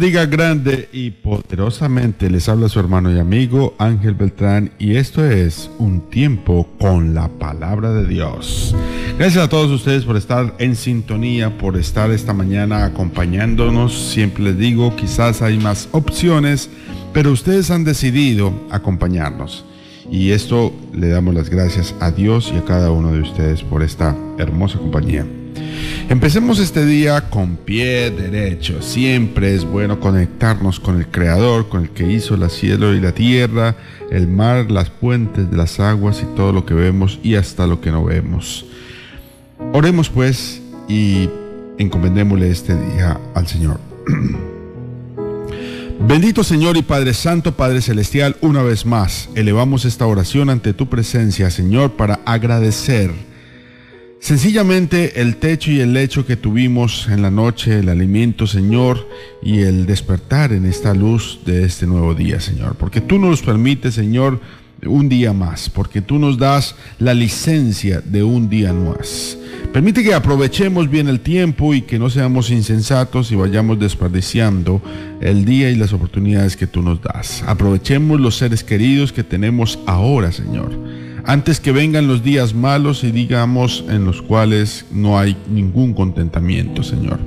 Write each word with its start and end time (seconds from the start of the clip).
bendiga 0.00 0.24
grande 0.24 0.88
y 0.94 1.10
poderosamente. 1.10 2.30
Les 2.30 2.48
habla 2.48 2.70
su 2.70 2.80
hermano 2.80 3.14
y 3.14 3.18
amigo 3.18 3.74
Ángel 3.76 4.14
Beltrán 4.14 4.72
y 4.78 4.96
esto 4.96 5.22
es 5.22 5.70
un 5.76 6.08
tiempo 6.08 6.66
con 6.78 7.12
la 7.12 7.28
palabra 7.28 7.92
de 7.92 8.06
Dios. 8.06 8.74
Gracias 9.18 9.44
a 9.44 9.50
todos 9.50 9.70
ustedes 9.70 10.06
por 10.06 10.16
estar 10.16 10.54
en 10.56 10.74
sintonía, 10.74 11.58
por 11.58 11.76
estar 11.76 12.10
esta 12.12 12.32
mañana 12.32 12.86
acompañándonos. 12.86 13.92
Siempre 14.12 14.44
les 14.44 14.56
digo, 14.56 14.96
quizás 14.96 15.42
hay 15.42 15.58
más 15.58 15.86
opciones, 15.92 16.70
pero 17.12 17.30
ustedes 17.30 17.70
han 17.70 17.84
decidido 17.84 18.54
acompañarnos. 18.70 19.66
Y 20.10 20.30
esto 20.30 20.72
le 20.94 21.08
damos 21.08 21.34
las 21.34 21.50
gracias 21.50 21.94
a 22.00 22.10
Dios 22.10 22.50
y 22.54 22.56
a 22.56 22.64
cada 22.64 22.90
uno 22.90 23.12
de 23.12 23.20
ustedes 23.20 23.62
por 23.62 23.82
esta 23.82 24.16
hermosa 24.38 24.78
compañía. 24.78 25.26
Empecemos 26.10 26.58
este 26.58 26.84
día 26.84 27.30
con 27.30 27.56
pie 27.56 28.10
derecho. 28.10 28.82
Siempre 28.82 29.54
es 29.54 29.64
bueno 29.64 30.00
conectarnos 30.00 30.80
con 30.80 30.96
el 30.96 31.06
Creador, 31.06 31.68
con 31.68 31.82
el 31.82 31.90
que 31.90 32.10
hizo 32.10 32.34
el 32.34 32.50
cielo 32.50 32.94
y 32.94 33.00
la 33.00 33.12
tierra, 33.12 33.76
el 34.10 34.26
mar, 34.26 34.72
las 34.72 34.90
puentes 34.90 35.48
de 35.48 35.56
las 35.56 35.78
aguas 35.78 36.20
y 36.20 36.34
todo 36.34 36.52
lo 36.52 36.66
que 36.66 36.74
vemos 36.74 37.20
y 37.22 37.36
hasta 37.36 37.68
lo 37.68 37.80
que 37.80 37.92
no 37.92 38.02
vemos. 38.04 38.66
Oremos 39.72 40.08
pues 40.08 40.60
y 40.88 41.28
encomendémosle 41.78 42.50
este 42.50 42.74
día 42.74 43.20
al 43.34 43.46
Señor. 43.46 43.78
Bendito 46.00 46.42
Señor 46.42 46.76
y 46.76 46.82
Padre 46.82 47.14
Santo, 47.14 47.52
Padre 47.52 47.82
Celestial, 47.82 48.34
una 48.40 48.64
vez 48.64 48.84
más 48.84 49.28
elevamos 49.36 49.84
esta 49.84 50.06
oración 50.06 50.50
ante 50.50 50.72
tu 50.72 50.88
presencia, 50.88 51.50
Señor, 51.50 51.92
para 51.92 52.18
agradecer 52.24 53.29
Sencillamente 54.20 55.22
el 55.22 55.36
techo 55.36 55.70
y 55.70 55.80
el 55.80 55.94
lecho 55.94 56.26
que 56.26 56.36
tuvimos 56.36 57.08
en 57.08 57.22
la 57.22 57.30
noche, 57.30 57.78
el 57.78 57.88
alimento, 57.88 58.46
Señor, 58.46 59.08
y 59.42 59.60
el 59.60 59.86
despertar 59.86 60.52
en 60.52 60.66
esta 60.66 60.92
luz 60.92 61.40
de 61.46 61.64
este 61.64 61.86
nuevo 61.86 62.14
día, 62.14 62.38
Señor. 62.38 62.76
Porque 62.76 63.00
tú 63.00 63.18
nos 63.18 63.40
permites, 63.40 63.94
Señor, 63.94 64.38
un 64.84 65.08
día 65.08 65.32
más, 65.32 65.70
porque 65.70 66.02
tú 66.02 66.18
nos 66.18 66.36
das 66.36 66.76
la 66.98 67.14
licencia 67.14 68.02
de 68.02 68.22
un 68.22 68.50
día 68.50 68.74
más. 68.74 69.38
Permite 69.72 70.02
que 70.02 70.14
aprovechemos 70.14 70.90
bien 70.90 71.08
el 71.08 71.20
tiempo 71.20 71.74
y 71.74 71.82
que 71.82 71.98
no 71.98 72.10
seamos 72.10 72.50
insensatos 72.50 73.30
y 73.30 73.36
vayamos 73.36 73.78
desperdiciando 73.78 74.82
el 75.20 75.44
día 75.44 75.70
y 75.70 75.76
las 75.76 75.92
oportunidades 75.92 76.56
que 76.56 76.66
tú 76.66 76.82
nos 76.82 77.00
das. 77.02 77.44
Aprovechemos 77.46 78.20
los 78.20 78.36
seres 78.36 78.64
queridos 78.64 79.12
que 79.12 79.22
tenemos 79.22 79.78
ahora, 79.86 80.32
Señor 80.32 80.70
antes 81.24 81.60
que 81.60 81.72
vengan 81.72 82.08
los 82.08 82.22
días 82.22 82.54
malos 82.54 83.04
y 83.04 83.10
digamos 83.10 83.84
en 83.88 84.04
los 84.04 84.22
cuales 84.22 84.86
no 84.90 85.18
hay 85.18 85.36
ningún 85.48 85.94
contentamiento, 85.94 86.82
Señor. 86.82 87.20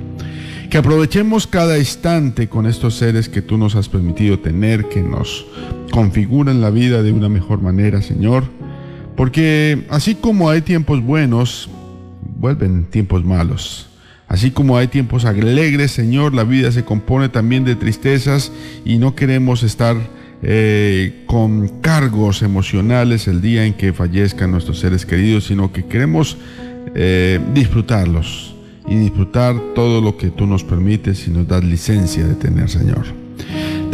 Que 0.70 0.78
aprovechemos 0.78 1.46
cada 1.46 1.78
instante 1.78 2.48
con 2.48 2.66
estos 2.66 2.96
seres 2.96 3.28
que 3.28 3.42
tú 3.42 3.56
nos 3.56 3.76
has 3.76 3.88
permitido 3.88 4.38
tener, 4.40 4.88
que 4.88 5.02
nos 5.02 5.46
configuran 5.90 6.60
la 6.60 6.70
vida 6.70 7.02
de 7.02 7.12
una 7.12 7.28
mejor 7.28 7.62
manera, 7.62 8.02
Señor. 8.02 8.44
Porque 9.16 9.86
así 9.88 10.16
como 10.16 10.50
hay 10.50 10.62
tiempos 10.62 11.00
buenos, 11.02 11.70
vuelven 12.44 12.84
tiempos 12.84 13.24
malos. 13.24 13.86
Así 14.28 14.50
como 14.50 14.76
hay 14.76 14.88
tiempos 14.88 15.24
alegres, 15.24 15.92
Señor, 15.92 16.34
la 16.34 16.44
vida 16.44 16.70
se 16.72 16.84
compone 16.84 17.30
también 17.30 17.64
de 17.64 17.74
tristezas 17.74 18.52
y 18.84 18.98
no 18.98 19.14
queremos 19.14 19.62
estar 19.62 19.96
eh, 20.42 21.24
con 21.24 21.80
cargos 21.80 22.42
emocionales 22.42 23.28
el 23.28 23.40
día 23.40 23.64
en 23.64 23.72
que 23.72 23.94
fallezcan 23.94 24.50
nuestros 24.50 24.78
seres 24.78 25.06
queridos, 25.06 25.44
sino 25.44 25.72
que 25.72 25.86
queremos 25.86 26.36
eh, 26.94 27.40
disfrutarlos 27.54 28.54
y 28.86 28.96
disfrutar 28.96 29.58
todo 29.74 30.02
lo 30.02 30.18
que 30.18 30.28
tú 30.28 30.46
nos 30.46 30.64
permites 30.64 31.26
y 31.26 31.30
nos 31.30 31.48
das 31.48 31.64
licencia 31.64 32.26
de 32.26 32.34
tener, 32.34 32.68
Señor. 32.68 33.06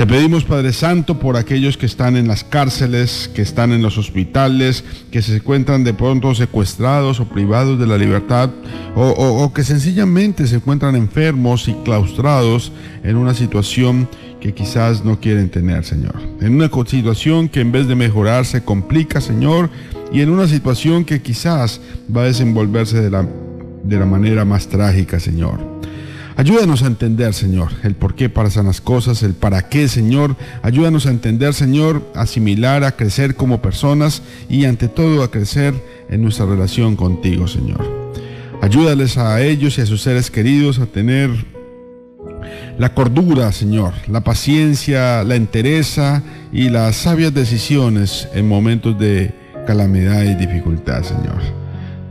Te 0.00 0.06
pedimos, 0.06 0.44
Padre 0.44 0.72
Santo, 0.72 1.19
por 1.19 1.37
aquellos 1.37 1.77
que 1.77 1.84
están 1.84 2.16
en 2.16 2.27
las 2.27 2.43
cárceles, 2.43 3.31
que 3.34 3.43
están 3.43 3.71
en 3.71 3.83
los 3.83 3.99
hospitales, 3.99 4.83
que 5.11 5.21
se 5.21 5.37
encuentran 5.37 5.84
de 5.84 5.93
pronto 5.93 6.34
secuestrados 6.34 7.21
o 7.21 7.27
privados 7.27 7.78
de 7.78 7.87
la 7.87 7.99
libertad, 7.99 8.49
o, 8.94 9.53
que 9.53 9.62
sencillamente 9.62 10.47
se 10.47 10.56
encuentran 10.56 10.97
enfermos 10.97 11.69
y 11.69 11.75
claustrados 11.84 12.72
en 13.05 13.16
una 13.16 13.34
situación 13.34 14.09
que 14.41 14.55
quizás 14.55 15.05
no 15.05 15.21
quieren 15.21 15.50
tener, 15.50 15.84
Señor. 15.84 16.19
En 16.41 16.55
una 16.55 16.71
situación 16.87 17.50
que 17.50 17.61
en 17.61 17.71
vez 17.71 17.87
de 17.87 17.94
mejorar 17.94 18.47
se 18.47 18.65
complica, 18.65 19.21
Señor, 19.21 19.69
y 20.11 20.22
en 20.22 20.31
una 20.31 20.49
situación 20.49 21.05
que 21.05 21.21
quizás 21.21 21.78
va 22.17 22.22
a 22.22 22.25
desenvolverse 22.25 23.03
de 23.03 23.11
la, 23.11 23.28
de 23.84 23.99
la 23.99 24.06
manera 24.06 24.47
más 24.47 24.67
trágica, 24.67 25.21
Señor. 25.21 25.69
Ayúdanos 26.41 26.83
a 26.83 26.87
entender, 26.87 27.34
Señor, 27.34 27.69
el 27.83 27.95
por 27.95 28.15
qué 28.15 28.31
pasan 28.31 28.65
las 28.65 28.81
cosas, 28.81 29.23
el 29.23 29.34
para 29.34 29.69
qué, 29.69 29.89
Señor. 29.89 30.37
Ayúdanos 30.62 31.05
a 31.05 31.11
entender, 31.11 31.53
Señor, 31.53 32.03
a 32.15 32.23
asimilar, 32.23 32.82
a 32.82 32.97
crecer 32.97 33.37
como 33.37 33.61
personas 33.61 34.23
y 34.49 34.64
ante 34.64 34.88
todo 34.88 35.23
a 35.23 35.31
crecer 35.31 35.75
en 36.09 36.23
nuestra 36.23 36.47
relación 36.47 36.97
contigo, 36.97 37.47
Señor. 37.47 37.87
Ayúdales 38.62 39.19
a 39.19 39.43
ellos 39.43 39.76
y 39.76 39.82
a 39.82 39.87
sus 39.87 40.00
seres 40.00 40.31
queridos 40.31 40.79
a 40.79 40.87
tener 40.87 41.29
la 42.79 42.94
cordura, 42.94 43.53
Señor, 43.53 43.93
la 44.09 44.23
paciencia, 44.23 45.23
la 45.25 45.35
entereza 45.35 46.23
y 46.55 46.70
las 46.70 46.97
sabias 46.97 47.35
decisiones 47.35 48.29
en 48.32 48.49
momentos 48.49 48.99
de 48.99 49.35
calamidad 49.67 50.23
y 50.23 50.37
dificultad, 50.37 51.03
Señor. 51.03 51.43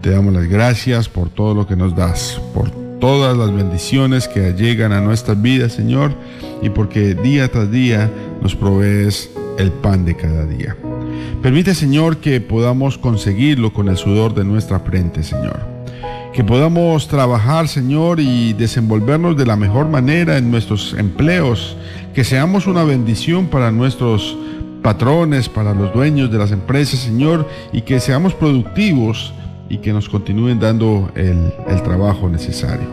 Te 0.03 0.11
damos 0.11 0.35
las 0.35 0.47
gracias 0.47 1.09
por 1.09 1.31
todo 1.31 1.55
lo 1.55 1.65
que 1.65 1.75
nos 1.75 1.95
das, 1.95 2.39
por 2.53 2.88
todas 2.99 3.37
las 3.37 3.53
bendiciones 3.53 4.27
que 4.27 4.53
llegan 4.53 4.91
a 4.91 5.01
nuestras 5.01 5.41
vidas, 5.41 5.73
Señor, 5.73 6.13
y 6.61 6.69
porque 6.69 7.15
día 7.15 7.49
tras 7.51 7.71
día 7.71 8.09
nos 8.41 8.55
provees 8.55 9.31
el 9.57 9.71
pan 9.71 10.05
de 10.05 10.15
cada 10.15 10.45
día. 10.45 10.75
Permite, 11.41 11.73
Señor, 11.73 12.17
que 12.17 12.41
podamos 12.41 12.97
conseguirlo 12.97 13.71
con 13.71 13.87
el 13.87 13.97
sudor 13.97 14.33
de 14.33 14.43
nuestra 14.43 14.79
frente, 14.79 15.23
Señor. 15.23 15.59
Que 16.33 16.43
podamos 16.43 17.07
trabajar, 17.07 17.67
Señor, 17.67 18.19
y 18.19 18.53
desenvolvernos 18.53 19.37
de 19.37 19.45
la 19.45 19.55
mejor 19.55 19.87
manera 19.87 20.37
en 20.37 20.51
nuestros 20.51 20.93
empleos. 20.97 21.77
Que 22.13 22.23
seamos 22.23 22.67
una 22.67 22.83
bendición 22.83 23.47
para 23.47 23.71
nuestros 23.71 24.37
patrones, 24.81 25.49
para 25.49 25.73
los 25.73 25.93
dueños 25.93 26.31
de 26.31 26.37
las 26.37 26.51
empresas, 26.51 26.99
Señor, 26.99 27.47
y 27.71 27.81
que 27.81 27.99
seamos 27.99 28.33
productivos 28.33 29.33
y 29.69 29.77
que 29.77 29.93
nos 29.93 30.09
continúen 30.09 30.59
dando 30.59 31.11
el, 31.15 31.53
trabajo 31.83 32.27
necesario. 32.27 32.87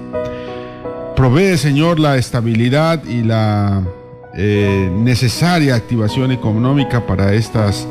Provee, 1.16 1.56
Señor, 1.56 1.98
la 1.98 2.16
estabilidad 2.16 3.02
y 3.04 3.22
la 3.22 3.82
eh, 4.34 4.90
necesaria 4.94 5.74
activación 5.74 6.30
económica 6.30 7.06
para 7.06 7.32
estas 7.32 7.88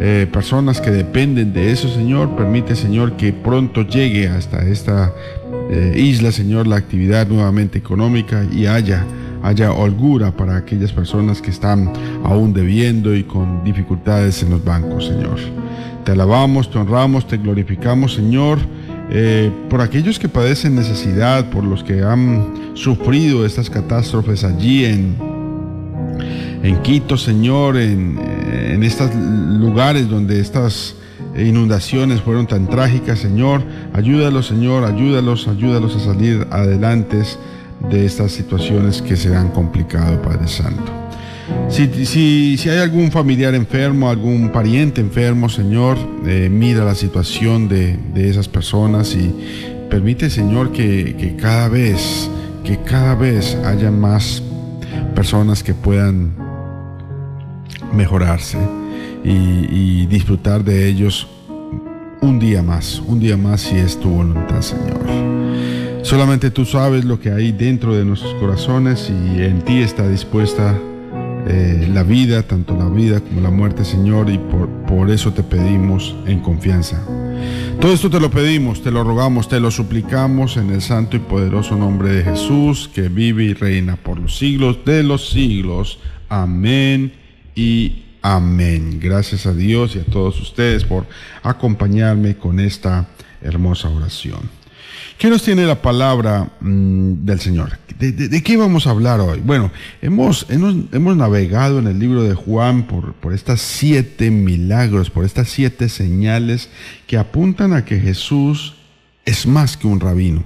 eh, 0.00 0.28
personas 0.32 0.80
que 0.80 0.92
dependen 0.92 1.52
de 1.52 1.72
eso, 1.72 1.88
Señor. 1.88 2.36
Permite, 2.36 2.76
Señor, 2.76 3.16
que 3.16 3.32
pronto 3.32 3.82
llegue 3.82 4.28
hasta 4.28 4.62
esta 4.62 5.12
eh, 5.70 5.94
isla, 5.96 6.30
Señor, 6.30 6.68
la 6.68 6.76
actividad 6.76 7.26
nuevamente 7.26 7.78
económica 7.78 8.46
y 8.52 8.66
haya, 8.66 9.04
haya 9.42 9.72
holgura 9.72 10.30
para 10.30 10.56
aquellas 10.56 10.92
personas 10.92 11.42
que 11.42 11.50
están 11.50 11.92
aún 12.24 12.52
debiendo 12.52 13.14
y 13.14 13.24
con 13.24 13.64
dificultades 13.64 14.40
en 14.44 14.50
los 14.50 14.64
bancos, 14.64 15.06
Señor. 15.06 15.38
Te 16.08 16.12
alabamos, 16.12 16.70
te 16.70 16.78
honramos, 16.78 17.28
te 17.28 17.36
glorificamos, 17.36 18.14
Señor. 18.14 18.58
por 19.68 19.82
aquellos 19.82 20.18
que 20.18 20.26
padecen 20.26 20.74
necesidad, 20.74 21.50
por 21.50 21.64
los 21.64 21.84
que 21.84 22.02
han 22.02 22.72
sufrido 22.72 23.44
estas 23.44 23.68
catástrofes 23.68 24.42
allí 24.42 24.86
en, 24.86 25.16
en 26.62 26.80
Quito, 26.80 27.18
Señor, 27.18 27.76
en, 27.76 28.18
en 28.70 28.82
estos 28.84 29.14
lugares 29.14 30.08
donde 30.08 30.40
estas 30.40 30.96
inundaciones 31.36 32.22
fueron 32.22 32.46
tan 32.46 32.68
trágicas, 32.68 33.18
Señor. 33.18 33.62
Ayúdalos, 33.92 34.46
Señor, 34.46 34.84
ayúdalos, 34.84 35.46
ayúdalos 35.46 35.94
a 35.94 36.00
salir 36.00 36.46
adelante 36.50 37.20
de 37.90 38.06
estas 38.06 38.32
situaciones 38.32 39.02
que 39.02 39.14
se 39.14 39.36
han 39.36 39.50
complicado, 39.50 40.22
Padre 40.22 40.48
Santo. 40.48 40.97
Si, 41.68 42.56
si, 42.56 42.68
hay 42.68 42.78
algún 42.78 43.10
familiar 43.10 43.54
enfermo, 43.54 44.08
algún 44.08 44.50
pariente 44.50 45.00
enfermo, 45.00 45.48
Señor, 45.48 45.98
eh, 46.26 46.48
mira 46.50 46.84
la 46.84 46.94
situación 46.94 47.68
de, 47.68 47.96
de, 48.14 48.28
esas 48.28 48.48
personas 48.48 49.14
y 49.14 49.32
permite, 49.90 50.30
Señor, 50.30 50.72
que, 50.72 51.14
que 51.18 51.36
cada 51.36 51.68
vez, 51.68 52.30
que 52.64 52.78
cada 52.78 53.14
vez 53.14 53.54
haya 53.64 53.90
más 53.90 54.42
personas 55.14 55.62
que 55.62 55.74
puedan 55.74 56.32
mejorarse 57.92 58.58
y, 59.24 60.06
disfrutar 60.06 60.64
de 60.64 60.88
ellos 60.88 61.28
un 62.20 62.38
día 62.38 62.62
más, 62.62 63.02
un 63.06 63.20
día 63.20 63.36
más 63.36 63.60
si 63.60 63.76
es 63.76 63.98
tu 64.00 64.08
voluntad, 64.08 64.62
Señor. 64.62 64.98
Solamente 66.02 66.50
tú 66.50 66.64
sabes 66.64 67.04
lo 67.04 67.20
que 67.20 67.30
hay 67.30 67.52
dentro 67.52 67.94
de 67.94 68.04
nuestros 68.04 68.32
corazones 68.34 69.10
y 69.10 69.42
en 69.42 69.60
ti 69.62 69.82
está 69.82 70.08
dispuesta 70.08 70.74
eh, 71.50 71.88
la 71.90 72.02
vida, 72.02 72.42
tanto 72.42 72.76
la 72.76 72.90
vida 72.90 73.20
como 73.20 73.40
la 73.40 73.50
muerte, 73.50 73.82
Señor, 73.82 74.28
y 74.28 74.36
por, 74.36 74.68
por 74.86 75.10
eso 75.10 75.32
te 75.32 75.42
pedimos 75.42 76.14
en 76.26 76.40
confianza. 76.40 77.02
Todo 77.80 77.94
esto 77.94 78.10
te 78.10 78.20
lo 78.20 78.30
pedimos, 78.30 78.82
te 78.82 78.90
lo 78.90 79.02
rogamos, 79.02 79.48
te 79.48 79.58
lo 79.58 79.70
suplicamos 79.70 80.58
en 80.58 80.70
el 80.70 80.82
santo 80.82 81.16
y 81.16 81.20
poderoso 81.20 81.74
nombre 81.74 82.10
de 82.10 82.24
Jesús, 82.24 82.90
que 82.92 83.08
vive 83.08 83.44
y 83.44 83.54
reina 83.54 83.96
por 83.96 84.18
los 84.18 84.36
siglos 84.36 84.84
de 84.84 85.02
los 85.02 85.30
siglos. 85.30 86.00
Amén 86.28 87.12
y 87.54 88.02
amén. 88.20 88.98
Gracias 89.00 89.46
a 89.46 89.54
Dios 89.54 89.96
y 89.96 90.00
a 90.00 90.04
todos 90.04 90.38
ustedes 90.42 90.84
por 90.84 91.06
acompañarme 91.42 92.36
con 92.36 92.60
esta 92.60 93.08
hermosa 93.40 93.88
oración. 93.88 94.57
¿Qué 95.18 95.28
nos 95.28 95.42
tiene 95.42 95.66
la 95.66 95.82
palabra 95.82 96.48
mm, 96.60 97.24
del 97.24 97.40
Señor? 97.40 97.76
¿De, 97.98 98.42
qué 98.44 98.56
vamos 98.56 98.86
a 98.86 98.90
hablar 98.90 99.18
hoy? 99.18 99.40
Bueno, 99.44 99.72
hemos, 100.00 100.46
navegado 100.48 101.80
en 101.80 101.88
el 101.88 101.98
libro 101.98 102.22
de 102.22 102.34
Juan 102.34 102.86
por 102.86 103.34
estas 103.34 103.60
siete 103.60 104.30
milagros, 104.30 105.10
por 105.10 105.24
estas 105.24 105.48
siete 105.48 105.88
señales 105.88 106.68
que 107.08 107.18
apuntan 107.18 107.72
a 107.72 107.84
que 107.84 107.98
Jesús 107.98 108.76
es 109.24 109.46
más 109.48 109.76
que 109.76 109.88
un 109.88 109.98
rabino, 109.98 110.44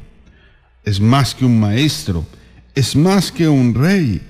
es 0.85 1.01
más 1.01 1.35
que 1.35 1.45
un 1.45 1.61
maestro, 1.61 2.27
es 2.75 2.97
más 2.97 3.31
que 3.31 3.49
un 3.49 3.75
rey, 3.75 4.23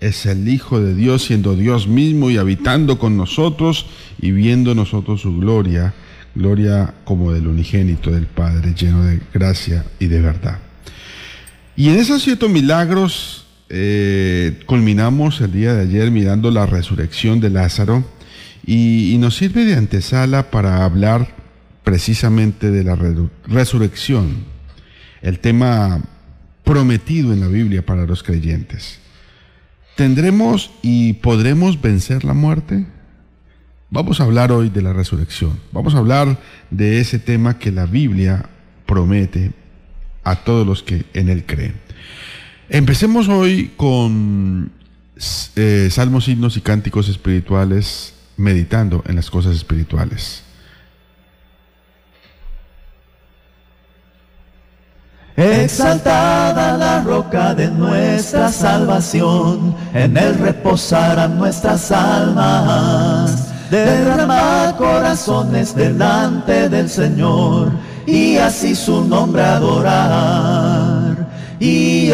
es 0.00 0.26
el 0.26 0.46
Hijo 0.46 0.78
de 0.78 0.94
Dios 0.94 1.24
siendo 1.24 1.56
Dios 1.56 1.88
mismo 1.88 2.30
y 2.30 2.36
habitando 2.36 2.98
con 2.98 3.16
nosotros 3.16 3.86
y 4.20 4.30
viendo 4.32 4.74
nosotros 4.74 5.22
su 5.22 5.38
gloria, 5.38 5.94
gloria 6.36 6.94
como 7.04 7.32
del 7.32 7.48
unigénito 7.48 8.10
del 8.10 8.26
Padre, 8.26 8.74
lleno 8.74 9.04
de 9.04 9.20
gracia 9.32 9.84
y 9.98 10.06
de 10.06 10.20
verdad. 10.20 10.58
Y 11.74 11.88
en 11.88 11.96
esos 11.96 12.22
siete 12.22 12.48
milagros 12.48 13.46
eh, 13.68 14.60
culminamos 14.66 15.40
el 15.40 15.52
día 15.52 15.74
de 15.74 15.82
ayer 15.82 16.10
mirando 16.10 16.50
la 16.50 16.66
resurrección 16.66 17.40
de 17.40 17.50
Lázaro 17.50 18.04
y, 18.64 19.12
y 19.12 19.18
nos 19.18 19.36
sirve 19.36 19.64
de 19.64 19.74
antesala 19.74 20.50
para 20.50 20.84
hablar 20.84 21.34
precisamente 21.82 22.70
de 22.70 22.84
la 22.84 22.98
resurrección, 23.46 24.44
el 25.22 25.38
tema 25.38 26.02
prometido 26.64 27.32
en 27.32 27.40
la 27.40 27.48
Biblia 27.48 27.86
para 27.86 28.06
los 28.06 28.22
creyentes. 28.22 28.98
¿Tendremos 29.96 30.72
y 30.82 31.14
podremos 31.14 31.80
vencer 31.80 32.24
la 32.24 32.34
muerte? 32.34 32.86
Vamos 33.96 34.20
a 34.20 34.24
hablar 34.24 34.52
hoy 34.52 34.68
de 34.68 34.82
la 34.82 34.92
resurrección. 34.92 35.58
Vamos 35.72 35.94
a 35.94 35.98
hablar 35.98 36.36
de 36.70 37.00
ese 37.00 37.18
tema 37.18 37.58
que 37.58 37.72
la 37.72 37.86
Biblia 37.86 38.44
promete 38.84 39.52
a 40.22 40.36
todos 40.36 40.66
los 40.66 40.82
que 40.82 41.06
en 41.14 41.30
él 41.30 41.46
creen. 41.46 41.80
Empecemos 42.68 43.26
hoy 43.28 43.72
con 43.74 44.70
eh, 45.56 45.88
salmos, 45.90 46.28
himnos 46.28 46.58
y 46.58 46.60
cánticos 46.60 47.08
espirituales, 47.08 48.12
meditando 48.36 49.02
en 49.06 49.16
las 49.16 49.30
cosas 49.30 49.56
espirituales. 49.56 50.42
Exaltada 55.38 56.76
la 56.76 57.02
roca 57.02 57.54
de 57.54 57.70
nuestra 57.70 58.52
salvación, 58.52 59.74
en 59.94 60.18
él 60.18 60.38
reposarán 60.38 61.38
nuestras 61.38 61.90
almas. 61.90 63.45
Derrama 63.70 64.74
corazones 64.78 65.74
delante 65.74 66.68
del 66.68 66.88
Señor 66.88 67.72
y 68.06 68.36
así 68.36 68.76
su 68.76 69.04
nombre 69.04 69.42
adorar 69.42 71.26
y 71.58 72.10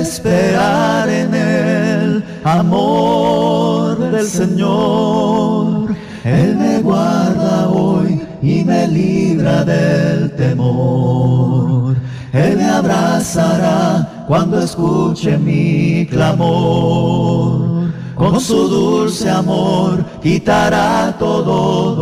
esperar 0.00 1.08
en 1.08 1.34
el 1.34 2.24
amor 2.42 4.10
del 4.10 4.26
Señor. 4.26 5.94
Él 6.24 6.56
me 6.56 6.80
guarda 6.80 7.68
hoy 7.68 8.20
y 8.42 8.64
me 8.64 8.88
libra 8.88 9.64
del 9.64 10.32
temor. 10.32 11.94
Él 12.32 12.56
me 12.56 12.64
abrazará 12.64 14.24
cuando 14.26 14.58
escuche 14.60 15.38
mi 15.38 16.04
clamor. 16.10 17.81
Con 18.22 18.38
su 18.40 18.68
dulce 18.68 19.28
amor 19.28 20.04
quitará 20.22 21.12
todo 21.18 21.92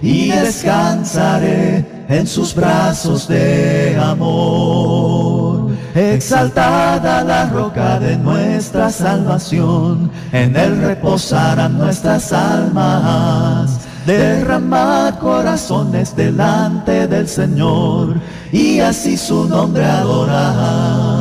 y 0.00 0.28
descansaré 0.28 1.84
en 2.08 2.24
sus 2.28 2.54
brazos 2.54 3.26
de 3.26 3.98
amor. 4.00 5.72
Exaltada 5.92 7.24
la 7.24 7.46
roca 7.46 7.98
de 7.98 8.16
nuestra 8.16 8.90
salvación, 8.90 10.08
en 10.30 10.54
él 10.54 10.80
reposarán 10.80 11.78
nuestras 11.78 12.32
almas. 12.32 13.80
Derrama 14.06 15.18
corazones 15.20 16.14
delante 16.14 17.08
del 17.08 17.26
Señor 17.26 18.20
y 18.52 18.78
así 18.78 19.16
su 19.16 19.48
nombre 19.48 19.84
adorar. 19.84 21.17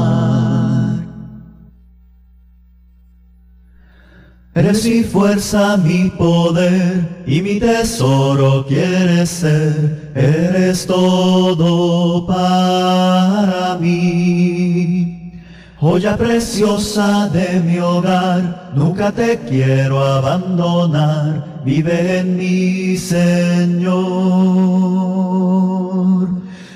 Eres 4.58 4.84
mi 4.86 5.04
fuerza, 5.04 5.78
mi 5.78 6.10
poder 6.10 7.24
y 7.28 7.44
mi 7.44 7.60
tesoro 7.60 8.66
quieres 8.66 9.30
ser. 9.30 10.12
Eres 10.16 10.88
todo 10.88 12.26
para 12.26 13.78
mí. 13.80 15.44
Joya 15.80 16.18
preciosa 16.18 17.30
de 17.30 17.60
mi 17.60 17.78
hogar, 17.78 18.72
nunca 18.74 19.12
te 19.12 19.38
quiero 19.48 20.04
abandonar. 20.04 21.62
Vive 21.64 22.22
en 22.22 22.36
mi 22.36 22.98
Señor. 22.98 24.08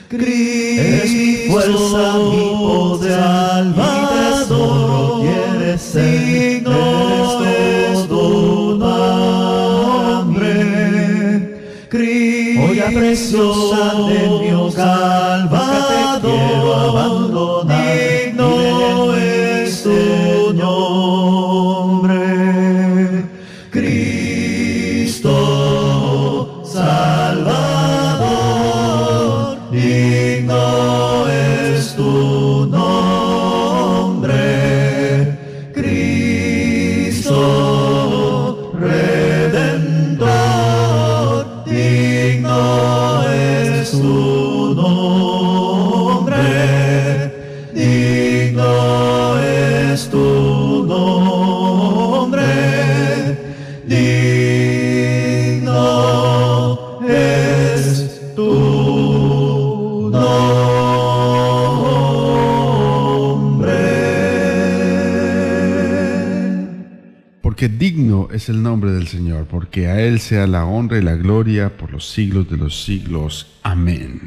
Cristo, 0.07 0.81
eres 0.83 1.11
mi 1.11 1.35
fuerza, 1.49 2.13
mi 2.29 2.45
poder, 2.59 3.65
mi 3.65 3.91
tesoro 4.37 5.21
quieres 5.23 5.81
ser. 5.81 6.50
Preciosa 12.93 13.93
de 14.07 14.29
mi 14.39 14.51
hogar, 14.51 15.49
te 15.49 16.27
quiero 16.27 16.75
abandonar, 16.75 17.90
Señor, 69.11 69.45
porque 69.45 69.87
a 69.87 70.01
Él 70.01 70.19
sea 70.19 70.47
la 70.47 70.65
honra 70.65 70.97
y 70.97 71.01
la 71.01 71.15
gloria 71.15 71.75
por 71.75 71.91
los 71.91 72.09
siglos 72.09 72.49
de 72.49 72.57
los 72.57 72.83
siglos. 72.83 73.47
Amén. 73.61 74.19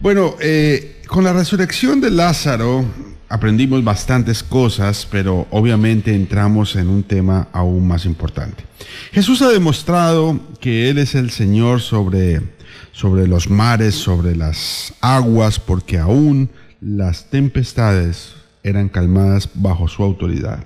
Bueno, 0.00 0.34
eh, 0.40 1.02
con 1.06 1.22
la 1.22 1.32
resurrección 1.32 2.00
de 2.00 2.10
Lázaro 2.10 2.84
aprendimos 3.28 3.84
bastantes 3.84 4.42
cosas, 4.42 5.06
pero 5.08 5.46
obviamente 5.50 6.14
entramos 6.14 6.74
en 6.74 6.88
un 6.88 7.04
tema 7.04 7.48
aún 7.52 7.86
más 7.86 8.06
importante. 8.06 8.64
Jesús 9.12 9.40
ha 9.42 9.48
demostrado 9.50 10.40
que 10.60 10.90
Él 10.90 10.98
es 10.98 11.14
el 11.14 11.30
Señor 11.30 11.80
sobre, 11.80 12.42
sobre 12.90 13.28
los 13.28 13.48
mares, 13.48 13.94
sobre 13.94 14.34
las 14.34 14.94
aguas, 15.00 15.60
porque 15.60 15.98
aún 15.98 16.50
las 16.80 17.30
tempestades 17.30 18.32
eran 18.64 18.88
calmadas 18.88 19.48
bajo 19.54 19.86
su 19.86 20.02
autoridad. 20.02 20.64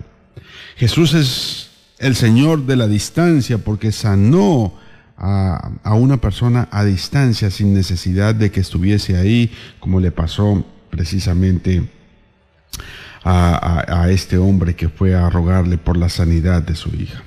Jesús 0.77 1.13
es 1.13 1.64
el 1.99 2.17
Señor 2.17 2.67
de 2.67 2.77
la 2.77 2.87
distancia 2.89 3.59
porque 3.59 3.93
sanó 3.93 4.75
a, 5.17 5.95
una 5.95 6.21
persona 6.21 6.69
a 6.71 6.85
distancia 6.85 7.51
sin 7.51 7.73
necesidad 7.73 8.35
de 8.35 8.51
que 8.51 8.61
estuviese 8.61 9.17
ahí, 9.17 9.51
como 9.81 10.01
le 10.01 10.11
pasó 10.11 10.65
precisamente 10.91 11.89
a, 13.25 14.09
este 14.11 14.37
hombre 14.39 14.75
que 14.75 14.89
fue 14.89 15.15
a 15.15 15.31
rogarle 15.31 15.79
por 15.79 15.97
la 15.97 16.09
sanidad 16.09 16.63
de 16.63 16.75
su 16.75 16.91
hija. 16.91 17.23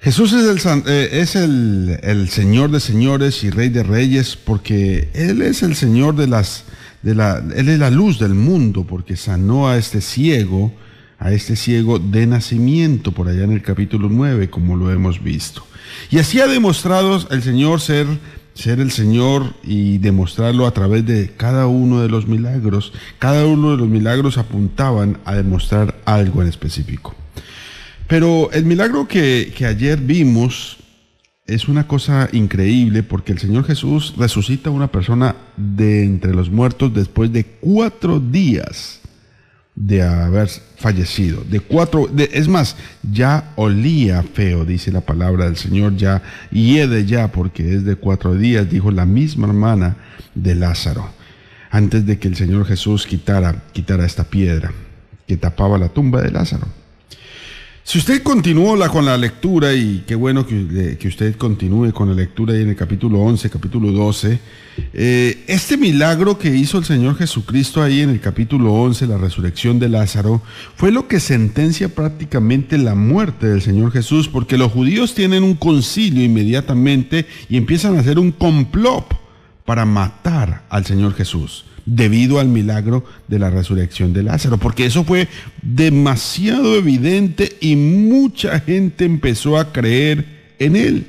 Jesús 0.00 0.32
es, 0.32 0.44
el, 0.46 0.60
san- 0.60 0.84
eh, 0.86 1.08
es 1.12 1.34
el, 1.36 1.98
el 2.02 2.28
Señor 2.28 2.70
de 2.70 2.80
señores 2.80 3.42
y 3.44 3.50
Rey 3.50 3.68
de 3.70 3.82
reyes 3.82 4.36
porque 4.36 5.08
Él 5.14 5.40
es 5.42 5.62
el 5.62 5.74
Señor 5.74 6.16
de 6.16 6.26
las, 6.26 6.64
de 7.02 7.14
la, 7.14 7.42
Él 7.54 7.68
es 7.68 7.78
la 7.78 7.90
luz 7.90 8.18
del 8.18 8.34
mundo 8.34 8.84
porque 8.84 9.16
sanó 9.16 9.68
a 9.68 9.78
este 9.78 10.00
ciego, 10.02 10.72
a 11.18 11.32
este 11.32 11.56
ciego 11.56 11.98
de 11.98 12.26
nacimiento 12.26 13.12
por 13.12 13.28
allá 13.28 13.44
en 13.44 13.52
el 13.52 13.62
capítulo 13.62 14.08
9, 14.10 14.50
como 14.50 14.76
lo 14.76 14.90
hemos 14.90 15.22
visto. 15.22 15.64
Y 16.10 16.18
así 16.18 16.40
ha 16.40 16.46
demostrado 16.46 17.26
el 17.30 17.42
Señor 17.42 17.80
ser, 17.80 18.06
ser 18.54 18.80
el 18.80 18.90
Señor 18.90 19.54
y 19.62 19.98
demostrarlo 19.98 20.66
a 20.66 20.72
través 20.72 21.06
de 21.06 21.32
cada 21.36 21.66
uno 21.66 22.00
de 22.02 22.08
los 22.08 22.26
milagros. 22.26 22.92
Cada 23.18 23.46
uno 23.46 23.72
de 23.72 23.76
los 23.78 23.88
milagros 23.88 24.38
apuntaban 24.38 25.18
a 25.24 25.34
demostrar 25.34 26.00
algo 26.04 26.42
en 26.42 26.48
específico. 26.48 27.14
Pero 28.06 28.50
el 28.52 28.66
milagro 28.66 29.08
que, 29.08 29.52
que 29.56 29.66
ayer 29.66 29.98
vimos 29.98 30.78
es 31.46 31.68
una 31.68 31.86
cosa 31.86 32.28
increíble 32.32 33.02
porque 33.02 33.32
el 33.32 33.38
Señor 33.38 33.64
Jesús 33.64 34.14
resucita 34.16 34.70
a 34.70 34.72
una 34.72 34.88
persona 34.88 35.36
de 35.56 36.04
entre 36.04 36.34
los 36.34 36.50
muertos 36.50 36.92
después 36.94 37.32
de 37.32 37.44
cuatro 37.44 38.18
días 38.18 39.00
de 39.76 40.02
haber 40.02 40.48
fallecido. 40.76 41.42
De 41.50 41.60
cuatro, 41.60 42.06
de- 42.06 42.30
es 42.32 42.46
más, 42.48 42.76
ya 43.02 43.52
olía 43.56 44.22
feo, 44.22 44.64
dice 44.64 44.92
la 44.92 45.00
palabra 45.00 45.46
del 45.46 45.56
Señor, 45.56 45.96
ya 45.96 46.22
hiede 46.50 47.04
ya 47.06 47.28
porque 47.28 47.74
es 47.74 47.84
de 47.84 47.96
cuatro 47.96 48.34
días, 48.34 48.70
dijo 48.70 48.90
la 48.90 49.04
misma 49.04 49.48
hermana 49.48 49.96
de 50.34 50.54
Lázaro, 50.54 51.10
antes 51.70 52.06
de 52.06 52.18
que 52.18 52.28
el 52.28 52.36
Señor 52.36 52.66
Jesús 52.66 53.06
quitara, 53.06 53.64
quitara 53.72 54.06
esta 54.06 54.24
piedra 54.24 54.72
que 55.26 55.36
tapaba 55.36 55.76
la 55.78 55.88
tumba 55.88 56.22
de 56.22 56.30
Lázaro. 56.30 56.66
Si 57.86 57.98
usted 57.98 58.22
continuó 58.22 58.76
la, 58.76 58.88
con 58.88 59.04
la 59.04 59.18
lectura, 59.18 59.74
y 59.74 60.04
qué 60.06 60.14
bueno 60.14 60.46
que, 60.46 60.98
usted 61.06 61.36
continúe 61.36 61.92
con 61.92 62.08
la 62.08 62.14
lectura 62.14 62.54
ahí 62.54 62.62
en 62.62 62.70
el 62.70 62.76
capítulo 62.76 63.18
11, 63.18 63.50
capítulo 63.50 63.92
12, 63.92 64.40
eh, 64.94 65.44
este 65.46 65.76
milagro 65.76 66.38
que 66.38 66.48
hizo 66.48 66.78
el 66.78 66.86
Señor 66.86 67.18
Jesucristo 67.18 67.82
ahí 67.82 68.00
en 68.00 68.08
el 68.08 68.20
capítulo 68.20 68.72
11, 68.72 69.06
la 69.06 69.18
resurrección 69.18 69.78
de 69.78 69.90
Lázaro, 69.90 70.40
fue 70.76 70.92
lo 70.92 71.08
que 71.08 71.20
sentencia 71.20 71.94
prácticamente 71.94 72.78
la 72.78 72.94
muerte 72.94 73.48
del 73.48 73.60
Señor 73.60 73.92
Jesús, 73.92 74.28
porque 74.28 74.56
los 74.56 74.72
judíos 74.72 75.14
tienen 75.14 75.44
un 75.44 75.54
concilio 75.54 76.24
inmediatamente 76.24 77.26
y 77.50 77.58
empiezan 77.58 77.98
a 77.98 78.00
hacer 78.00 78.18
un 78.18 78.32
complot 78.32 79.14
para 79.66 79.84
matar 79.84 80.64
al 80.70 80.86
Señor 80.86 81.12
Jesús 81.12 81.66
debido 81.86 82.40
al 82.40 82.48
milagro 82.48 83.04
de 83.28 83.38
la 83.38 83.50
resurrección 83.50 84.12
de 84.12 84.22
Lázaro, 84.22 84.58
porque 84.58 84.86
eso 84.86 85.04
fue 85.04 85.28
demasiado 85.62 86.76
evidente 86.76 87.56
y 87.60 87.76
mucha 87.76 88.60
gente 88.60 89.04
empezó 89.04 89.58
a 89.58 89.72
creer 89.72 90.54
en 90.58 90.76
él, 90.76 91.06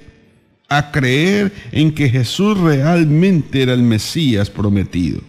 a 0.67 0.91
creer 0.91 1.53
en 1.71 1.93
que 1.93 2.09
Jesús 2.09 2.57
realmente 2.59 3.61
era 3.61 3.73
el 3.73 3.83
Mesías 3.83 4.49
prometido, 4.49 5.21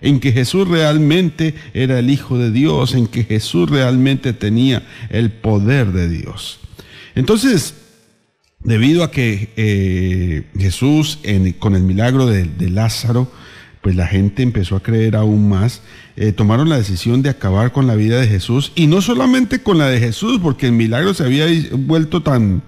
en 0.00 0.20
que 0.20 0.32
Jesús 0.32 0.68
realmente 0.68 1.54
era 1.74 1.98
el 1.98 2.10
Hijo 2.10 2.38
de 2.38 2.50
Dios, 2.50 2.94
en 2.94 3.06
que 3.06 3.24
Jesús 3.24 3.70
realmente 3.70 4.32
tenía 4.32 4.86
el 5.10 5.30
poder 5.30 5.92
de 5.92 6.08
Dios. 6.08 6.60
Entonces, 7.14 7.74
debido 8.60 9.02
a 9.02 9.10
que 9.10 9.50
eh, 9.56 10.44
Jesús 10.56 11.18
con 11.58 11.74
el 11.74 11.82
milagro 11.82 12.26
de 12.26 12.70
Lázaro, 12.70 13.28
pues 13.82 13.96
la 13.96 14.06
gente 14.06 14.42
empezó 14.42 14.76
a 14.76 14.82
creer 14.82 15.16
aún 15.16 15.48
más, 15.48 15.82
eh, 16.16 16.32
tomaron 16.32 16.68
la 16.68 16.78
decisión 16.78 17.20
de 17.20 17.30
acabar 17.30 17.72
con 17.72 17.86
la 17.86 17.96
vida 17.96 18.20
de 18.20 18.28
Jesús 18.28 18.72
y 18.76 18.86
no 18.86 19.02
solamente 19.02 19.60
con 19.60 19.76
la 19.76 19.88
de 19.88 19.98
Jesús, 19.98 20.38
porque 20.40 20.66
el 20.66 20.72
milagro 20.72 21.12
se 21.14 21.24
había 21.24 21.46
vuelto 21.72 22.22
tan, 22.22 22.62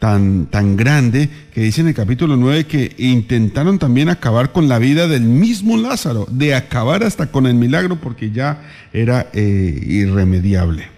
tan, 0.00 0.46
tan 0.46 0.76
grande 0.76 1.30
que 1.54 1.62
dice 1.62 1.80
en 1.80 1.88
el 1.88 1.94
capítulo 1.94 2.36
9 2.36 2.66
que 2.66 2.92
intentaron 2.98 3.78
también 3.78 4.08
acabar 4.08 4.50
con 4.50 4.68
la 4.68 4.80
vida 4.80 5.06
del 5.06 5.22
mismo 5.22 5.76
Lázaro, 5.76 6.26
de 6.28 6.56
acabar 6.56 7.04
hasta 7.04 7.28
con 7.28 7.46
el 7.46 7.54
milagro 7.54 7.96
porque 8.00 8.32
ya 8.32 8.62
era 8.92 9.28
eh, 9.32 9.80
irremediable. 9.86 10.88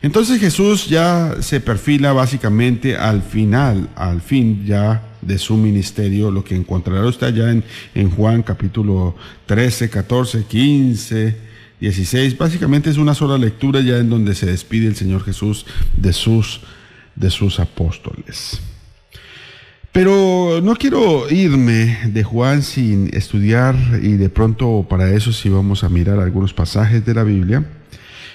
Entonces 0.00 0.40
Jesús 0.40 0.88
ya 0.88 1.36
se 1.40 1.60
perfila 1.60 2.12
básicamente 2.12 2.96
al 2.96 3.22
final, 3.22 3.88
al 3.96 4.20
fin 4.20 4.64
ya 4.64 5.02
de 5.22 5.38
su 5.38 5.56
ministerio, 5.56 6.30
lo 6.30 6.44
que 6.44 6.54
encontrará 6.54 7.06
usted 7.06 7.28
allá 7.28 7.50
en, 7.50 7.64
en 7.94 8.10
Juan 8.10 8.42
capítulo 8.42 9.16
13, 9.46 9.88
14, 9.88 10.44
15, 10.44 11.36
16. 11.80 12.36
Básicamente 12.36 12.90
es 12.90 12.98
una 12.98 13.14
sola 13.14 13.38
lectura 13.38 13.80
ya 13.80 13.98
en 13.98 14.10
donde 14.10 14.34
se 14.34 14.46
despide 14.46 14.86
el 14.86 14.96
Señor 14.96 15.24
Jesús 15.24 15.66
de 15.96 16.12
sus, 16.12 16.60
de 17.16 17.30
sus 17.30 17.58
apóstoles. 17.58 18.60
Pero 19.92 20.60
no 20.62 20.74
quiero 20.76 21.28
irme 21.30 21.98
de 22.06 22.24
Juan 22.24 22.62
sin 22.62 23.14
estudiar 23.14 23.76
y 24.02 24.12
de 24.12 24.30
pronto 24.30 24.86
para 24.88 25.10
eso 25.10 25.32
sí 25.32 25.50
vamos 25.50 25.84
a 25.84 25.90
mirar 25.90 26.18
algunos 26.18 26.54
pasajes 26.54 27.04
de 27.04 27.12
la 27.12 27.24
Biblia. 27.24 27.66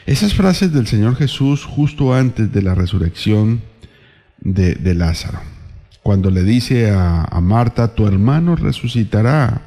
Esas 0.06 0.36
frases 0.36 0.72
del 0.72 0.86
Señor 0.86 1.16
Jesús 1.16 1.64
justo 1.64 2.14
antes 2.14 2.54
de 2.54 2.62
la 2.62 2.76
resurrección 2.76 3.62
de, 4.40 4.76
de 4.76 4.94
Lázaro, 4.94 5.42
cuando 6.08 6.32
le 6.32 6.46
dice 6.46 6.90
a, 6.90 7.38
Marta, 7.42 7.94
tu 7.94 8.08
hermano 8.08 8.56
resucitará. 8.56 9.62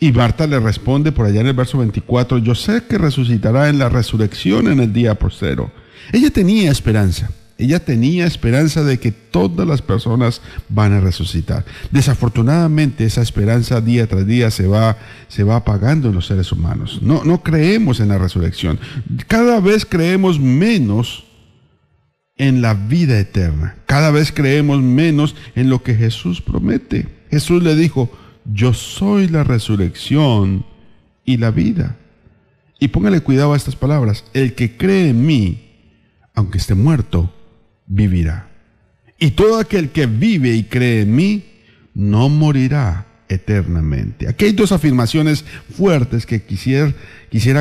Y 0.00 0.10
Marta 0.10 0.44
le 0.48 0.58
responde 0.58 1.12
por 1.12 1.26
allá 1.26 1.40
en 1.40 1.46
el 1.46 1.52
verso 1.52 1.78
24, 1.78 2.38
yo 2.38 2.56
sé 2.56 2.82
que 2.88 2.98
resucitará 2.98 3.68
en 3.68 3.78
la 3.78 3.88
resurrección 3.88 4.66
en 4.66 4.80
el 4.80 4.92
día 4.92 5.14
postero. 5.14 5.70
Ella 6.12 6.30
tenía 6.30 6.72
esperanza. 6.72 7.30
Ella 7.58 7.78
tenía 7.78 8.26
esperanza 8.26 8.82
de 8.82 8.98
que 8.98 9.12
todas 9.12 9.68
las 9.68 9.82
personas 9.82 10.42
van 10.68 10.92
a 10.92 11.00
resucitar. 11.00 11.64
Desafortunadamente 11.92 13.04
esa 13.04 13.22
esperanza 13.22 13.80
día 13.80 14.08
tras 14.08 14.26
día 14.26 14.50
se 14.50 14.66
va, 14.66 14.98
se 15.28 15.44
va 15.44 15.54
apagando 15.54 16.08
en 16.08 16.16
los 16.16 16.26
seres 16.26 16.50
humanos. 16.50 16.98
No, 17.02 17.22
no 17.22 17.40
creemos 17.40 18.00
en 18.00 18.08
la 18.08 18.18
resurrección. 18.18 18.80
Cada 19.28 19.60
vez 19.60 19.86
creemos 19.86 20.40
menos 20.40 21.22
en 22.36 22.62
la 22.62 22.74
vida 22.74 23.18
eterna. 23.18 23.76
Cada 23.86 24.10
vez 24.10 24.32
creemos 24.32 24.82
menos 24.82 25.36
en 25.54 25.70
lo 25.70 25.82
que 25.82 25.94
Jesús 25.94 26.40
promete. 26.40 27.08
Jesús 27.30 27.62
le 27.62 27.76
dijo, 27.76 28.10
yo 28.44 28.74
soy 28.74 29.28
la 29.28 29.44
resurrección 29.44 30.66
y 31.24 31.36
la 31.36 31.50
vida. 31.50 31.96
Y 32.78 32.88
póngale 32.88 33.20
cuidado 33.20 33.52
a 33.52 33.56
estas 33.56 33.76
palabras. 33.76 34.24
El 34.34 34.54
que 34.54 34.76
cree 34.76 35.10
en 35.10 35.24
mí, 35.24 35.70
aunque 36.34 36.58
esté 36.58 36.74
muerto, 36.74 37.32
vivirá. 37.86 38.50
Y 39.18 39.30
todo 39.32 39.58
aquel 39.58 39.90
que 39.90 40.06
vive 40.06 40.50
y 40.50 40.64
cree 40.64 41.02
en 41.02 41.14
mí, 41.14 41.44
no 41.94 42.28
morirá 42.28 43.06
eternamente. 43.28 44.28
Aquí 44.28 44.46
hay 44.46 44.52
dos 44.52 44.72
afirmaciones 44.72 45.44
fuertes 45.76 46.26
que 46.26 46.42
quisiera, 46.42 46.92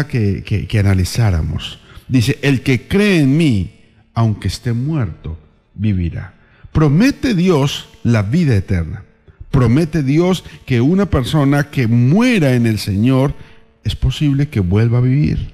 que, 0.08 0.44
que 0.44 0.80
analizáramos. 0.80 1.80
Dice, 2.08 2.40
el 2.42 2.62
que 2.62 2.88
cree 2.88 3.20
en 3.20 3.38
mí, 3.38 3.73
aunque 4.14 4.48
esté 4.48 4.74
muerto, 4.74 5.38
vivirá. 5.74 6.34
Promete 6.72 7.34
Dios 7.36 7.90
la 8.04 8.22
vida 8.24 8.56
eterna. 8.56 9.04
Promete 9.52 10.02
Dios 10.02 10.44
que 10.66 10.82
una 10.82 11.06
persona 11.06 11.70
que 11.70 11.88
muera 11.88 12.56
en 12.56 12.66
el 12.66 12.80
Señor 12.80 13.36
es 13.84 13.96
posible 13.96 14.50
que 14.50 14.60
vuelva 14.60 14.98
a 14.98 15.02
vivir. 15.02 15.54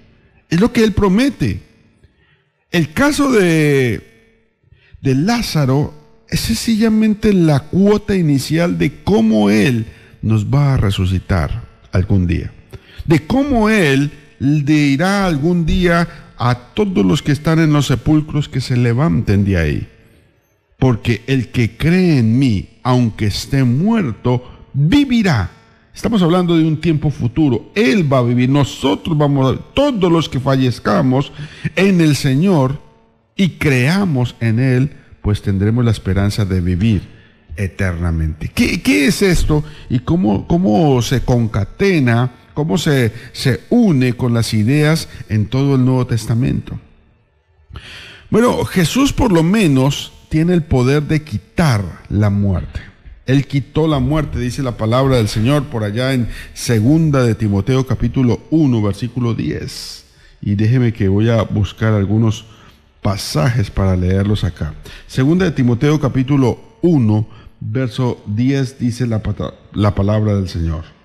Es 0.50 0.60
lo 0.60 0.72
que 0.72 0.84
Él 0.84 0.94
promete. 0.94 1.62
El 2.72 2.94
caso 2.94 3.32
de, 3.32 4.38
de 5.02 5.16
Lázaro 5.16 5.94
es 6.30 6.40
sencillamente 6.42 7.34
la 7.34 7.62
cuota 7.62 8.16
inicial 8.16 8.78
de 8.78 9.04
cómo 9.04 9.50
Él 9.50 9.88
nos 10.22 10.46
va 10.46 10.76
a 10.76 10.78
resucitar 10.78 11.68
algún 11.92 12.28
día. 12.28 12.52
De 13.06 13.26
cómo 13.26 13.70
Él 13.70 14.12
dirá 14.40 15.26
algún 15.26 15.66
día 15.66 16.08
a 16.40 16.56
todos 16.74 17.06
los 17.06 17.22
que 17.22 17.34
están 17.34 17.60
en 17.60 17.74
los 17.74 17.88
sepulcros 17.88 18.48
que 18.48 18.62
se 18.62 18.78
levanten 18.78 19.44
de 19.44 19.58
ahí. 19.58 19.88
Porque 20.80 21.22
el 21.28 21.50
que 21.50 21.76
cree 21.76 22.20
en 22.20 22.40
mí, 22.40 22.70
aunque 22.82 23.28
esté 23.28 23.66
muerto, 23.66 24.42
vivirá. 24.74 25.52
Estamos 25.94 26.22
hablando 26.22 26.56
de 26.56 26.64
un 26.64 26.80
tiempo 26.80 27.10
futuro. 27.12 27.72
Él 27.76 28.12
va 28.12 28.20
a 28.20 28.24
vivir. 28.24 28.50
Nosotros 28.50 29.18
vamos 29.18 29.54
a, 29.54 29.60
todos 29.74 30.10
los 30.10 30.30
que 30.30 30.40
fallezcamos 30.40 31.34
en 31.76 32.00
el 32.00 32.16
Señor 32.16 32.82
y 33.36 33.50
creamos 33.52 34.36
en 34.40 34.60
Él, 34.60 34.94
pues 35.22 35.42
tendremos 35.42 35.84
la 35.84 35.92
esperanza 35.92 36.46
de 36.46 36.62
vivir 36.62 37.02
eternamente. 37.58 38.50
¿Qué, 38.56 38.82
qué 38.82 39.08
es 39.08 39.22
esto 39.22 39.64
y 39.90 40.00
cómo, 40.00 40.48
cómo 40.48 41.02
se 41.02 41.22
concatena, 41.22 42.32
cómo 42.60 42.78
se, 42.78 43.14
se 43.32 43.62
une 43.70 44.18
con 44.18 44.34
las 44.34 44.54
ideas 44.54 45.08
en 45.30 45.46
todo 45.46 45.76
el 45.76 45.86
Nuevo 45.86 46.06
Testamento? 46.06 46.78
Bueno, 48.30 48.66
Jesús 48.66 49.14
por 49.14 49.32
lo 49.32 49.44
menos 49.44 50.12
tiene 50.28 50.56
el 50.56 50.64
poder 50.64 51.04
de 51.04 51.24
quitar 51.24 52.04
la 52.10 52.30
muerte. 52.30 52.82
Él 53.26 53.48
quitó 53.48 53.88
la 53.88 54.00
muerte, 54.00 54.40
dice 54.40 54.62
la 54.62 54.76
palabra 54.76 55.16
del 55.16 55.30
Señor 55.30 55.68
por 55.68 55.86
allá 55.86 56.12
en 56.14 56.28
segunda 56.54 57.24
de 57.24 57.34
Timoteo 57.34 57.88
capítulo 57.88 58.42
1, 58.50 58.82
versículo 58.82 59.34
10. 59.34 60.06
Y 60.42 60.56
déjeme 60.56 60.92
que 60.92 61.08
voy 61.08 61.30
a 61.30 61.44
buscar 61.44 61.94
algunos 61.94 62.44
pasajes 63.02 63.72
para 63.72 63.96
leerlos 63.96 64.44
acá. 64.44 64.74
Segunda 65.08 65.46
de 65.46 65.52
Timoteo 65.52 65.98
capítulo 65.98 66.60
1, 66.82 67.26
verso 67.62 68.22
10 68.26 68.80
dice 68.80 69.08
la, 69.08 69.22
la 69.72 69.96
palabra 69.96 70.36
del 70.36 70.50
Señor. 70.50 71.00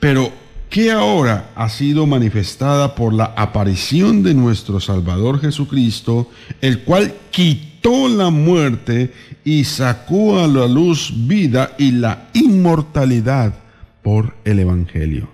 Pero 0.00 0.32
que 0.70 0.90
ahora 0.90 1.50
ha 1.54 1.68
sido 1.68 2.06
manifestada 2.06 2.94
por 2.94 3.12
la 3.12 3.32
aparición 3.36 4.22
de 4.22 4.34
nuestro 4.34 4.80
Salvador 4.80 5.40
Jesucristo, 5.40 6.30
el 6.60 6.80
cual 6.80 7.14
quitó 7.30 8.08
la 8.08 8.30
muerte 8.30 9.12
y 9.44 9.64
sacó 9.64 10.40
a 10.40 10.46
la 10.46 10.66
luz 10.66 11.12
vida 11.26 11.74
y 11.78 11.92
la 11.92 12.28
inmortalidad 12.34 13.54
por 14.02 14.34
el 14.44 14.58
Evangelio. 14.58 15.28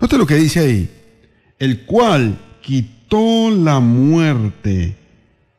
Note 0.00 0.16
lo 0.16 0.26
que 0.26 0.36
dice 0.36 0.60
ahí, 0.60 0.90
el 1.58 1.82
cual 1.82 2.38
quitó 2.62 3.50
la 3.50 3.80
muerte, 3.80 4.96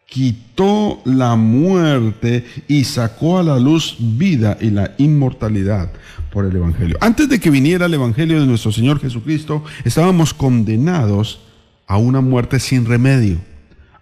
quitó 0.10 1.02
la 1.06 1.36
muerte 1.36 2.46
y 2.68 2.84
sacó 2.84 3.40
a 3.40 3.44
la 3.44 3.60
luz 3.60 3.96
vida 4.00 4.58
y 4.60 4.72
la 4.72 4.96
inmortalidad 4.98 5.92
por 6.32 6.46
el 6.46 6.56
Evangelio. 6.56 6.98
Antes 7.00 7.30
de 7.30 7.40
que 7.40 7.50
viniera 7.50 7.86
el 7.86 7.94
Evangelio 7.94 8.40
de 8.40 8.48
nuestro 8.48 8.72
Señor 8.72 9.00
Jesucristo, 9.00 9.64
estábamos 9.84 10.34
condenados 10.34 11.42
a 11.88 11.98
una 11.98 12.22
muerte 12.22 12.60
sin 12.60 12.86
remedio, 12.86 13.38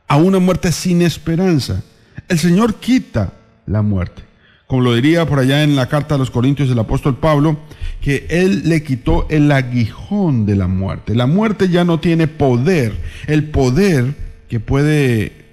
a 0.07 0.17
una 0.17 0.39
muerte 0.39 0.71
sin 0.71 1.01
esperanza. 1.01 1.83
El 2.27 2.39
Señor 2.39 2.75
quita 2.75 3.33
la 3.65 3.81
muerte. 3.81 4.23
Como 4.67 4.81
lo 4.81 4.93
diría 4.93 5.25
por 5.25 5.39
allá 5.39 5.63
en 5.63 5.77
la 5.77 5.87
carta 5.87 6.15
a 6.15 6.17
los 6.17 6.29
Corintios 6.29 6.67
del 6.67 6.79
apóstol 6.79 7.17
Pablo, 7.17 7.57
que 8.01 8.27
Él 8.29 8.63
le 8.65 8.83
quitó 8.83 9.25
el 9.29 9.49
aguijón 9.51 10.45
de 10.45 10.57
la 10.57 10.67
muerte. 10.67 11.15
La 11.15 11.25
muerte 11.25 11.69
ya 11.69 11.85
no 11.85 12.01
tiene 12.01 12.27
poder, 12.27 12.93
el 13.27 13.45
poder 13.45 14.15
que 14.49 14.59
puede, 14.59 15.46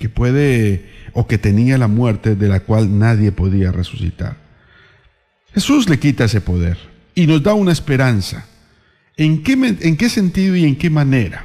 que 0.00 0.08
puede 0.08 0.86
o 1.12 1.26
que 1.26 1.36
tenía 1.36 1.76
la 1.76 1.86
muerte 1.86 2.34
de 2.34 2.48
la 2.48 2.60
cual 2.60 2.98
nadie 2.98 3.32
podía 3.32 3.70
resucitar. 3.70 4.38
Jesús 5.52 5.90
le 5.90 5.98
quita 5.98 6.24
ese 6.24 6.40
poder 6.40 6.78
y 7.14 7.26
nos 7.26 7.42
da 7.42 7.52
una 7.52 7.70
esperanza. 7.70 8.46
¿En 9.18 9.42
qué, 9.42 9.52
¿En 9.52 9.96
qué 9.98 10.08
sentido 10.08 10.56
y 10.56 10.64
en 10.64 10.76
qué 10.76 10.88
manera? 10.88 11.44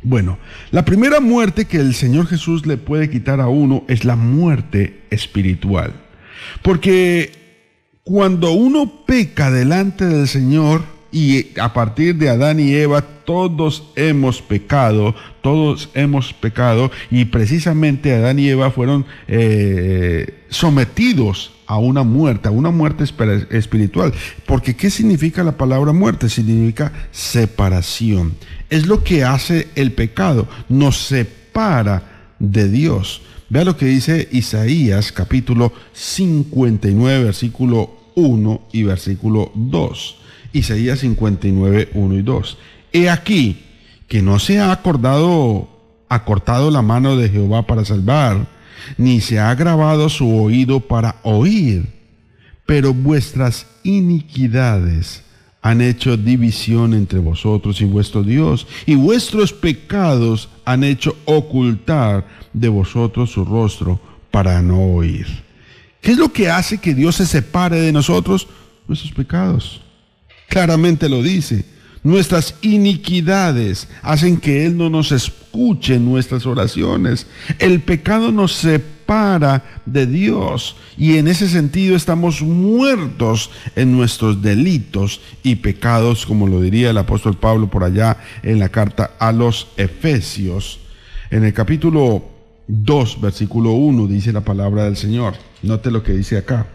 Bueno, 0.00 0.38
la 0.70 0.84
primera 0.84 1.18
muerte 1.18 1.64
que 1.64 1.78
el 1.78 1.92
Señor 1.92 2.28
Jesús 2.28 2.66
le 2.66 2.76
puede 2.76 3.10
quitar 3.10 3.40
a 3.40 3.48
uno 3.48 3.84
es 3.88 4.04
la 4.04 4.14
muerte 4.14 5.02
espiritual. 5.10 5.92
Porque 6.62 7.32
cuando 8.04 8.52
uno 8.52 9.04
peca 9.06 9.50
delante 9.50 10.04
del 10.04 10.28
Señor, 10.28 10.84
y 11.10 11.58
a 11.58 11.72
partir 11.72 12.16
de 12.16 12.28
Adán 12.28 12.60
y 12.60 12.74
Eva 12.74 13.02
todos 13.24 13.84
hemos 13.96 14.42
pecado, 14.42 15.14
todos 15.42 15.90
hemos 15.94 16.32
pecado 16.32 16.90
y 17.10 17.26
precisamente 17.26 18.14
Adán 18.14 18.38
y 18.38 18.48
Eva 18.48 18.70
fueron 18.70 19.06
eh, 19.26 20.44
sometidos 20.48 21.52
a 21.66 21.76
una 21.76 22.02
muerte, 22.02 22.48
a 22.48 22.50
una 22.50 22.70
muerte 22.70 23.04
espiritual. 23.50 24.12
Porque 24.46 24.74
¿qué 24.74 24.90
significa 24.90 25.44
la 25.44 25.56
palabra 25.56 25.92
muerte? 25.92 26.28
Significa 26.28 26.92
separación. 27.10 28.34
Es 28.70 28.86
lo 28.86 29.04
que 29.04 29.24
hace 29.24 29.68
el 29.74 29.92
pecado, 29.92 30.48
nos 30.68 30.96
separa 30.96 32.32
de 32.38 32.68
Dios. 32.70 33.22
Vea 33.50 33.64
lo 33.64 33.76
que 33.76 33.86
dice 33.86 34.28
Isaías 34.32 35.12
capítulo 35.12 35.72
59, 35.92 37.24
versículo 37.24 37.98
1 38.14 38.68
y 38.72 38.82
versículo 38.82 39.52
2. 39.54 40.27
Isaías 40.52 41.00
59, 41.00 41.90
1 41.94 42.14
y 42.14 42.22
2. 42.22 42.58
He 42.92 43.10
aquí 43.10 43.64
que 44.08 44.22
no 44.22 44.38
se 44.38 44.58
ha 44.58 44.72
acordado, 44.72 45.68
acortado 46.08 46.70
la 46.70 46.82
mano 46.82 47.16
de 47.16 47.28
Jehová 47.28 47.66
para 47.66 47.84
salvar, 47.84 48.46
ni 48.96 49.20
se 49.20 49.38
ha 49.38 49.54
grabado 49.54 50.08
su 50.08 50.28
oído 50.34 50.80
para 50.80 51.16
oír, 51.22 51.86
pero 52.64 52.94
vuestras 52.94 53.66
iniquidades 53.82 55.22
han 55.60 55.80
hecho 55.80 56.16
división 56.16 56.94
entre 56.94 57.18
vosotros 57.18 57.80
y 57.80 57.84
vuestro 57.84 58.22
Dios, 58.22 58.66
y 58.86 58.94
vuestros 58.94 59.52
pecados 59.52 60.48
han 60.64 60.84
hecho 60.84 61.16
ocultar 61.26 62.26
de 62.52 62.68
vosotros 62.68 63.30
su 63.30 63.44
rostro 63.44 64.00
para 64.30 64.62
no 64.62 64.80
oír. 64.94 65.26
¿Qué 66.00 66.12
es 66.12 66.18
lo 66.18 66.32
que 66.32 66.48
hace 66.48 66.78
que 66.78 66.94
Dios 66.94 67.16
se 67.16 67.26
separe 67.26 67.80
de 67.80 67.92
nosotros? 67.92 68.48
Nuestros 68.86 69.12
pecados. 69.12 69.82
Claramente 70.48 71.08
lo 71.08 71.22
dice. 71.22 71.64
Nuestras 72.02 72.54
iniquidades 72.62 73.88
hacen 74.02 74.38
que 74.38 74.64
Él 74.64 74.76
no 74.76 74.88
nos 74.88 75.12
escuche 75.12 75.98
nuestras 75.98 76.46
oraciones. 76.46 77.26
El 77.58 77.80
pecado 77.80 78.32
nos 78.32 78.52
separa 78.52 79.64
de 79.84 80.06
Dios 80.06 80.76
y 80.96 81.16
en 81.16 81.28
ese 81.28 81.48
sentido 81.48 81.96
estamos 81.96 82.40
muertos 82.40 83.50
en 83.74 83.92
nuestros 83.92 84.40
delitos 84.40 85.20
y 85.42 85.56
pecados, 85.56 86.24
como 86.24 86.46
lo 86.46 86.60
diría 86.60 86.90
el 86.90 86.98
apóstol 86.98 87.36
Pablo 87.36 87.68
por 87.68 87.84
allá 87.84 88.16
en 88.42 88.58
la 88.58 88.68
carta 88.68 89.12
a 89.18 89.32
los 89.32 89.68
Efesios. 89.76 90.80
En 91.30 91.44
el 91.44 91.52
capítulo 91.52 92.24
2, 92.68 93.20
versículo 93.20 93.72
1 93.72 94.06
dice 94.06 94.32
la 94.32 94.42
palabra 94.42 94.84
del 94.84 94.96
Señor. 94.96 95.34
Note 95.62 95.90
lo 95.90 96.02
que 96.02 96.12
dice 96.12 96.38
acá. 96.38 96.66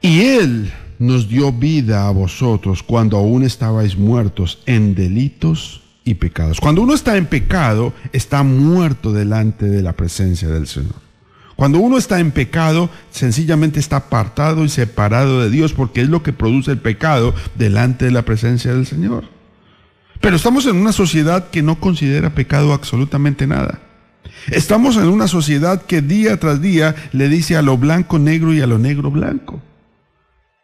Y 0.00 0.20
Él 0.20 0.72
nos 0.98 1.28
dio 1.28 1.52
vida 1.52 2.06
a 2.06 2.10
vosotros 2.10 2.82
cuando 2.82 3.16
aún 3.16 3.42
estabais 3.42 3.96
muertos 3.96 4.58
en 4.66 4.94
delitos 4.94 5.82
y 6.04 6.14
pecados. 6.14 6.60
Cuando 6.60 6.82
uno 6.82 6.94
está 6.94 7.16
en 7.16 7.26
pecado, 7.26 7.92
está 8.12 8.42
muerto 8.42 9.12
delante 9.12 9.66
de 9.66 9.82
la 9.82 9.92
presencia 9.92 10.48
del 10.48 10.66
Señor. 10.66 11.06
Cuando 11.56 11.78
uno 11.78 11.96
está 11.96 12.20
en 12.20 12.32
pecado, 12.32 12.90
sencillamente 13.10 13.80
está 13.80 13.96
apartado 13.96 14.64
y 14.64 14.68
separado 14.68 15.40
de 15.40 15.50
Dios 15.50 15.72
porque 15.72 16.02
es 16.02 16.08
lo 16.08 16.22
que 16.22 16.34
produce 16.34 16.70
el 16.70 16.78
pecado 16.78 17.34
delante 17.56 18.04
de 18.04 18.10
la 18.10 18.22
presencia 18.22 18.74
del 18.74 18.86
Señor. 18.86 19.24
Pero 20.20 20.36
estamos 20.36 20.66
en 20.66 20.76
una 20.76 20.92
sociedad 20.92 21.48
que 21.50 21.62
no 21.62 21.80
considera 21.80 22.34
pecado 22.34 22.72
absolutamente 22.72 23.46
nada. 23.46 23.80
Estamos 24.50 24.96
en 24.96 25.08
una 25.08 25.28
sociedad 25.28 25.82
que 25.82 26.02
día 26.02 26.38
tras 26.38 26.60
día 26.60 26.94
le 27.12 27.28
dice 27.28 27.56
a 27.56 27.62
lo 27.62 27.76
blanco 27.78 28.18
negro 28.18 28.52
y 28.52 28.60
a 28.60 28.66
lo 28.66 28.78
negro 28.78 29.10
blanco. 29.10 29.60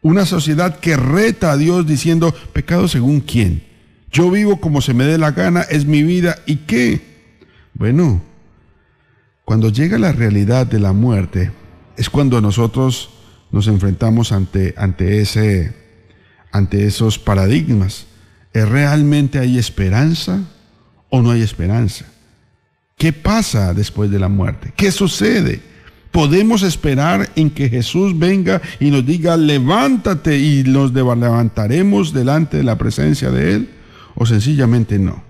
Una 0.03 0.25
sociedad 0.25 0.79
que 0.79 0.97
reta 0.97 1.53
a 1.53 1.57
Dios 1.57 1.87
diciendo, 1.87 2.35
pecado 2.51 2.89
según 2.89 3.21
quién. 3.21 3.63
Yo 4.11 4.29
vivo 4.29 4.59
como 4.59 4.81
se 4.81 4.93
me 4.93 5.05
dé 5.05 5.17
la 5.17 5.31
gana, 5.31 5.61
es 5.61 5.85
mi 5.85 6.03
vida. 6.03 6.37
¿Y 6.45 6.57
qué? 6.57 7.01
Bueno, 7.73 8.21
cuando 9.45 9.69
llega 9.69 9.97
la 9.97 10.11
realidad 10.11 10.67
de 10.67 10.79
la 10.79 10.91
muerte, 10.91 11.51
es 11.95 12.09
cuando 12.09 12.41
nosotros 12.41 13.11
nos 13.49 13.67
enfrentamos 13.67 14.33
ante, 14.33 14.73
ante, 14.77 15.21
ese, 15.21 15.73
ante 16.51 16.85
esos 16.85 17.17
paradigmas. 17.17 18.05
¿Es 18.51 18.67
realmente 18.67 19.39
hay 19.39 19.57
esperanza 19.57 20.41
o 21.09 21.21
no 21.21 21.31
hay 21.31 21.41
esperanza? 21.41 22.05
¿Qué 22.97 23.13
pasa 23.13 23.73
después 23.73 24.11
de 24.11 24.19
la 24.19 24.27
muerte? 24.27 24.73
¿Qué 24.75 24.91
sucede? 24.91 25.72
¿Podemos 26.13 26.61
esperar 26.61 27.31
en 27.35 27.49
que 27.49 27.69
Jesús 27.69 28.17
venga 28.19 28.61
y 28.79 28.91
nos 28.91 29.03
diga, 29.03 29.35
levántate 29.35 30.37
y 30.37 30.63
nos 30.63 30.93
levantaremos 30.93 32.13
delante 32.13 32.57
de 32.57 32.63
la 32.63 32.77
presencia 32.77 33.31
de 33.31 33.55
Él? 33.55 33.69
¿O 34.13 34.27
sencillamente 34.27 34.99
no? 34.99 35.23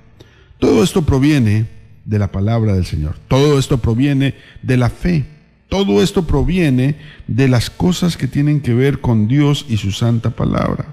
Todo 0.60 0.84
esto 0.84 1.04
proviene 1.04 1.68
de 2.04 2.20
la 2.20 2.34
palabra 2.34 2.74
del 2.74 2.86
Señor. 2.86 3.16
Todo 3.30 3.58
esto 3.58 3.78
proviene 3.78 4.36
de 4.62 4.76
la 4.76 4.90
fe. 4.90 5.26
Todo 5.70 6.04
esto 6.04 6.28
proviene 6.28 6.98
de 7.28 7.48
las 7.48 7.70
cosas 7.70 8.18
que 8.18 8.28
tienen 8.28 8.60
que 8.60 8.74
ver 8.74 9.00
con 9.00 9.30
Dios 9.30 9.66
y 9.70 9.78
su 9.78 9.94
santa 9.94 10.32
palabra. 10.32 10.88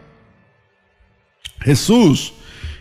Jesús, 1.62 2.35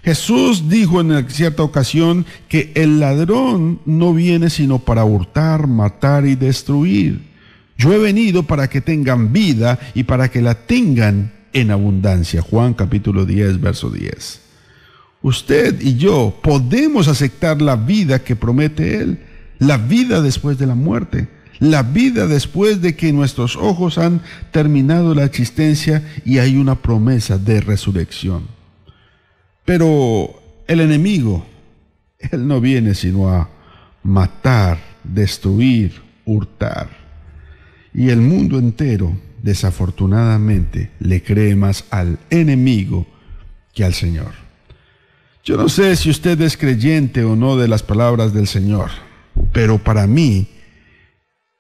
Jesús 0.04 0.70
dijo 0.70 1.02
en 1.02 1.30
cierta 1.30 1.64
ocasión 1.64 2.26
que 2.48 2.72
el 2.76 3.00
ladrón 3.00 3.80
no 3.86 4.14
viene 4.14 4.50
sino 4.50 4.80
para 4.80 5.04
hurtar, 5.04 5.68
matar 5.68 6.26
y 6.26 6.36
destruir. 6.36 7.28
Yo 7.78 7.94
he 7.94 7.98
venido 7.98 8.44
para 8.44 8.70
que 8.70 8.82
tengan 8.82 9.32
vida 9.34 9.80
y 9.94 10.04
para 10.04 10.30
que 10.30 10.42
la 10.42 10.56
tengan 10.56 11.34
en 11.54 11.72
abundancia. 11.72 12.42
Juan 12.42 12.74
capítulo 12.74 13.26
10, 13.26 13.62
verso 13.62 13.90
10. 13.90 14.42
Usted 15.22 15.82
y 15.82 15.98
yo 15.98 16.38
podemos 16.42 17.08
aceptar 17.08 17.62
la 17.62 17.76
vida 17.76 18.24
que 18.24 18.36
promete 18.36 19.02
Él, 19.02 19.20
la 19.60 19.78
vida 19.78 20.22
después 20.22 20.58
de 20.58 20.68
la 20.68 20.76
muerte 20.76 21.28
la 21.60 21.84
vida 21.84 22.26
después 22.26 22.82
de 22.82 22.96
que 22.96 23.12
nuestros 23.12 23.58
ojos 23.58 23.98
han 23.98 24.22
terminado 24.52 25.14
la 25.14 25.26
existencia 25.26 26.04
y 26.24 26.38
hay 26.38 26.56
una 26.56 26.76
promesa 26.76 27.38
de 27.38 27.60
resurrección. 27.60 28.59
Pero 29.70 30.42
el 30.66 30.80
enemigo, 30.80 31.46
él 32.18 32.48
no 32.48 32.60
viene 32.60 32.96
sino 32.96 33.30
a 33.30 33.48
matar, 34.02 34.80
destruir, 35.04 35.94
hurtar. 36.26 36.90
Y 37.94 38.10
el 38.10 38.20
mundo 38.20 38.58
entero, 38.58 39.16
desafortunadamente, 39.44 40.90
le 41.00 41.22
cree 41.22 41.56
más 41.56 41.86
al 41.92 42.18
enemigo 42.32 43.06
que 43.72 43.84
al 43.84 43.94
Señor. 43.94 44.32
Yo 45.44 45.56
no 45.56 45.70
sé 45.70 45.96
si 45.98 46.10
usted 46.10 46.42
es 46.42 46.58
creyente 46.58 47.24
o 47.24 47.36
no 47.36 47.56
de 47.56 47.68
las 47.68 47.84
palabras 47.84 48.34
del 48.34 48.48
Señor, 48.48 48.90
pero 49.54 49.78
para 49.78 50.08
mí, 50.08 50.48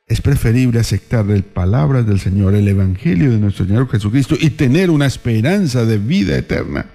es 0.07 0.19
preferible 0.19 0.79
aceptar 0.79 1.27
las 1.27 1.43
palabras 1.43 2.07
del 2.07 2.19
Señor, 2.19 2.55
el 2.55 2.67
Evangelio 2.69 3.29
de 3.29 3.37
nuestro 3.37 3.67
Señor 3.67 3.87
Jesucristo 3.87 4.35
y 4.39 4.49
tener 4.49 4.89
una 4.89 5.05
esperanza 5.05 5.85
de 5.85 5.99
vida 5.99 6.35
eterna. 6.35 6.87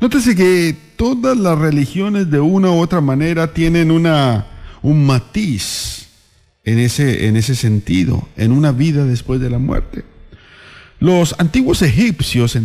Nótese 0.00 0.36
que 0.36 0.76
todas 0.96 1.36
las 1.36 1.58
religiones 1.58 2.30
de 2.30 2.38
una 2.38 2.70
u 2.70 2.78
otra 2.78 3.00
manera 3.00 3.52
tienen 3.52 3.90
una, 3.90 4.46
un 4.80 5.04
matiz 5.04 6.08
en 6.64 6.78
ese, 6.78 7.26
en 7.26 7.36
ese 7.36 7.56
sentido, 7.56 8.28
en 8.36 8.52
una 8.52 8.70
vida 8.70 9.04
después 9.04 9.40
de 9.40 9.50
la 9.50 9.58
muerte. 9.58 10.04
Los 11.00 11.34
antiguos 11.38 11.82
egipcios 11.82 12.56
eh, 12.56 12.60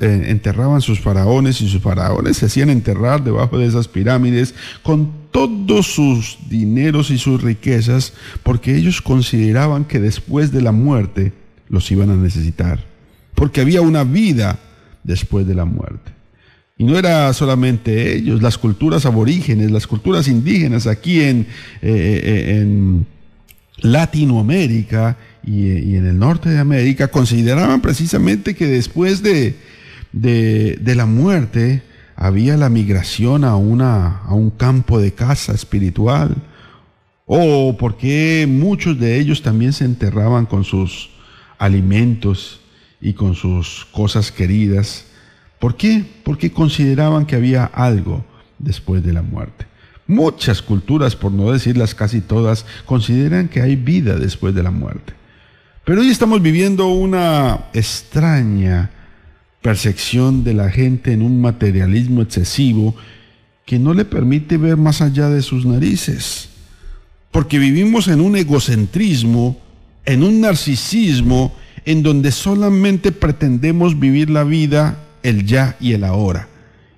enterraban 0.00 0.80
sus 0.80 1.00
faraones 1.00 1.60
y 1.60 1.68
sus 1.68 1.82
faraones 1.82 2.38
se 2.38 2.46
hacían 2.46 2.70
enterrar 2.70 3.22
debajo 3.22 3.58
de 3.58 3.66
esas 3.66 3.86
pirámides 3.86 4.54
con 4.82 5.12
todos 5.30 5.86
sus 5.86 6.38
dineros 6.48 7.10
y 7.10 7.18
sus 7.18 7.42
riquezas 7.42 8.14
porque 8.42 8.76
ellos 8.76 9.02
consideraban 9.02 9.84
que 9.84 10.00
después 10.00 10.52
de 10.52 10.62
la 10.62 10.72
muerte 10.72 11.34
los 11.68 11.90
iban 11.90 12.10
a 12.10 12.16
necesitar, 12.16 12.82
porque 13.34 13.60
había 13.60 13.82
una 13.82 14.04
vida 14.04 14.58
después 15.04 15.46
de 15.46 15.54
la 15.54 15.66
muerte. 15.66 16.15
Y 16.78 16.84
no 16.84 16.98
era 16.98 17.32
solamente 17.32 18.16
ellos, 18.16 18.42
las 18.42 18.58
culturas 18.58 19.06
aborígenes, 19.06 19.70
las 19.70 19.86
culturas 19.86 20.28
indígenas 20.28 20.86
aquí 20.86 21.22
en, 21.22 21.46
eh, 21.80 22.20
eh, 22.22 22.58
en 22.60 23.06
Latinoamérica 23.78 25.16
y, 25.42 25.96
en 25.96 26.06
el 26.06 26.18
norte 26.18 26.50
de 26.50 26.58
América 26.58 27.08
consideraban 27.08 27.80
precisamente 27.80 28.54
que 28.54 28.66
después 28.66 29.22
de, 29.22 29.56
de, 30.12 30.94
la 30.94 31.06
muerte 31.06 31.82
había 32.14 32.58
la 32.58 32.68
migración 32.68 33.44
a, 33.44 33.56
una, 33.56 34.18
a 34.18 34.34
un 34.34 34.50
campo 34.50 35.00
de 35.00 35.12
casa 35.12 35.54
espiritual, 35.54 36.34
o 37.24 37.76
porque 37.78 38.46
muchos 38.48 38.98
de 38.98 39.18
ellos 39.18 39.40
también 39.40 39.72
se 39.72 39.84
enterraban 39.84 40.44
con 40.44 40.64
sus 40.64 41.10
alimentos 41.58 42.60
y 43.00 43.14
con 43.14 43.34
sus 43.34 43.86
cosas 43.92 44.30
queridas. 44.30 45.05
¿Por 45.58 45.76
qué? 45.76 46.04
Porque 46.22 46.52
consideraban 46.52 47.26
que 47.26 47.36
había 47.36 47.64
algo 47.64 48.24
después 48.58 49.02
de 49.02 49.12
la 49.12 49.22
muerte. 49.22 49.66
Muchas 50.06 50.62
culturas, 50.62 51.16
por 51.16 51.32
no 51.32 51.50
decirlas 51.50 51.94
casi 51.94 52.20
todas, 52.20 52.64
consideran 52.84 53.48
que 53.48 53.60
hay 53.60 53.74
vida 53.76 54.16
después 54.16 54.54
de 54.54 54.62
la 54.62 54.70
muerte. 54.70 55.14
Pero 55.84 56.00
hoy 56.00 56.08
estamos 56.08 56.42
viviendo 56.42 56.88
una 56.88 57.66
extraña 57.72 58.90
percepción 59.62 60.44
de 60.44 60.54
la 60.54 60.70
gente 60.70 61.12
en 61.12 61.22
un 61.22 61.40
materialismo 61.40 62.22
excesivo 62.22 62.94
que 63.64 63.78
no 63.78 63.94
le 63.94 64.04
permite 64.04 64.58
ver 64.58 64.76
más 64.76 65.02
allá 65.02 65.28
de 65.28 65.42
sus 65.42 65.66
narices. 65.66 66.50
Porque 67.32 67.58
vivimos 67.58 68.06
en 68.08 68.20
un 68.20 68.36
egocentrismo, 68.36 69.60
en 70.04 70.22
un 70.22 70.40
narcisismo, 70.40 71.54
en 71.84 72.02
donde 72.02 72.30
solamente 72.30 73.12
pretendemos 73.12 73.98
vivir 73.98 74.30
la 74.30 74.44
vida, 74.44 75.05
el 75.26 75.44
ya 75.44 75.76
y 75.80 75.92
el 75.92 76.04
ahora. 76.04 76.48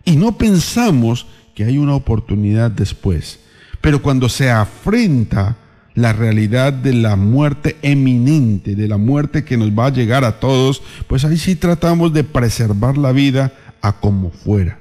Y 0.04 0.16
no 0.16 0.36
pensamos 0.36 1.26
que 1.54 1.64
hay 1.64 1.78
una 1.78 1.94
oportunidad 1.94 2.70
después. 2.70 3.40
Pero 3.80 4.02
cuando 4.02 4.28
se 4.28 4.50
afrenta 4.50 5.56
la 5.94 6.12
realidad 6.12 6.72
de 6.72 6.92
la 6.92 7.16
muerte 7.16 7.76
eminente, 7.80 8.76
de 8.76 8.86
la 8.86 8.98
muerte 8.98 9.44
que 9.44 9.56
nos 9.56 9.70
va 9.70 9.86
a 9.86 9.92
llegar 9.92 10.24
a 10.24 10.40
todos, 10.40 10.82
pues 11.06 11.24
ahí 11.24 11.38
sí 11.38 11.56
tratamos 11.56 12.12
de 12.12 12.22
preservar 12.22 12.98
la 12.98 13.12
vida 13.12 13.52
a 13.80 13.98
como 13.98 14.30
fuera. 14.30 14.78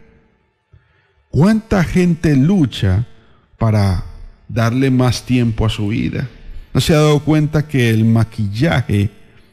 ¿Cuánta 1.29 1.83
gente 1.85 2.35
lucha 2.35 3.07
para 3.57 4.03
darle 4.49 4.91
más 4.91 5.23
tiempo 5.25 5.65
a 5.65 5.69
su 5.69 5.87
vida? 5.87 6.27
¿No 6.73 6.81
se 6.81 6.93
ha 6.93 6.97
dado 6.97 7.21
cuenta 7.21 7.67
que 7.67 7.89
el 7.89 8.03
maquillaje, 8.03 9.09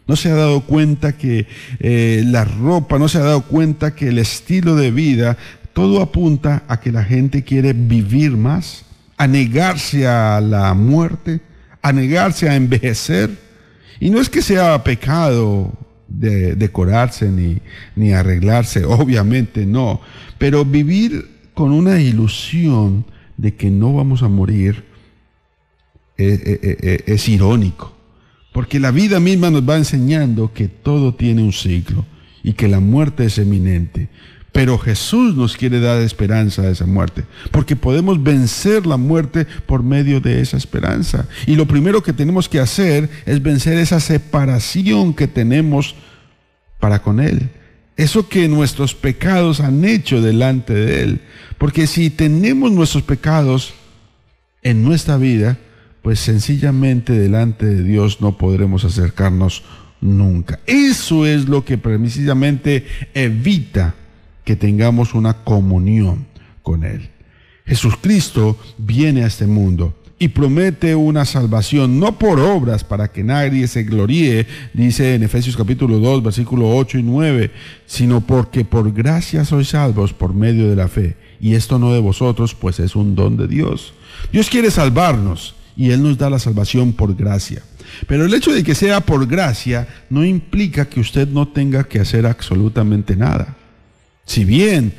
no 0.06 0.16
se 0.16 0.30
ha 0.30 0.34
dado 0.34 0.62
cuenta 0.62 1.16
que 1.16 1.46
eh, 1.80 2.22
la 2.26 2.44
ropa, 2.44 2.98
no 2.98 3.08
se 3.08 3.18
ha 3.18 3.22
dado 3.22 3.42
cuenta 3.42 3.94
que 3.94 4.08
el 4.08 4.18
estilo 4.18 4.76
de 4.76 4.90
vida, 4.90 5.36
todo 5.72 6.02
apunta 6.02 6.62
a 6.68 6.80
que 6.80 6.92
la 6.92 7.04
gente 7.04 7.42
quiere 7.42 7.72
vivir 7.72 8.36
más, 8.36 8.84
a 9.16 9.26
negarse 9.26 10.06
a 10.06 10.40
la 10.40 10.74
muerte? 10.74 11.40
a 11.84 11.92
negarse 11.92 12.48
a 12.48 12.56
envejecer. 12.56 13.30
Y 14.00 14.08
no 14.08 14.18
es 14.18 14.30
que 14.30 14.40
sea 14.40 14.82
pecado 14.82 15.70
de 16.08 16.54
decorarse 16.56 17.30
ni, 17.94 18.12
arreglarse, 18.12 18.84
obviamente 18.86 19.66
no, 19.66 20.00
pero 20.38 20.64
vivir 20.64 21.28
con 21.52 21.72
una 21.72 22.00
ilusión 22.00 23.04
de 23.36 23.54
que 23.54 23.70
no 23.70 23.92
vamos 23.92 24.22
a 24.22 24.28
morir 24.28 24.84
eh, 26.16 26.58
eh, 26.62 27.02
es 27.06 27.28
irónico, 27.28 27.93
porque 28.54 28.78
la 28.78 28.92
vida 28.92 29.18
misma 29.18 29.50
nos 29.50 29.68
va 29.68 29.76
enseñando 29.76 30.52
que 30.54 30.68
todo 30.68 31.12
tiene 31.12 31.42
un 31.42 31.52
ciclo 31.52 32.06
y 32.44 32.52
que 32.52 32.68
la 32.68 32.78
muerte 32.78 33.24
es 33.24 33.38
eminente. 33.38 34.08
Pero 34.52 34.78
Jesús 34.78 35.34
nos 35.34 35.56
quiere 35.56 35.80
dar 35.80 36.00
esperanza 36.00 36.62
a 36.62 36.70
esa 36.70 36.86
muerte, 36.86 37.24
porque 37.50 37.74
podemos 37.74 38.22
vencer 38.22 38.86
la 38.86 38.96
muerte 38.96 39.44
por 39.66 39.82
medio 39.82 40.20
de 40.20 40.40
esa 40.40 40.56
esperanza. 40.56 41.26
Y 41.48 41.56
lo 41.56 41.66
primero 41.66 42.00
que 42.00 42.12
tenemos 42.12 42.48
que 42.48 42.60
hacer 42.60 43.10
es 43.26 43.42
vencer 43.42 43.76
esa 43.76 43.98
separación 43.98 45.14
que 45.14 45.26
tenemos 45.26 45.96
para 46.78 47.02
con 47.02 47.18
Él. 47.18 47.50
Eso 47.96 48.28
que 48.28 48.46
nuestros 48.46 48.94
pecados 48.94 49.58
han 49.58 49.84
hecho 49.84 50.22
delante 50.22 50.74
de 50.74 51.02
Él. 51.02 51.20
Porque 51.58 51.88
si 51.88 52.08
tenemos 52.08 52.70
nuestros 52.70 53.02
pecados 53.02 53.74
en 54.62 54.84
nuestra 54.84 55.16
vida, 55.16 55.58
pues 56.04 56.20
sencillamente 56.20 57.14
delante 57.14 57.64
de 57.64 57.82
Dios 57.82 58.20
no 58.20 58.36
podremos 58.36 58.84
acercarnos 58.84 59.62
nunca. 60.02 60.60
Eso 60.66 61.24
es 61.24 61.48
lo 61.48 61.64
que 61.64 61.78
precisamente 61.78 62.84
evita 63.14 63.94
que 64.44 64.54
tengamos 64.54 65.14
una 65.14 65.38
comunión 65.44 66.26
con 66.62 66.84
Él. 66.84 67.08
Jesucristo 67.64 68.58
viene 68.76 69.24
a 69.24 69.28
este 69.28 69.46
mundo 69.46 69.98
y 70.18 70.28
promete 70.28 70.94
una 70.94 71.24
salvación, 71.24 71.98
no 71.98 72.18
por 72.18 72.38
obras 72.38 72.84
para 72.84 73.10
que 73.10 73.24
nadie 73.24 73.66
se 73.66 73.84
gloríe, 73.84 74.46
dice 74.74 75.14
en 75.14 75.22
Efesios 75.22 75.56
capítulo 75.56 76.00
2, 76.00 76.22
versículo 76.22 76.76
8 76.76 76.98
y 76.98 77.02
9, 77.02 77.50
sino 77.86 78.20
porque 78.20 78.66
por 78.66 78.92
gracia 78.92 79.46
sois 79.46 79.70
salvos 79.70 80.12
por 80.12 80.34
medio 80.34 80.68
de 80.68 80.76
la 80.76 80.88
fe. 80.88 81.16
Y 81.40 81.54
esto 81.54 81.78
no 81.78 81.94
de 81.94 82.00
vosotros, 82.00 82.54
pues 82.54 82.78
es 82.78 82.94
un 82.94 83.14
don 83.14 83.38
de 83.38 83.48
Dios. 83.48 83.94
Dios 84.30 84.50
quiere 84.50 84.70
salvarnos 84.70 85.54
y 85.76 85.90
Él 85.90 86.02
nos 86.02 86.18
da 86.18 86.30
la 86.30 86.38
salvación 86.38 86.92
por 86.92 87.14
gracia. 87.14 87.62
Pero 88.06 88.24
el 88.24 88.34
hecho 88.34 88.52
de 88.52 88.64
que 88.64 88.74
sea 88.74 89.00
por 89.00 89.26
gracia 89.26 89.86
no 90.10 90.24
implica 90.24 90.88
que 90.88 91.00
usted 91.00 91.28
no 91.28 91.48
tenga 91.48 91.84
que 91.84 92.00
hacer 92.00 92.26
absolutamente 92.26 93.16
nada. 93.16 93.56
Si 94.24 94.44
bien 94.44 94.94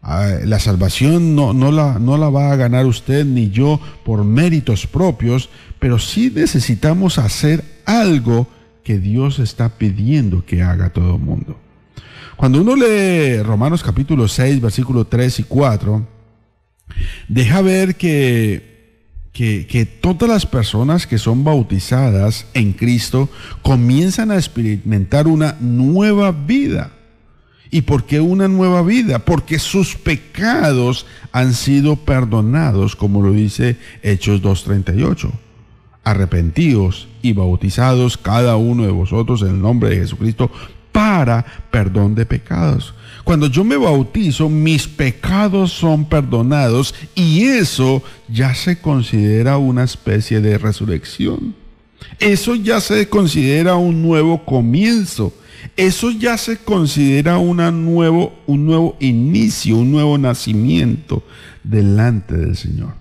Ah, 0.00 0.36
la 0.44 0.60
salvación 0.60 1.34
no, 1.34 1.52
la, 1.72 1.98
no 1.98 2.16
la 2.16 2.30
va 2.30 2.52
a 2.52 2.56
ganar 2.56 2.86
usted 2.86 3.24
ni 3.24 3.50
yo 3.50 3.80
por 4.04 4.24
méritos 4.24 4.86
propios, 4.86 5.50
pero 5.78 5.98
sí 5.98 6.32
necesitamos 6.34 7.18
hacer 7.18 7.64
algo 7.84 8.46
que 8.84 8.98
Dios 8.98 9.38
está 9.38 9.70
pidiendo 9.76 10.46
que 10.46 10.62
haga 10.62 10.90
todo 10.90 11.16
el 11.16 11.20
mundo. 11.20 11.58
Cuando 12.36 12.60
uno 12.60 12.76
lee 12.76 13.42
Romanos 13.42 13.82
capítulo 13.82 14.28
6, 14.28 14.60
versículos 14.60 15.10
3 15.10 15.40
y 15.40 15.42
4, 15.42 16.06
deja 17.26 17.60
ver 17.60 17.96
que, 17.96 18.77
que, 19.32 19.66
que, 19.66 19.86
todas 19.86 20.28
las 20.28 20.46
personas 20.46 21.06
que 21.06 21.18
son 21.18 21.44
bautizadas 21.44 22.46
en 22.54 22.72
Cristo 22.72 23.28
comienzan 23.62 24.30
a 24.30 24.36
experimentar 24.36 25.28
una 25.28 25.56
nueva 25.60 26.32
vida. 26.32 26.92
¿Y 27.70 27.82
por 27.82 28.04
qué 28.04 28.20
una 28.20 28.48
nueva 28.48 28.82
vida? 28.82 29.18
Porque 29.20 29.58
sus 29.58 29.94
pecados 29.94 31.06
han 31.32 31.52
sido 31.52 31.96
perdonados, 31.96 32.96
como 32.96 33.22
lo 33.22 33.32
dice 33.32 33.76
Hechos 34.02 34.42
2.38. 34.42 35.30
Arrepentidos 36.04 37.08
y 37.20 37.34
bautizados 37.34 38.16
cada 38.16 38.56
uno 38.56 38.84
de 38.84 38.90
vosotros 38.90 39.42
en 39.42 39.48
el 39.48 39.60
nombre 39.60 39.90
de 39.90 39.96
Jesucristo 39.96 40.50
para 40.92 41.44
perdón 41.70 42.14
de 42.14 42.24
pecados. 42.24 42.94
Cuando 43.28 43.46
yo 43.48 43.62
me 43.62 43.76
bautizo, 43.76 44.48
mis 44.48 44.88
pecados 44.88 45.70
son 45.70 46.06
perdonados 46.06 46.94
y 47.14 47.44
eso 47.44 48.02
ya 48.26 48.54
se 48.54 48.80
considera 48.80 49.58
una 49.58 49.84
especie 49.84 50.40
de 50.40 50.56
resurrección. 50.56 51.54
Eso 52.18 52.54
ya 52.54 52.80
se 52.80 53.06
considera 53.06 53.74
un 53.74 54.00
nuevo 54.00 54.46
comienzo. 54.46 55.34
Eso 55.76 56.10
ya 56.10 56.38
se 56.38 56.56
considera 56.56 57.36
nuevo, 57.36 58.32
un 58.46 58.64
nuevo 58.64 58.96
inicio, 58.98 59.76
un 59.76 59.92
nuevo 59.92 60.16
nacimiento 60.16 61.22
delante 61.62 62.34
del 62.34 62.56
Señor. 62.56 62.94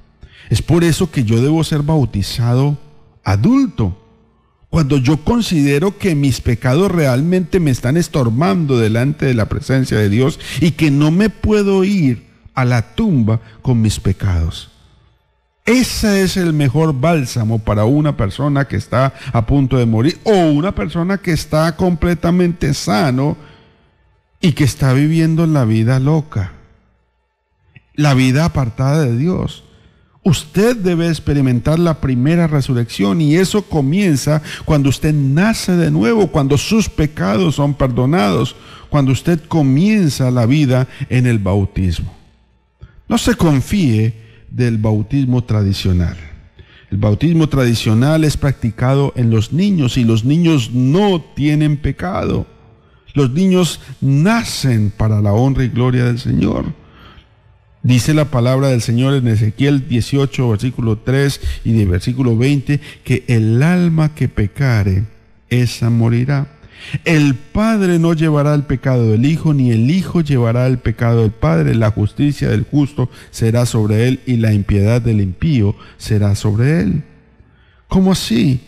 Es 0.50 0.62
por 0.62 0.84
eso 0.84 1.10
que 1.10 1.24
yo 1.24 1.42
debo 1.42 1.64
ser 1.64 1.84
bautizado 1.84 2.78
adulto. 3.24 3.98
Cuando 4.70 4.98
yo 4.98 5.24
considero 5.24 5.98
que 5.98 6.14
mis 6.14 6.42
pecados 6.42 6.92
realmente 6.92 7.60
me 7.60 7.72
están 7.72 7.96
estorbando 7.96 8.78
delante 8.78 9.26
de 9.26 9.34
la 9.34 9.48
presencia 9.48 9.98
de 9.98 10.10
Dios 10.10 10.40
y 10.60 10.72
que 10.72 10.92
no 10.92 11.10
me 11.10 11.30
puedo 11.30 11.84
ir 11.84 12.28
a 12.54 12.66
la 12.66 12.96
tumba 12.96 13.40
con 13.62 13.82
mis 13.82 14.00
pecados. 14.00 14.72
Ese 15.68 16.24
es 16.24 16.38
el 16.38 16.54
mejor 16.54 16.98
bálsamo 16.98 17.60
para 17.60 17.86
una 17.86 18.16
persona 18.16 18.66
que 18.70 18.78
está 18.78 19.14
a 19.34 19.46
punto 19.46 19.78
de 19.78 19.86
morir 19.86 20.18
o 20.24 20.32
una 20.32 20.74
persona 20.74 21.18
que 21.18 21.34
está 21.34 21.76
completamente 21.76 22.74
sano 22.74 23.36
y 24.40 24.54
que 24.54 24.64
está 24.64 24.94
viviendo 24.94 25.46
la 25.46 25.66
vida 25.66 26.00
loca, 26.00 26.54
la 27.96 28.14
vida 28.14 28.46
apartada 28.46 29.04
de 29.04 29.18
Dios. 29.18 29.66
Usted 30.28 30.76
debe 30.76 31.08
experimentar 31.08 31.80
la 31.80 32.02
primera 32.02 32.48
resurrección 32.48 33.22
y 33.22 33.38
eso 33.38 33.62
comienza 33.62 34.42
cuando 34.66 34.90
usted 34.90 35.14
nace 35.14 35.78
de 35.78 35.90
nuevo, 35.90 36.28
cuando 36.28 36.58
sus 36.58 36.90
pecados 36.90 37.56
son 37.56 37.74
perdonados, 37.74 38.54
cuando 38.90 39.14
usted 39.14 39.40
comienza 39.48 40.30
la 40.30 40.46
vida 40.46 40.86
en 41.08 41.28
el 41.28 41.40
bautismo. 41.40 42.14
No 43.08 43.18
se 43.18 43.36
confíe 43.36 44.16
del 44.52 44.78
bautismo 44.78 45.46
tradicional. 45.46 46.18
El 46.92 46.98
bautismo 46.98 47.48
tradicional 47.48 48.26
es 48.26 48.36
practicado 48.36 49.14
en 49.16 49.30
los 49.30 49.54
niños 49.54 49.96
y 49.96 50.04
los 50.04 50.26
niños 50.26 50.72
no 50.74 51.22
tienen 51.38 51.78
pecado. 51.78 52.46
Los 53.14 53.32
niños 53.32 53.80
nacen 54.02 54.92
para 54.92 55.22
la 55.22 55.32
honra 55.32 55.64
y 55.64 55.70
gloria 55.70 56.04
del 56.04 56.20
Señor. 56.20 56.66
Dice 57.84 58.14
la 58.14 58.26
palabra 58.26 58.70
del 58.70 58.82
Señor 58.82 59.14
en 59.14 59.28
Ezequiel 59.28 59.88
18, 59.88 60.50
versículo 60.50 60.98
3 60.98 61.42
y 61.64 61.74
de 61.74 61.86
versículo 61.86 62.36
20, 62.36 62.80
que 63.04 63.24
el 63.28 63.62
alma 63.64 64.14
que 64.14 64.28
pecare, 64.28 65.06
esa 65.50 65.90
morirá. 65.90 66.48
El 67.06 67.36
Padre 67.36 68.00
no 68.00 68.14
llevará 68.14 68.54
el 68.54 68.64
pecado 68.64 69.12
del 69.12 69.26
Hijo, 69.26 69.54
ni 69.54 69.72
el 69.72 69.90
Hijo 69.90 70.22
llevará 70.22 70.68
el 70.68 70.80
pecado 70.80 71.22
del 71.22 71.32
Padre. 71.32 71.76
La 71.76 71.92
justicia 71.92 72.50
del 72.50 72.64
justo 72.64 73.10
será 73.32 73.66
sobre 73.66 74.08
él 74.08 74.22
y 74.26 74.38
la 74.38 74.54
impiedad 74.54 75.02
del 75.02 75.22
impío 75.22 75.76
será 75.98 76.36
sobre 76.36 76.82
él. 76.82 77.04
¿Cómo 77.88 78.12
así? 78.12 78.62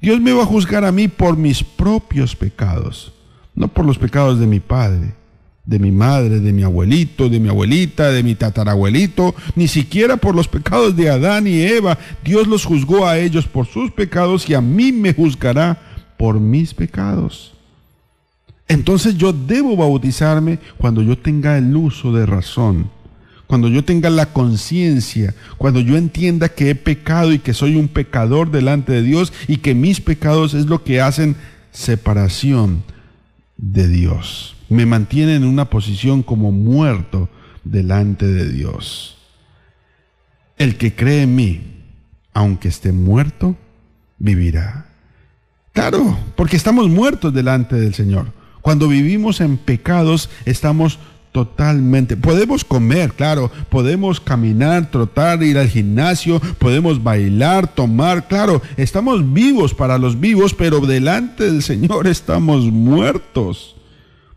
Dios 0.00 0.20
me 0.20 0.32
va 0.32 0.42
a 0.42 0.46
juzgar 0.46 0.84
a 0.84 0.92
mí 0.92 1.08
por 1.08 1.36
mis 1.36 1.62
propios 1.62 2.36
pecados, 2.36 3.12
no 3.54 3.68
por 3.68 3.84
los 3.84 3.98
pecados 3.98 4.38
de 4.38 4.46
mi 4.46 4.60
Padre, 4.60 5.14
de 5.66 5.80
mi 5.80 5.90
madre, 5.90 6.38
de 6.38 6.52
mi 6.52 6.62
abuelito, 6.62 7.28
de 7.28 7.40
mi 7.40 7.48
abuelita, 7.48 8.12
de 8.12 8.22
mi 8.22 8.36
tatarabuelito, 8.36 9.34
ni 9.56 9.66
siquiera 9.66 10.16
por 10.16 10.34
los 10.34 10.46
pecados 10.46 10.94
de 10.94 11.10
Adán 11.10 11.48
y 11.48 11.60
Eva. 11.60 11.98
Dios 12.24 12.46
los 12.46 12.64
juzgó 12.64 13.06
a 13.06 13.18
ellos 13.18 13.46
por 13.46 13.66
sus 13.66 13.90
pecados 13.90 14.48
y 14.48 14.54
a 14.54 14.60
mí 14.60 14.92
me 14.92 15.12
juzgará 15.12 15.78
por 16.16 16.38
mis 16.38 16.72
pecados. 16.72 17.52
Entonces 18.68 19.16
yo 19.16 19.32
debo 19.32 19.76
bautizarme 19.76 20.60
cuando 20.78 21.02
yo 21.02 21.18
tenga 21.18 21.58
el 21.58 21.76
uso 21.76 22.12
de 22.12 22.26
razón, 22.26 22.90
cuando 23.46 23.68
yo 23.68 23.84
tenga 23.84 24.08
la 24.10 24.26
conciencia, 24.32 25.34
cuando 25.56 25.80
yo 25.80 25.96
entienda 25.96 26.48
que 26.48 26.70
he 26.70 26.74
pecado 26.74 27.32
y 27.32 27.40
que 27.40 27.54
soy 27.54 27.76
un 27.76 27.88
pecador 27.88 28.50
delante 28.50 28.92
de 28.92 29.02
Dios 29.02 29.32
y 29.46 29.58
que 29.58 29.74
mis 29.74 30.00
pecados 30.00 30.54
es 30.54 30.66
lo 30.66 30.82
que 30.82 31.00
hacen 31.00 31.36
separación 31.72 32.82
de 33.56 33.88
Dios. 33.88 34.55
Me 34.68 34.86
mantienen 34.86 35.42
en 35.42 35.48
una 35.48 35.70
posición 35.70 36.22
como 36.22 36.52
muerto 36.52 37.28
delante 37.64 38.26
de 38.26 38.50
Dios. 38.50 39.16
El 40.58 40.76
que 40.76 40.94
cree 40.94 41.22
en 41.22 41.36
mí, 41.36 41.60
aunque 42.32 42.68
esté 42.68 42.92
muerto, 42.92 43.56
vivirá. 44.18 44.86
Claro, 45.72 46.18
porque 46.36 46.56
estamos 46.56 46.88
muertos 46.88 47.34
delante 47.34 47.76
del 47.76 47.94
Señor. 47.94 48.32
Cuando 48.62 48.88
vivimos 48.88 49.40
en 49.40 49.58
pecados, 49.58 50.30
estamos 50.44 50.98
totalmente. 51.36 52.16
Podemos 52.16 52.64
comer, 52.64 53.12
claro, 53.12 53.50
podemos 53.68 54.20
caminar, 54.20 54.90
trotar, 54.90 55.42
ir 55.42 55.58
al 55.58 55.68
gimnasio, 55.68 56.40
podemos 56.58 57.02
bailar, 57.02 57.68
tomar, 57.68 58.26
claro, 58.26 58.62
estamos 58.78 59.34
vivos 59.34 59.74
para 59.74 59.98
los 59.98 60.18
vivos, 60.18 60.54
pero 60.54 60.80
delante 60.80 61.44
del 61.44 61.62
Señor 61.62 62.06
estamos 62.06 62.64
muertos. 62.72 63.75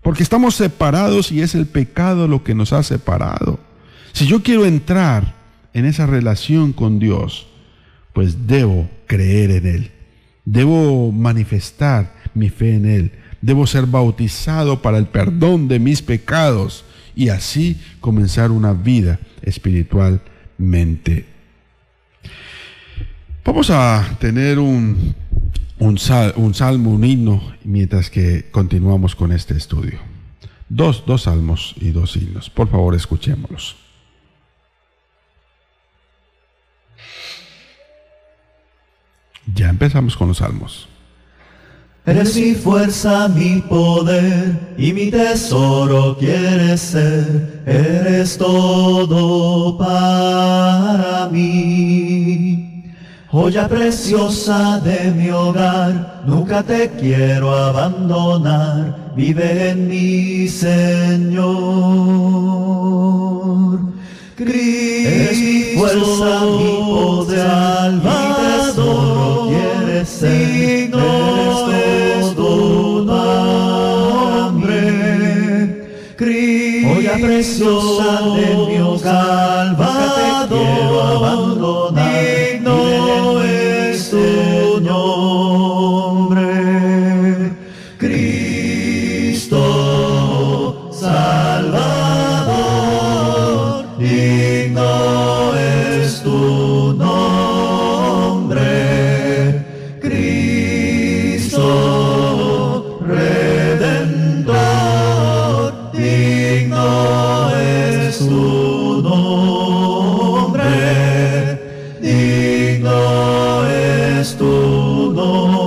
Porque 0.02 0.24
estamos 0.24 0.56
separados 0.56 1.32
y 1.32 1.42
es 1.42 1.56
el 1.56 1.66
pecado 1.66 2.28
lo 2.28 2.44
que 2.44 2.56
nos 2.56 2.74
ha 2.74 2.84
separado. 2.84 3.60
Si 4.14 4.26
yo 4.26 4.42
quiero 4.44 4.66
entrar 4.66 5.36
en 5.74 5.86
esa 5.86 6.06
relación 6.06 6.74
con 6.74 7.00
Dios, 7.00 7.48
pues 8.14 8.48
debo 8.48 8.90
creer 9.08 9.52
en 9.52 9.66
Él. 9.68 9.92
Debo 10.46 11.12
manifestar 11.12 12.16
mi 12.34 12.50
fe 12.50 12.76
en 12.76 12.86
Él 12.86 13.12
debo 13.42 13.66
ser 13.68 13.86
bautizado 13.86 14.82
para 14.82 14.98
el 14.98 15.08
perdón 15.08 15.68
de 15.68 15.80
mis 15.80 16.02
pecados 16.02 16.86
y 17.16 17.30
así 17.30 17.80
comenzar 18.00 18.52
una 18.52 18.74
vida 18.74 19.20
espiritualmente. 19.42 21.26
Vamos 23.44 23.70
a 23.70 24.18
tener 24.20 24.60
un, 24.60 25.16
un, 25.80 25.98
salmo, 25.98 26.92
un 26.92 27.04
himno, 27.04 27.42
mientras 27.63 28.10
que 28.10 28.50
continuamos 28.52 29.15
con 29.15 29.32
este 29.32 29.56
estudio. 29.56 30.00
Dos, 30.68 31.04
dos 31.06 31.24
salmos 31.24 31.74
y 31.80 31.89
dos 31.89 32.15
himnos. 32.15 32.50
Por 32.50 32.70
favor, 32.70 32.94
escuchémoslos. 32.94 33.76
Ya 39.54 39.70
empezamos 39.70 40.15
con 40.15 40.28
los 40.28 40.38
salmos. 40.38 40.88
Eres 42.06 42.36
mi 42.36 42.54
fuerza, 42.54 43.28
mi 43.28 43.62
poder 43.62 44.76
y 44.78 44.94
mi 44.94 45.10
tesoro 45.12 46.18
quieres 46.18 46.82
ser. 46.82 47.63
Eres 47.65 48.38
todo 48.38 49.78
para 49.78 51.30
mí. 51.32 52.68
Joya 53.32 53.68
preciosa 53.68 54.80
de 54.80 55.12
mi 55.12 55.30
hogar, 55.30 56.24
nunca 56.26 56.63
te 56.63 56.89
quiero 56.89 57.56
abandonar. 57.56 59.12
Vive 59.15 59.70
en 59.70 59.88
mi 59.88 60.48
Señor. 60.48 61.50
Cristo, 64.36 65.10
eres 65.10 65.38
mi 65.38 65.62
fuerza, 65.78 66.39
mi 66.42 66.74
poder, 66.89 67.48
Salvador, 67.48 68.02
mi 68.02 68.34
tesoro 68.65 69.48
quieres 69.50 70.10
ser. 70.10 70.89
Eres 70.89 72.36
todo 72.36 73.06
nombre. 74.46 74.74
Cristo, 76.18 76.96
Joya 76.96 77.13
preciosa 77.22 78.22
de 78.38 78.48
mi 78.65 78.80
hogar, 78.80 79.78
nunca 79.78 80.08
te 80.15 80.56
quiero 80.56 81.02
abandonar. 81.04 81.79
digno 112.80 113.68
es 113.68 114.36
tu 114.38 115.12
nombre. 115.13 115.59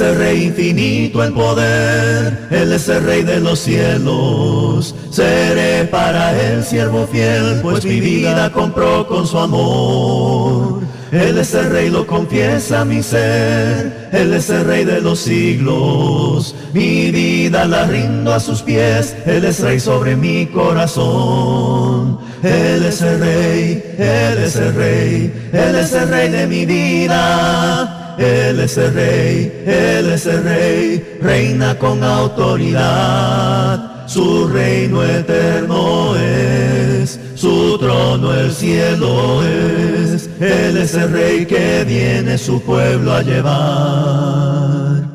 Es 0.00 0.06
el 0.06 0.16
Rey 0.16 0.44
infinito 0.44 1.22
en 1.22 1.34
poder, 1.34 2.48
Él 2.50 2.72
es 2.72 2.88
el 2.88 3.04
Rey 3.04 3.22
de 3.22 3.38
los 3.38 3.58
cielos. 3.58 4.94
Seré 5.10 5.84
para 5.84 6.32
Él 6.40 6.64
siervo 6.64 7.06
fiel, 7.06 7.60
pues 7.60 7.84
mi 7.84 8.00
vida 8.00 8.50
compró 8.50 9.06
con 9.06 9.26
su 9.26 9.38
amor. 9.38 10.80
Él 11.12 11.36
es 11.38 11.52
el 11.54 11.70
Rey, 11.70 11.90
lo 11.90 12.06
confiesa 12.06 12.84
mi 12.84 13.02
ser, 13.02 14.08
Él 14.12 14.32
es 14.32 14.48
el 14.48 14.64
Rey 14.64 14.84
de 14.84 15.02
los 15.02 15.18
siglos. 15.18 16.54
Mi 16.72 17.10
vida 17.10 17.66
la 17.66 17.84
rindo 17.84 18.32
a 18.32 18.40
sus 18.40 18.62
pies, 18.62 19.14
Él 19.26 19.44
es 19.44 19.60
Rey 19.60 19.80
sobre 19.80 20.16
mi 20.16 20.46
corazón. 20.46 22.18
Él 22.42 22.86
es 22.86 23.02
el 23.02 23.20
Rey, 23.20 23.94
Él 23.98 24.38
es 24.38 24.56
el 24.56 24.74
Rey, 24.74 25.50
Él 25.52 25.74
es 25.74 25.92
el 25.92 26.08
Rey 26.08 26.30
de 26.30 26.46
mi 26.46 26.64
vida. 26.64 27.99
Él 28.20 28.60
es 28.60 28.76
el 28.76 28.92
Rey, 28.92 29.50
Él 29.64 30.10
es 30.10 30.26
el 30.26 30.44
Rey, 30.44 31.18
reina 31.22 31.78
con 31.78 32.04
autoridad. 32.04 34.06
Su 34.06 34.46
reino 34.46 35.02
eterno 35.02 36.14
es, 36.16 37.18
su 37.34 37.78
trono 37.78 38.34
el 38.34 38.52
cielo 38.52 39.42
es. 39.42 40.28
Él 40.38 40.76
es 40.76 40.92
el 40.94 41.10
Rey 41.10 41.46
que 41.46 41.82
viene 41.84 42.36
su 42.36 42.60
pueblo 42.60 43.14
a 43.14 43.22
llevar. 43.22 45.08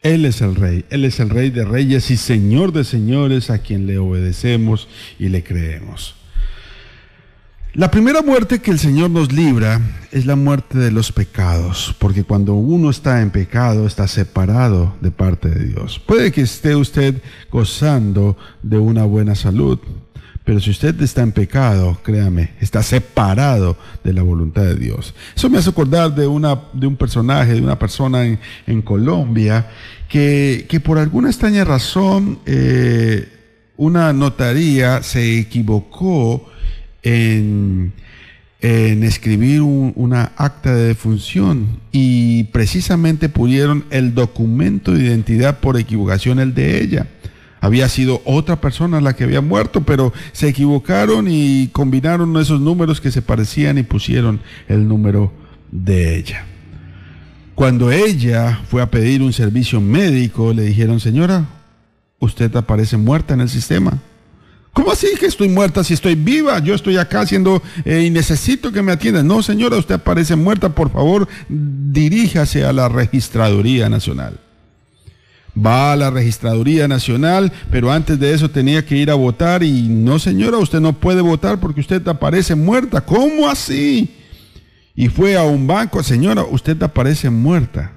Él 0.00 0.24
es 0.24 0.40
el 0.40 0.54
rey, 0.56 0.86
Él 0.90 1.04
es 1.04 1.20
el 1.20 1.30
rey 1.30 1.50
de 1.50 1.64
reyes 1.64 2.10
y 2.10 2.16
señor 2.16 2.72
de 2.72 2.82
señores 2.82 3.50
a 3.50 3.58
quien 3.58 3.86
le 3.86 3.98
obedecemos 3.98 4.88
y 5.18 5.28
le 5.28 5.44
creemos. 5.44 6.16
La 7.74 7.90
primera 7.90 8.20
muerte 8.20 8.58
que 8.60 8.70
el 8.70 8.78
Señor 8.78 9.08
nos 9.10 9.32
libra 9.32 9.80
es 10.10 10.26
la 10.26 10.36
muerte 10.36 10.76
de 10.76 10.90
los 10.90 11.10
pecados, 11.10 11.96
porque 11.98 12.22
cuando 12.22 12.52
uno 12.52 12.90
está 12.90 13.22
en 13.22 13.30
pecado 13.30 13.86
está 13.86 14.06
separado 14.08 14.94
de 15.00 15.10
parte 15.10 15.48
de 15.48 15.68
Dios. 15.68 15.98
Puede 15.98 16.32
que 16.32 16.42
esté 16.42 16.76
usted 16.76 17.22
gozando 17.50 18.36
de 18.62 18.76
una 18.76 19.04
buena 19.04 19.34
salud, 19.34 19.78
pero 20.44 20.60
si 20.60 20.68
usted 20.68 21.00
está 21.00 21.22
en 21.22 21.32
pecado, 21.32 21.98
créame, 22.02 22.50
está 22.60 22.82
separado 22.82 23.78
de 24.04 24.12
la 24.12 24.22
voluntad 24.22 24.64
de 24.64 24.74
Dios. 24.74 25.14
Eso 25.34 25.48
me 25.48 25.56
hace 25.56 25.70
acordar 25.70 26.14
de, 26.14 26.26
una, 26.26 26.64
de 26.74 26.86
un 26.86 26.96
personaje, 26.96 27.54
de 27.54 27.62
una 27.62 27.78
persona 27.78 28.26
en, 28.66 28.82
Colombia, 28.82 29.70
que, 30.10 30.66
que, 30.68 30.78
por 30.78 30.98
alguna 30.98 31.30
extraña 31.30 31.64
razón 31.64 32.38
eh, 32.44 33.32
una 33.78 34.12
notaría 34.12 35.02
se 35.02 35.38
equivocó 35.38 36.51
en, 37.02 37.92
escribir 38.60 39.62
un, 39.62 39.92
una 39.96 40.32
acta 40.36 40.74
de 40.74 40.88
defunción 40.88 41.80
y 41.90 42.44
precisamente 42.44 43.28
pusieron 43.28 43.84
el 43.90 44.14
documento 44.14 44.92
de 44.92 45.04
identidad 45.04 45.58
por 45.58 45.78
equivocación 45.78 46.38
el 46.38 46.54
de 46.54 46.80
ella. 46.80 47.06
Había 47.60 47.88
sido 47.88 48.22
otra 48.24 48.60
persona 48.60 49.00
la 49.00 49.14
que 49.14 49.24
había 49.24 49.40
muerto, 49.40 49.82
pero 49.82 50.12
se 50.32 50.48
equivocaron 50.48 51.26
y 51.28 51.68
combinaron 51.68 52.36
esos 52.36 52.60
números 52.60 53.00
que 53.00 53.12
se 53.12 53.22
parecían 53.22 53.78
y 53.78 53.84
pusieron 53.84 54.40
el 54.68 54.88
número 54.88 55.32
de 55.70 56.16
ella. 56.16 56.44
Cuando 57.54 57.92
ella 57.92 58.60
fue 58.68 58.82
a 58.82 58.90
pedir 58.90 59.22
un 59.22 59.32
servicio 59.32 59.80
médico, 59.80 60.52
le 60.52 60.62
dijeron, 60.62 60.98
señora, 60.98 61.46
usted 62.18 62.54
aparece 62.56 62.96
muerta 62.96 63.34
en 63.34 63.40
el 63.42 63.48
sistema. 63.48 64.00
¿Cómo 64.82 64.94
así 64.94 65.06
que 65.16 65.26
estoy 65.26 65.48
muerta 65.48 65.84
si 65.84 65.94
estoy 65.94 66.16
viva? 66.16 66.58
Yo 66.58 66.74
estoy 66.74 66.96
acá 66.96 67.20
haciendo 67.20 67.62
eh, 67.84 68.02
y 68.04 68.10
necesito 68.10 68.72
que 68.72 68.82
me 68.82 68.90
atiendan. 68.90 69.28
No, 69.28 69.40
señora, 69.40 69.76
usted 69.76 69.94
aparece 69.94 70.34
muerta. 70.34 70.70
Por 70.70 70.90
favor, 70.90 71.28
diríjase 71.48 72.64
a 72.64 72.72
la 72.72 72.88
Registraduría 72.88 73.88
Nacional. 73.88 74.40
Va 75.56 75.92
a 75.92 75.96
la 75.96 76.10
Registraduría 76.10 76.88
Nacional, 76.88 77.52
pero 77.70 77.92
antes 77.92 78.18
de 78.18 78.34
eso 78.34 78.50
tenía 78.50 78.84
que 78.84 78.96
ir 78.96 79.12
a 79.12 79.14
votar 79.14 79.62
y 79.62 79.82
no, 79.82 80.18
señora, 80.18 80.58
usted 80.58 80.80
no 80.80 80.94
puede 80.94 81.20
votar 81.20 81.60
porque 81.60 81.80
usted 81.80 82.04
aparece 82.08 82.56
muerta. 82.56 83.02
¿Cómo 83.02 83.48
así? 83.48 84.12
Y 84.96 85.06
fue 85.06 85.36
a 85.36 85.44
un 85.44 85.68
banco, 85.68 86.02
señora, 86.02 86.42
usted 86.42 86.82
aparece 86.82 87.30
muerta. 87.30 87.92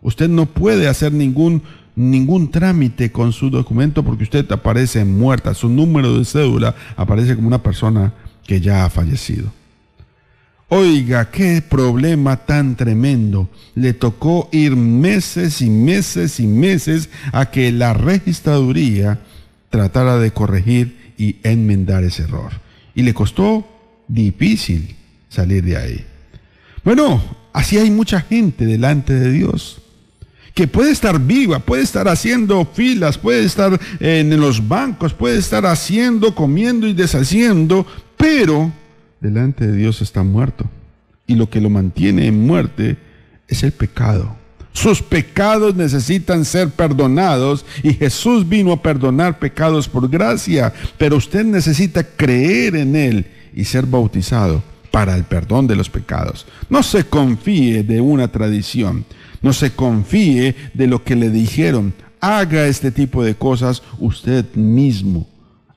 Usted 0.00 0.30
no 0.30 0.46
puede 0.46 0.88
hacer 0.88 1.12
ningún 1.12 1.62
ningún 1.96 2.50
trámite 2.50 3.10
con 3.10 3.32
su 3.32 3.50
documento 3.50 4.04
porque 4.04 4.24
usted 4.24 4.50
aparece 4.52 5.04
muerta. 5.04 5.54
Su 5.54 5.68
número 5.68 6.16
de 6.16 6.24
cédula 6.24 6.74
aparece 6.94 7.34
como 7.34 7.48
una 7.48 7.62
persona 7.62 8.12
que 8.46 8.60
ya 8.60 8.84
ha 8.84 8.90
fallecido. 8.90 9.52
Oiga, 10.68 11.30
qué 11.30 11.62
problema 11.62 12.36
tan 12.36 12.76
tremendo. 12.76 13.48
Le 13.74 13.94
tocó 13.94 14.48
ir 14.52 14.76
meses 14.76 15.62
y 15.62 15.70
meses 15.70 16.38
y 16.38 16.46
meses 16.46 17.08
a 17.32 17.50
que 17.50 17.72
la 17.72 17.94
registraduría 17.94 19.20
tratara 19.70 20.18
de 20.18 20.32
corregir 20.32 21.14
y 21.16 21.36
enmendar 21.44 22.04
ese 22.04 22.24
error. 22.24 22.52
Y 22.94 23.02
le 23.02 23.14
costó 23.14 23.66
difícil 24.08 24.96
salir 25.28 25.64
de 25.64 25.76
ahí. 25.76 26.04
Bueno, 26.84 27.22
así 27.52 27.78
hay 27.78 27.90
mucha 27.90 28.20
gente 28.20 28.66
delante 28.66 29.14
de 29.14 29.32
Dios 29.32 29.82
que 30.56 30.66
puede 30.66 30.90
estar 30.90 31.20
viva, 31.20 31.58
puede 31.58 31.82
estar 31.82 32.08
haciendo 32.08 32.64
filas, 32.64 33.18
puede 33.18 33.44
estar 33.44 33.78
en 34.00 34.40
los 34.40 34.66
bancos, 34.66 35.12
puede 35.12 35.36
estar 35.36 35.66
haciendo, 35.66 36.34
comiendo 36.34 36.86
y 36.86 36.94
deshaciendo, 36.94 37.86
pero 38.16 38.72
delante 39.20 39.66
de 39.66 39.76
Dios 39.76 40.00
está 40.00 40.22
muerto. 40.22 40.64
Y 41.26 41.34
lo 41.34 41.50
que 41.50 41.60
lo 41.60 41.68
mantiene 41.68 42.26
en 42.26 42.46
muerte 42.46 42.96
es 43.46 43.64
el 43.64 43.72
pecado. 43.72 44.34
Sus 44.72 45.02
pecados 45.02 45.74
necesitan 45.76 46.46
ser 46.46 46.70
perdonados 46.70 47.66
y 47.82 47.92
Jesús 47.92 48.48
vino 48.48 48.72
a 48.72 48.82
perdonar 48.82 49.38
pecados 49.38 49.86
por 49.86 50.08
gracia, 50.08 50.72
pero 50.96 51.18
usted 51.18 51.44
necesita 51.44 52.02
creer 52.02 52.76
en 52.76 52.96
Él 52.96 53.26
y 53.54 53.64
ser 53.64 53.84
bautizado 53.84 54.62
para 54.90 55.16
el 55.16 55.24
perdón 55.24 55.66
de 55.66 55.76
los 55.76 55.90
pecados. 55.90 56.46
No 56.70 56.82
se 56.82 57.04
confíe 57.04 57.82
de 57.82 58.00
una 58.00 58.28
tradición. 58.28 59.04
No 59.42 59.52
se 59.52 59.72
confíe 59.72 60.54
de 60.74 60.86
lo 60.86 61.04
que 61.04 61.16
le 61.16 61.30
dijeron. 61.30 61.94
Haga 62.20 62.66
este 62.66 62.90
tipo 62.90 63.22
de 63.22 63.34
cosas 63.34 63.82
usted 63.98 64.44
mismo. 64.54 65.26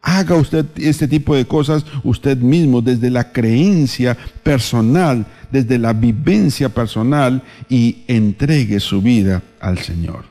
Haga 0.02 0.36
usted 0.36 0.66
este 0.78 1.08
tipo 1.08 1.36
de 1.36 1.46
cosas 1.46 1.86
usted 2.04 2.38
mismo 2.38 2.82
desde 2.82 3.10
la 3.10 3.32
creencia 3.34 4.18
personal, 4.44 5.26
desde 5.52 5.78
la 5.78 5.92
vivencia 5.92 6.70
personal 6.70 7.44
y 7.68 7.98
entregue 8.08 8.80
su 8.80 9.02
vida 9.02 9.44
al 9.60 9.80
Señor. 9.80 10.24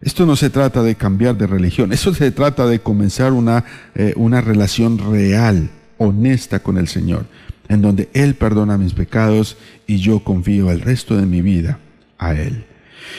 Esto 0.00 0.24
no 0.24 0.36
se 0.36 0.50
trata 0.50 0.82
de 0.82 0.94
cambiar 0.94 1.36
de 1.36 1.48
religión, 1.48 1.92
eso 1.92 2.14
se 2.14 2.30
trata 2.30 2.66
de 2.66 2.78
comenzar 2.78 3.32
una, 3.32 3.64
eh, 3.94 4.12
una 4.14 4.40
relación 4.40 4.98
real, 4.98 5.68
honesta 5.98 6.60
con 6.60 6.78
el 6.78 6.86
Señor, 6.86 7.26
en 7.68 7.82
donde 7.82 8.08
Él 8.12 8.36
perdona 8.36 8.78
mis 8.78 8.92
pecados 8.92 9.56
y 9.86 9.98
yo 9.98 10.20
confío 10.20 10.70
el 10.70 10.80
resto 10.80 11.16
de 11.16 11.26
mi 11.26 11.42
vida 11.42 11.80
a 12.18 12.34
Él. 12.34 12.64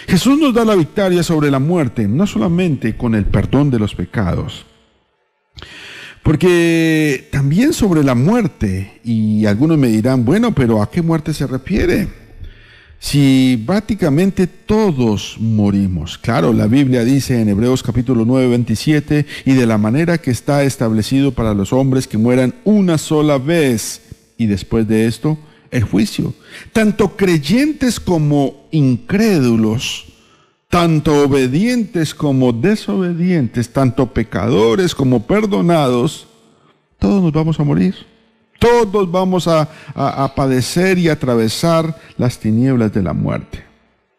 Jesús 0.07 0.39
nos 0.39 0.53
da 0.53 0.65
la 0.65 0.75
victoria 0.75 1.23
sobre 1.23 1.51
la 1.51 1.59
muerte, 1.59 2.07
no 2.07 2.27
solamente 2.27 2.95
con 2.95 3.15
el 3.15 3.25
perdón 3.25 3.69
de 3.69 3.79
los 3.79 3.95
pecados, 3.95 4.65
porque 6.23 7.29
también 7.31 7.73
sobre 7.73 8.03
la 8.03 8.15
muerte, 8.15 8.99
y 9.03 9.45
algunos 9.45 9.77
me 9.77 9.87
dirán, 9.87 10.25
bueno, 10.25 10.53
pero 10.53 10.81
¿a 10.81 10.91
qué 10.91 11.01
muerte 11.01 11.33
se 11.33 11.47
refiere? 11.47 12.07
Si 12.99 13.63
prácticamente 13.65 14.47
todos 14.47 15.37
morimos. 15.39 16.17
Claro, 16.17 16.51
la 16.51 16.67
Biblia 16.67 17.05
dice 17.05 17.39
en 17.39 17.47
Hebreos 17.47 17.83
capítulo 17.83 18.25
9, 18.25 18.49
27, 18.49 19.25
y 19.45 19.53
de 19.53 19.65
la 19.65 19.77
manera 19.77 20.17
que 20.17 20.31
está 20.31 20.63
establecido 20.63 21.31
para 21.31 21.53
los 21.53 21.71
hombres 21.71 22.07
que 22.07 22.17
mueran 22.17 22.55
una 22.65 22.97
sola 22.97 23.37
vez, 23.37 24.01
y 24.37 24.47
después 24.47 24.87
de 24.87 25.05
esto, 25.05 25.37
el 25.71 25.83
juicio. 25.83 26.33
Tanto 26.73 27.15
creyentes 27.15 27.99
como 27.99 28.67
incrédulos, 28.71 30.05
tanto 30.69 31.23
obedientes 31.23 32.13
como 32.13 32.51
desobedientes, 32.51 33.71
tanto 33.71 34.13
pecadores 34.13 34.93
como 34.93 35.25
perdonados, 35.25 36.27
todos 36.99 37.21
nos 37.21 37.31
vamos 37.31 37.59
a 37.59 37.63
morir. 37.63 37.95
Todos 38.59 39.09
vamos 39.11 39.47
a, 39.47 39.69
padecer 40.35 40.97
y 40.97 41.09
atravesar 41.09 41.95
las 42.17 42.39
tinieblas 42.39 42.91
de 42.91 43.03
la 43.03 43.13
muerte. 43.13 43.63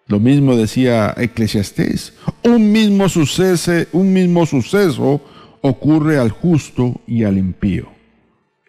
Lo 0.06 0.20
mismo 0.20 0.56
decía 0.56 1.12
Eclesiastés. 1.16 2.14
Un 2.44 2.70
mismo 2.70 3.08
suceso, 3.08 3.72
un 3.92 4.12
mismo 4.12 4.46
suceso 4.46 5.20
ocurre 5.60 6.18
al 6.18 6.30
justo 6.30 7.00
y 7.06 7.24
al 7.24 7.36
impío. 7.36 7.88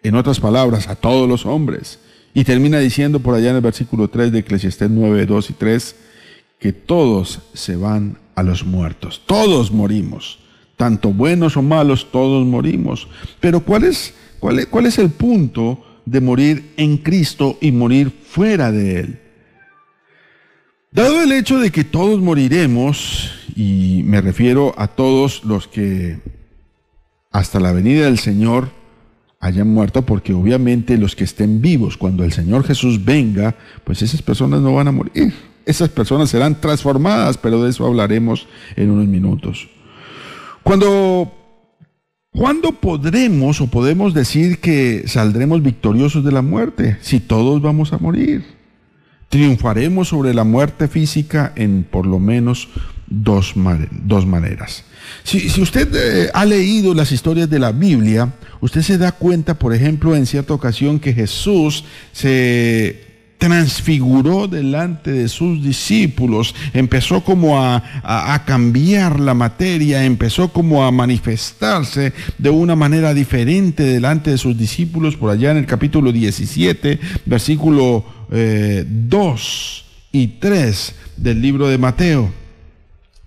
En 0.02 0.16
otras 0.16 0.40
palabras, 0.40 0.88
a 0.88 0.96
todos 0.96 1.28
los 1.28 1.46
hombres. 1.46 2.00
Y 2.32 2.44
termina 2.44 2.78
diciendo 2.78 3.20
por 3.20 3.34
allá 3.34 3.50
en 3.50 3.56
el 3.56 3.62
versículo 3.62 4.08
3 4.08 4.32
de 4.32 4.38
Eclesiastés 4.40 4.90
9, 4.90 5.26
2 5.26 5.50
y 5.50 5.52
3, 5.54 5.96
que 6.58 6.72
todos 6.72 7.40
se 7.54 7.76
van 7.76 8.18
a 8.34 8.42
los 8.42 8.64
muertos, 8.64 9.22
todos 9.26 9.72
morimos, 9.72 10.38
tanto 10.76 11.12
buenos 11.12 11.56
o 11.56 11.62
malos, 11.62 12.10
todos 12.12 12.46
morimos. 12.46 13.08
Pero 13.40 13.60
¿cuál 13.60 13.84
es, 13.84 14.14
cuál 14.38 14.60
es, 14.60 14.66
cuál 14.66 14.86
es 14.86 14.98
el 14.98 15.10
punto 15.10 15.84
de 16.06 16.20
morir 16.20 16.72
en 16.76 16.98
Cristo 16.98 17.58
y 17.60 17.72
morir 17.72 18.10
fuera 18.10 18.70
de 18.70 19.00
Él? 19.00 19.20
Dado 20.92 21.22
el 21.22 21.32
hecho 21.32 21.58
de 21.58 21.70
que 21.70 21.84
todos 21.84 22.20
moriremos, 22.20 23.30
y 23.54 24.02
me 24.04 24.20
refiero 24.20 24.74
a 24.76 24.88
todos 24.88 25.44
los 25.44 25.68
que 25.68 26.18
hasta 27.30 27.60
la 27.60 27.72
venida 27.72 28.06
del 28.06 28.18
Señor 28.18 28.70
hayan 29.40 29.68
muerto, 29.68 30.02
porque 30.02 30.34
obviamente 30.34 30.98
los 30.98 31.16
que 31.16 31.24
estén 31.24 31.60
vivos 31.60 31.96
cuando 31.96 32.24
el 32.24 32.32
Señor 32.32 32.64
Jesús 32.64 33.04
venga, 33.04 33.56
pues 33.84 34.02
esas 34.02 34.22
personas 34.22 34.60
no 34.60 34.74
van 34.74 34.88
a 34.88 34.92
morir. 34.92 35.32
Esas 35.64 35.88
personas 35.88 36.30
serán 36.30 36.60
transformadas, 36.60 37.38
pero 37.38 37.62
de 37.62 37.70
eso 37.70 37.86
hablaremos 37.86 38.46
en 38.76 38.90
unos 38.90 39.06
minutos. 39.06 39.68
Cuando 40.62 41.32
¿Cuándo 42.32 42.70
podremos 42.70 43.60
o 43.60 43.66
podemos 43.66 44.14
decir 44.14 44.60
que 44.60 45.02
saldremos 45.08 45.62
victoriosos 45.62 46.24
de 46.24 46.30
la 46.30 46.42
muerte 46.42 46.96
si 47.00 47.18
todos 47.18 47.60
vamos 47.60 47.92
a 47.92 47.98
morir? 47.98 48.44
Triunfaremos 49.30 50.08
sobre 50.08 50.32
la 50.32 50.44
muerte 50.44 50.86
física 50.86 51.52
en 51.56 51.82
por 51.82 52.06
lo 52.06 52.20
menos 52.20 52.68
dos, 53.10 53.56
maneras. 53.56 54.84
Si, 55.24 55.60
usted 55.60 55.88
eh, 55.94 56.30
ha 56.32 56.44
leído 56.44 56.94
las 56.94 57.12
historias 57.12 57.50
de 57.50 57.58
la 57.58 57.72
Biblia, 57.72 58.32
usted 58.60 58.82
se 58.82 58.96
da 58.96 59.12
cuenta, 59.12 59.58
por 59.58 59.74
ejemplo, 59.74 60.14
en 60.14 60.24
cierta 60.24 60.54
ocasión 60.54 61.00
que 61.00 61.12
Jesús 61.12 61.84
se 62.12 63.10
transfiguró 63.40 64.48
delante 64.48 65.10
de 65.10 65.26
sus 65.26 65.64
discípulos, 65.64 66.54
empezó 66.74 67.24
como 67.24 67.58
a, 67.58 68.42
cambiar 68.46 69.18
la 69.18 69.32
materia, 69.32 70.04
empezó 70.04 70.52
como 70.52 70.84
a 70.84 70.92
manifestarse 70.92 72.12
de 72.36 72.50
una 72.50 72.76
manera 72.76 73.14
diferente 73.14 73.82
delante 73.82 74.30
de 74.30 74.38
sus 74.38 74.58
discípulos, 74.58 75.16
por 75.16 75.30
allá 75.30 75.52
en 75.52 75.56
el 75.56 75.66
capítulo 75.66 76.12
17, 76.12 77.00
versículo 77.24 78.04
2 78.28 78.30
eh, 78.32 78.86
y 80.12 80.26
3 80.26 80.94
del 81.16 81.40
libro 81.40 81.66
de 81.68 81.78
Mateo. 81.78 82.40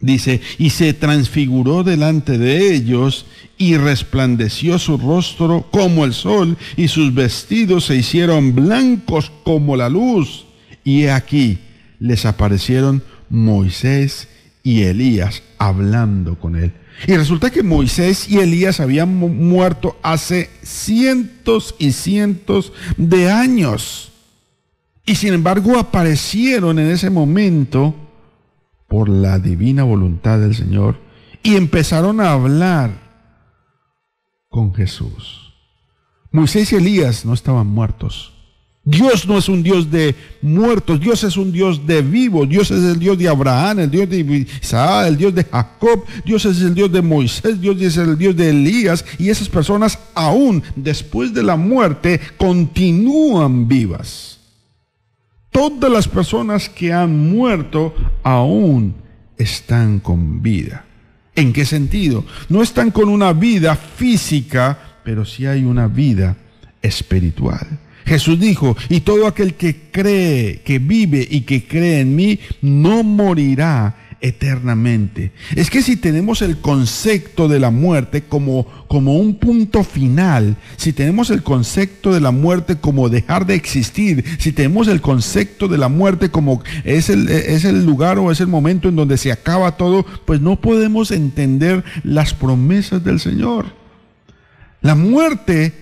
Dice, 0.04 0.42
y 0.58 0.72
se 0.72 0.94
transfiguró 0.94 1.86
delante 1.86 2.38
de 2.38 2.76
ellos 2.76 3.26
y 3.58 3.78
resplandeció 3.78 4.78
su 4.78 4.98
rostro 4.98 5.70
como 5.72 6.04
el 6.04 6.14
sol 6.14 6.58
y 6.76 6.90
sus 6.90 7.14
vestidos 7.14 7.86
se 7.86 7.96
hicieron 7.96 8.54
blancos 8.54 9.32
como 9.46 9.78
la 9.78 9.88
luz. 9.88 10.46
Y 10.84 11.06
aquí 11.06 11.60
les 12.00 12.26
aparecieron 12.26 13.02
Moisés 13.30 14.28
y 14.62 14.82
Elías 14.82 15.42
hablando 15.58 16.38
con 16.38 16.58
él. 16.58 16.74
Y 17.08 17.16
resulta 17.16 17.50
que 17.50 17.64
Moisés 17.64 18.30
y 18.30 18.40
Elías 18.40 18.82
habían 18.82 19.16
muerto 19.16 19.98
hace 20.04 20.50
cientos 20.64 21.76
y 21.80 21.94
cientos 21.94 22.74
de 22.98 23.32
años. 23.32 24.12
Y 25.06 25.16
sin 25.16 25.34
embargo 25.34 25.80
aparecieron 25.80 26.78
en 26.78 26.92
ese 26.92 27.10
momento 27.10 28.03
por 28.94 29.10
la 29.10 29.40
divina 29.40 29.82
voluntad 29.82 30.38
del 30.38 30.54
Señor 30.54 30.98
y 31.42 31.56
empezaron 31.56 32.22
a 32.22 32.34
hablar 32.34 32.92
con 34.50 34.72
Jesús. 34.72 35.52
Moisés 36.32 36.72
y 36.72 36.76
Elías 36.76 37.26
no 37.26 37.34
estaban 37.34 37.66
muertos. 37.66 38.34
Dios 38.84 39.28
no 39.28 39.40
es 39.40 39.50
un 39.50 39.64
Dios 39.64 39.90
de 39.90 40.14
muertos, 40.44 41.00
Dios 41.00 41.24
es 41.24 41.38
un 41.38 41.52
Dios 41.52 41.88
de 41.88 42.04
vivos, 42.04 42.48
Dios 42.48 42.70
es 42.70 42.84
el 42.84 43.00
Dios 43.00 43.18
de 43.18 43.28
Abraham, 43.28 43.80
el 43.80 43.90
Dios 43.90 44.08
de 44.08 44.20
Isaac, 44.62 45.08
el 45.08 45.18
Dios 45.18 45.34
de 45.34 45.44
Jacob, 45.44 46.06
Dios 46.24 46.46
es 46.46 46.62
el 46.62 46.76
Dios 46.76 46.92
de 46.92 47.02
Moisés, 47.02 47.60
Dios 47.60 47.82
es 47.82 47.98
el 47.98 48.16
Dios 48.16 48.36
de 48.36 48.52
Elías 48.52 49.04
y 49.18 49.32
esas 49.32 49.50
personas 49.50 49.98
aún 50.14 50.62
después 50.76 51.34
de 51.34 51.42
la 51.42 51.56
muerte 51.56 52.22
continúan 52.38 53.68
vivas. 53.68 54.38
Todas 55.54 55.90
las 55.90 56.08
personas 56.10 56.68
que 56.68 56.92
han 56.92 57.30
muerto 57.30 57.96
aún 58.24 58.96
están 59.38 60.00
con 60.00 60.42
vida. 60.42 60.84
¿En 61.36 61.54
qué 61.54 61.64
sentido? 61.64 62.26
No 62.50 62.62
están 62.62 62.92
con 62.92 63.08
una 63.08 63.32
vida 63.34 63.76
física, 63.76 64.98
pero 65.06 65.24
sí 65.24 65.46
hay 65.46 65.64
una 65.64 65.88
vida 65.88 66.36
espiritual. 66.82 67.80
Jesús 68.06 68.40
dijo, 68.40 68.76
y 68.90 69.02
todo 69.02 69.28
aquel 69.28 69.54
que 69.54 69.90
cree, 69.92 70.62
que 70.62 70.80
vive 70.80 71.26
y 71.30 71.42
que 71.42 71.66
cree 71.66 72.02
en 72.02 72.16
mí, 72.16 72.40
no 72.62 73.04
morirá 73.04 74.03
eternamente. 74.24 75.34
Es 75.54 75.70
que 75.70 75.82
si 75.82 75.98
tenemos 75.98 76.42
el 76.42 76.58
concepto 76.60 77.50
de 77.50 77.60
la 77.60 77.72
muerte 77.72 78.24
como, 78.24 78.66
como 78.88 79.18
un 79.18 79.36
punto 79.36 79.84
final, 79.84 80.56
si 80.78 80.94
tenemos 80.94 81.30
el 81.30 81.44
concepto 81.44 82.14
de 82.14 82.22
la 82.22 82.32
muerte 82.32 82.78
como 82.78 83.10
dejar 83.10 83.46
de 83.46 83.56
existir, 83.56 84.24
si 84.40 84.54
tenemos 84.54 84.88
el 84.88 85.02
concepto 85.02 85.68
de 85.68 85.78
la 85.78 85.90
muerte 85.90 86.30
como 86.30 86.64
es 86.86 87.10
el, 87.10 87.28
es 87.28 87.66
el 87.66 87.86
lugar 87.86 88.18
o 88.18 88.32
es 88.32 88.40
el 88.40 88.48
momento 88.48 88.88
en 88.88 88.96
donde 88.96 89.18
se 89.18 89.30
acaba 89.30 89.76
todo, 89.76 90.06
pues 90.26 90.40
no 90.40 90.60
podemos 90.62 91.12
entender 91.12 91.84
las 92.04 92.34
promesas 92.34 93.04
del 93.04 93.20
Señor. 93.20 93.66
La 94.82 94.96
muerte 94.96 95.74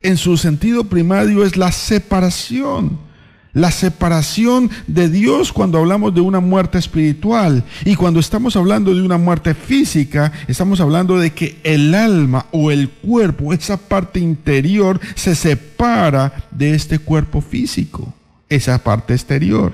en 0.00 0.16
su 0.16 0.36
sentido 0.36 0.84
primario 0.84 1.44
es 1.44 1.56
la 1.56 1.70
separación 1.70 3.09
la 3.52 3.70
separación 3.70 4.70
de 4.86 5.08
Dios 5.08 5.52
cuando 5.52 5.78
hablamos 5.78 6.14
de 6.14 6.20
una 6.20 6.40
muerte 6.40 6.78
espiritual. 6.78 7.64
Y 7.84 7.96
cuando 7.96 8.20
estamos 8.20 8.56
hablando 8.56 8.94
de 8.94 9.02
una 9.02 9.18
muerte 9.18 9.54
física, 9.54 10.32
estamos 10.46 10.80
hablando 10.80 11.18
de 11.18 11.32
que 11.32 11.58
el 11.64 11.94
alma 11.94 12.46
o 12.52 12.70
el 12.70 12.88
cuerpo, 12.88 13.52
esa 13.52 13.76
parte 13.76 14.20
interior, 14.20 15.00
se 15.14 15.34
separa 15.34 16.32
de 16.50 16.74
este 16.74 16.98
cuerpo 16.98 17.40
físico, 17.40 18.12
esa 18.48 18.78
parte 18.82 19.14
exterior. 19.14 19.72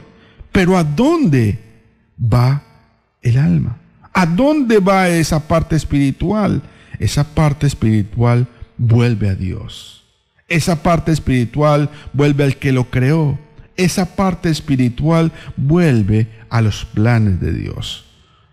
Pero 0.52 0.76
¿a 0.76 0.84
dónde 0.84 1.58
va 2.20 2.62
el 3.22 3.38
alma? 3.38 3.76
¿A 4.12 4.24
dónde 4.24 4.78
va 4.78 5.08
esa 5.08 5.46
parte 5.46 5.76
espiritual? 5.76 6.62
Esa 6.98 7.24
parte 7.24 7.66
espiritual 7.66 8.46
vuelve 8.78 9.28
a 9.28 9.34
Dios. 9.34 10.04
Esa 10.48 10.82
parte 10.82 11.12
espiritual 11.12 11.90
vuelve 12.12 12.44
al 12.44 12.56
que 12.56 12.72
lo 12.72 12.88
creó 12.88 13.38
esa 13.76 14.16
parte 14.16 14.48
espiritual 14.50 15.32
vuelve 15.56 16.28
a 16.48 16.60
los 16.60 16.84
planes 16.84 17.40
de 17.40 17.52
Dios. 17.52 18.04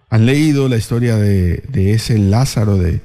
¿Han 0.09 0.25
leído 0.25 0.69
la 0.69 0.77
historia 0.77 1.15
de, 1.17 1.63
ese 1.73 2.17
Lázaro, 2.19 2.77
de, 2.77 2.95
eh, 2.95 3.01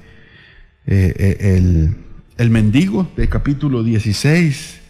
eh, 0.87 1.57
el, 1.57 1.97
el 2.37 2.51
mendigo 2.51 3.11
de 3.17 3.29
capítulo 3.29 3.83
16 3.83 4.81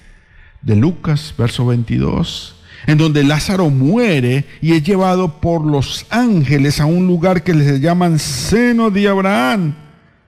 de 0.63 0.77
Lucas, 0.77 1.35
verso 1.37 1.67
22? 1.67 2.57
en 2.87 2.97
donde 2.97 3.25
Lázaro 3.25 3.71
muere 3.71 4.45
y 4.61 4.73
es 4.73 4.83
llevado 4.83 5.41
por 5.41 5.67
los 5.67 6.07
ángeles 6.11 6.81
a 6.81 6.87
un 6.87 7.07
lugar 7.07 7.43
que 7.43 7.53
les 7.53 7.81
llaman 7.81 8.19
seno 8.19 8.91
de 8.91 9.09
Abraham. 9.09 9.75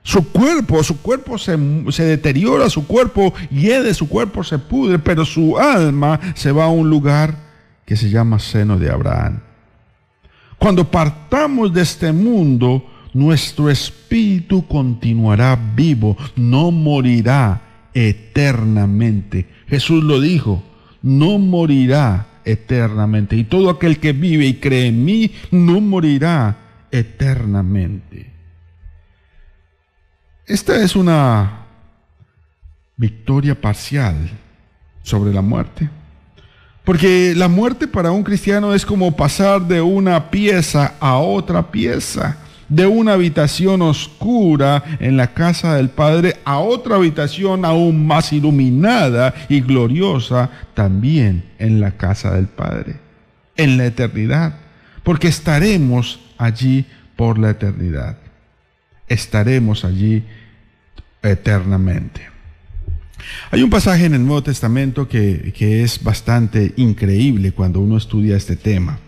Su 0.02 0.32
cuerpo, 0.32 0.82
su 0.82 1.00
cuerpo 1.02 1.36
se, 1.38 1.56
deteriora, 2.04 2.70
su 2.70 2.86
cuerpo 2.86 3.34
hiede, 3.50 3.92
su 3.94 4.08
cuerpo 4.08 4.42
se 4.42 4.58
pudre, 4.58 4.98
pero 4.98 5.24
su 5.24 5.58
alma 5.58 6.18
se 6.34 6.52
va 6.52 6.64
a 6.64 6.68
un 6.68 6.88
lugar 6.88 7.36
que 7.84 7.96
se 7.96 8.08
llama 8.08 8.38
seno 8.38 8.78
de 8.78 8.90
Abraham. 8.90 9.40
Cuando 10.58 10.90
partamos 10.90 11.72
de 11.72 11.82
este 11.82 12.12
mundo, 12.12 12.84
nuestro 13.12 13.70
espíritu 13.70 14.66
continuará 14.66 15.58
vivo, 15.74 16.16
no 16.36 16.70
morirá 16.70 17.62
eternamente. 17.92 19.48
Jesús 19.66 20.02
lo 20.02 20.20
dijo, 20.20 20.62
no 21.02 21.38
morirá 21.38 22.26
eternamente. 22.44 23.36
Y 23.36 23.44
todo 23.44 23.70
aquel 23.70 23.98
que 23.98 24.12
vive 24.12 24.46
y 24.46 24.54
cree 24.54 24.88
en 24.88 25.04
mí, 25.04 25.30
no 25.50 25.80
morirá 25.80 26.56
eternamente. 26.90 28.29
Esta 30.50 30.82
es 30.82 30.96
una 30.96 31.64
victoria 32.96 33.54
parcial 33.54 34.16
sobre 35.04 35.32
la 35.32 35.42
muerte. 35.42 35.88
Porque 36.84 37.34
la 37.36 37.46
muerte 37.46 37.86
para 37.86 38.10
un 38.10 38.24
cristiano 38.24 38.74
es 38.74 38.84
como 38.84 39.14
pasar 39.14 39.60
de 39.60 39.80
una 39.80 40.28
pieza 40.28 40.94
a 40.98 41.18
otra 41.18 41.70
pieza, 41.70 42.36
de 42.68 42.84
una 42.84 43.12
habitación 43.12 43.80
oscura 43.80 44.82
en 44.98 45.16
la 45.16 45.32
casa 45.32 45.76
del 45.76 45.88
Padre 45.88 46.38
a 46.44 46.58
otra 46.58 46.96
habitación 46.96 47.64
aún 47.64 48.04
más 48.04 48.32
iluminada 48.32 49.32
y 49.48 49.60
gloriosa 49.60 50.50
también 50.74 51.44
en 51.60 51.80
la 51.80 51.92
casa 51.92 52.34
del 52.34 52.48
Padre, 52.48 52.96
en 53.56 53.78
la 53.78 53.86
eternidad, 53.86 54.56
porque 55.04 55.28
estaremos 55.28 56.18
allí 56.38 56.86
por 57.14 57.38
la 57.38 57.50
eternidad. 57.50 58.16
Estaremos 59.06 59.84
allí 59.84 60.24
eternamente. 61.22 62.28
Hay 63.50 63.62
un 63.62 63.70
pasaje 63.70 64.06
en 64.06 64.14
el 64.14 64.24
Nuevo 64.24 64.42
Testamento 64.42 65.08
que, 65.08 65.52
es 65.82 66.02
bastante 66.02 66.72
increíble 66.76 67.52
cuando 67.52 67.80
uno 67.80 67.96
estudia 67.96 68.36
este 68.36 68.56
tema. 68.56 68.98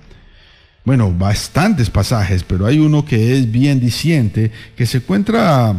Bueno, 0.85 1.13
bastantes 1.13 1.91
pasajes, 1.91 2.43
pero 2.43 2.67
hay 2.67 2.79
uno 2.79 3.05
que 3.05 3.37
es 3.37 3.51
bien 3.51 3.79
diciente, 3.79 4.51
que 4.77 4.85
se 4.85 4.99
encuentra 4.99 5.75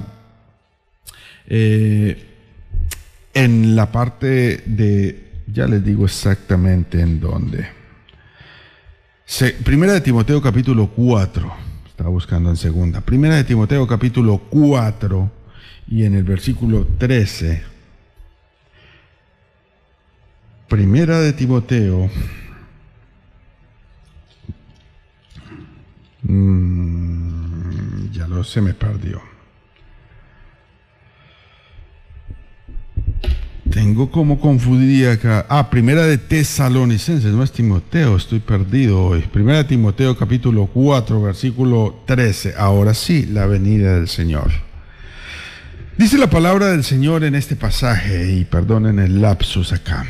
eh, 1.47 2.25
en 3.33 3.75
la 3.75 3.91
parte 3.91 4.63
de, 4.65 5.43
ya 5.47 5.67
les 5.67 5.83
digo 5.83 6.05
exactamente 6.05 7.01
en 7.01 7.19
dónde. 7.19 7.67
Se- 9.25 9.51
primera 9.51 9.93
de 9.93 10.01
Timoteo 10.01 10.41
capítulo 10.41 10.87
4. 10.87 11.53
Estaba 11.87 12.09
buscando 12.09 12.49
en 12.49 12.57
segunda. 12.57 13.01
Primera 13.01 13.35
de 13.35 13.43
Timoteo 13.43 13.85
capítulo 13.85 14.37
4 14.49 15.42
y 15.87 16.05
en 16.05 16.15
el 16.15 16.23
versículo 16.23 16.87
13. 16.97 17.63
Primera 20.67 21.19
de 21.19 21.33
Timoteo. 21.33 22.09
Mm, 26.23 28.11
ya 28.11 28.27
lo 28.27 28.43
se 28.43 28.61
me 28.61 28.73
perdió. 28.73 29.21
Tengo 33.69 34.11
como 34.11 34.39
confundir 34.39 35.07
acá. 35.07 35.45
Ah, 35.49 35.69
primera 35.69 36.05
de 36.05 36.17
Tesalonicenses, 36.17 37.33
no 37.33 37.43
es 37.43 37.51
Timoteo, 37.51 38.15
estoy 38.15 38.39
perdido 38.39 39.03
hoy. 39.03 39.21
Primera 39.21 39.59
de 39.59 39.63
Timoteo 39.63 40.15
capítulo 40.15 40.67
4, 40.67 41.21
versículo 41.21 42.03
13. 42.05 42.53
Ahora 42.57 42.93
sí, 42.93 43.25
la 43.25 43.47
venida 43.47 43.95
del 43.95 44.07
Señor. 44.07 44.51
Dice 45.97 46.17
la 46.17 46.29
palabra 46.29 46.71
del 46.71 46.83
Señor 46.83 47.23
en 47.23 47.35
este 47.35 47.55
pasaje, 47.55 48.31
y 48.31 48.45
perdonen 48.45 48.99
el 48.99 49.21
lapsus 49.21 49.73
acá. 49.73 50.05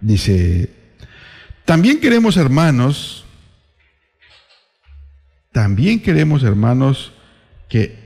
Dice, 0.00 0.70
también 1.64 2.00
queremos 2.00 2.36
hermanos, 2.36 3.24
también 5.52 6.00
queremos 6.00 6.42
hermanos 6.42 7.12
que 7.68 7.96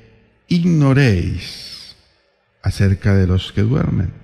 ignoréis 0.49 1.97
acerca 2.63 3.15
de 3.15 3.27
los 3.27 3.53
que 3.53 3.63
duermen 3.63 4.23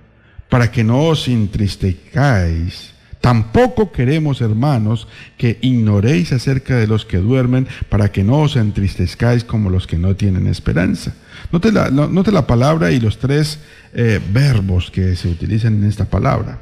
para 0.49 0.71
que 0.71 0.83
no 0.83 1.03
os 1.03 1.27
entristezcáis. 1.27 2.93
Tampoco 3.21 3.91
queremos, 3.91 4.41
hermanos, 4.41 5.07
que 5.37 5.59
ignoréis 5.61 6.31
acerca 6.31 6.77
de 6.77 6.87
los 6.87 7.05
que 7.05 7.17
duermen, 7.17 7.67
para 7.89 8.11
que 8.11 8.23
no 8.23 8.41
os 8.41 8.55
entristezcáis 8.55 9.43
como 9.43 9.69
los 9.69 9.85
que 9.87 9.97
no 9.97 10.15
tienen 10.15 10.47
esperanza. 10.47 11.13
Note 11.51 12.31
la, 12.31 12.45
palabra 12.45 12.91
y 12.91 12.99
los 12.99 13.17
tres 13.17 13.59
eh, 13.93 14.21
verbos 14.31 14.91
que 14.91 15.15
se 15.15 15.27
utilizan 15.27 15.75
en 15.75 15.85
esta 15.85 16.05
palabra. 16.05 16.59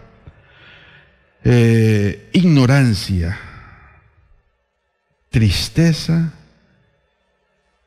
Eh, 1.44 2.30
ignorancia, 2.32 3.38
tristeza 5.30 6.32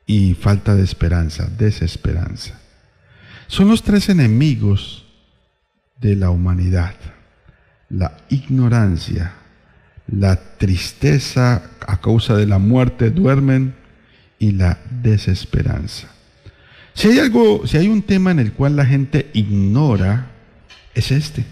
y 0.07 0.35
falta 0.35 0.75
de 0.75 0.85
esperanza, 0.85 1.49
desesperanza. 1.57 2.61
Son 3.47 3.69
los 3.69 3.83
tres 3.83 4.11
enemigos 4.11 5.07
de 6.01 6.17
la 6.17 6.31
humanidad. 6.31 6.95
La 7.89 8.17
ignorancia, 8.29 9.33
la 10.07 10.37
tristeza 10.59 11.63
a 11.87 12.01
causa 12.01 12.37
de 12.37 12.47
la 12.47 12.59
muerte 12.59 13.11
duermen 13.11 13.75
y 14.39 14.53
la 14.53 14.79
desesperanza. 15.03 16.09
Si 16.95 17.09
hay 17.09 17.19
algo, 17.19 17.67
si 17.67 17.77
hay 17.77 17.89
un 17.89 18.03
tema 18.03 18.31
en 18.31 18.39
el 18.39 18.53
cual 18.53 18.77
la 18.77 18.87
gente 18.87 19.31
ignora, 19.33 20.31
es 20.95 21.11
este. 21.11 21.45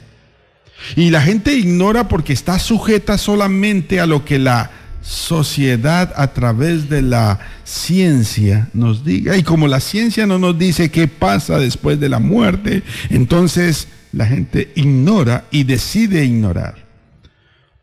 Y 0.96 1.10
la 1.10 1.22
gente 1.22 1.54
ignora 1.54 2.08
porque 2.08 2.32
está 2.32 2.58
sujeta 2.58 3.18
solamente 3.18 4.00
a 4.00 4.06
lo 4.06 4.24
que 4.24 4.38
la 4.38 4.70
sociedad 5.00 6.12
a 6.16 6.32
través 6.32 6.88
de 6.88 7.02
la 7.02 7.40
ciencia 7.64 8.68
nos 8.74 9.04
diga. 9.04 9.36
Y 9.36 9.42
como 9.42 9.68
la 9.68 9.80
ciencia 9.80 10.26
no 10.26 10.38
nos 10.38 10.58
dice 10.58 10.90
qué 10.90 11.08
pasa 11.08 11.58
después 11.58 11.98
de 11.98 12.08
la 12.08 12.18
muerte, 12.18 12.82
entonces 13.10 13.88
la 14.12 14.26
gente 14.26 14.72
ignora 14.74 15.44
y 15.50 15.64
decide 15.64 16.24
ignorar. 16.24 16.86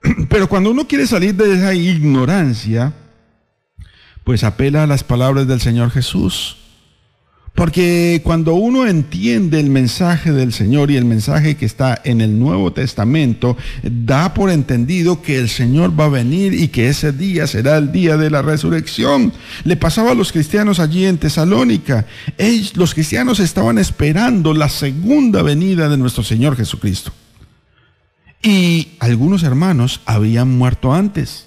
Pero 0.30 0.47
cuando 0.47 0.72
uno 0.72 0.88
quiere 0.88 1.08
salir 1.08 1.36
de 1.36 1.53
esa 1.53 1.74
ignorancia, 1.74 2.93
pues 4.24 4.43
apela 4.43 4.84
a 4.84 4.88
las 4.88 5.03
palabras 5.03 5.47
del 5.47 5.62
Señor 5.62 5.91
Jesús. 5.91 6.58
Porque 7.56 8.20
cuando 8.22 8.56
uno 8.56 8.86
entiende 8.86 9.62
el 9.62 9.70
mensaje 9.70 10.34
del 10.34 10.51
Señor 10.51 10.91
y 10.91 10.97
el 10.97 11.06
mensaje 11.06 11.56
que 11.56 11.66
está 11.66 12.01
en 12.03 12.20
el 12.20 12.38
Nuevo 12.38 12.74
Testamento, 12.74 13.56
da 13.82 14.34
por 14.34 14.49
entendido 14.49 15.22
que 15.22 15.39
el 15.39 15.47
Señor 15.47 15.97
va 15.97 16.06
a 16.06 16.10
venir 16.10 16.53
y 16.53 16.68
que 16.68 16.89
ese 16.89 17.14
día 17.14 17.47
será 17.47 17.78
el 17.78 17.93
día 17.93 18.18
de 18.18 18.30
la 18.30 18.41
resurrección. 18.41 19.32
Le 19.64 19.78
pasaba 19.78 20.12
a 20.12 20.16
los 20.16 20.34
cristianos 20.34 20.82
allí 20.82 21.06
en 21.06 21.18
Tesalónica. 21.18 22.06
Los 22.76 22.93
cristianos 22.93 23.39
estaban 23.39 23.78
esperando 23.78 24.53
la 24.53 24.68
segunda 24.68 25.41
venida 25.41 25.88
de 25.88 25.97
nuestro 25.97 26.24
Señor 26.24 26.58
Jesucristo. 26.58 27.14
Y 28.43 28.89
algunos 28.99 29.43
hermanos 29.43 30.01
habían 30.06 30.58
muerto 30.58 30.93
antes. 30.93 31.45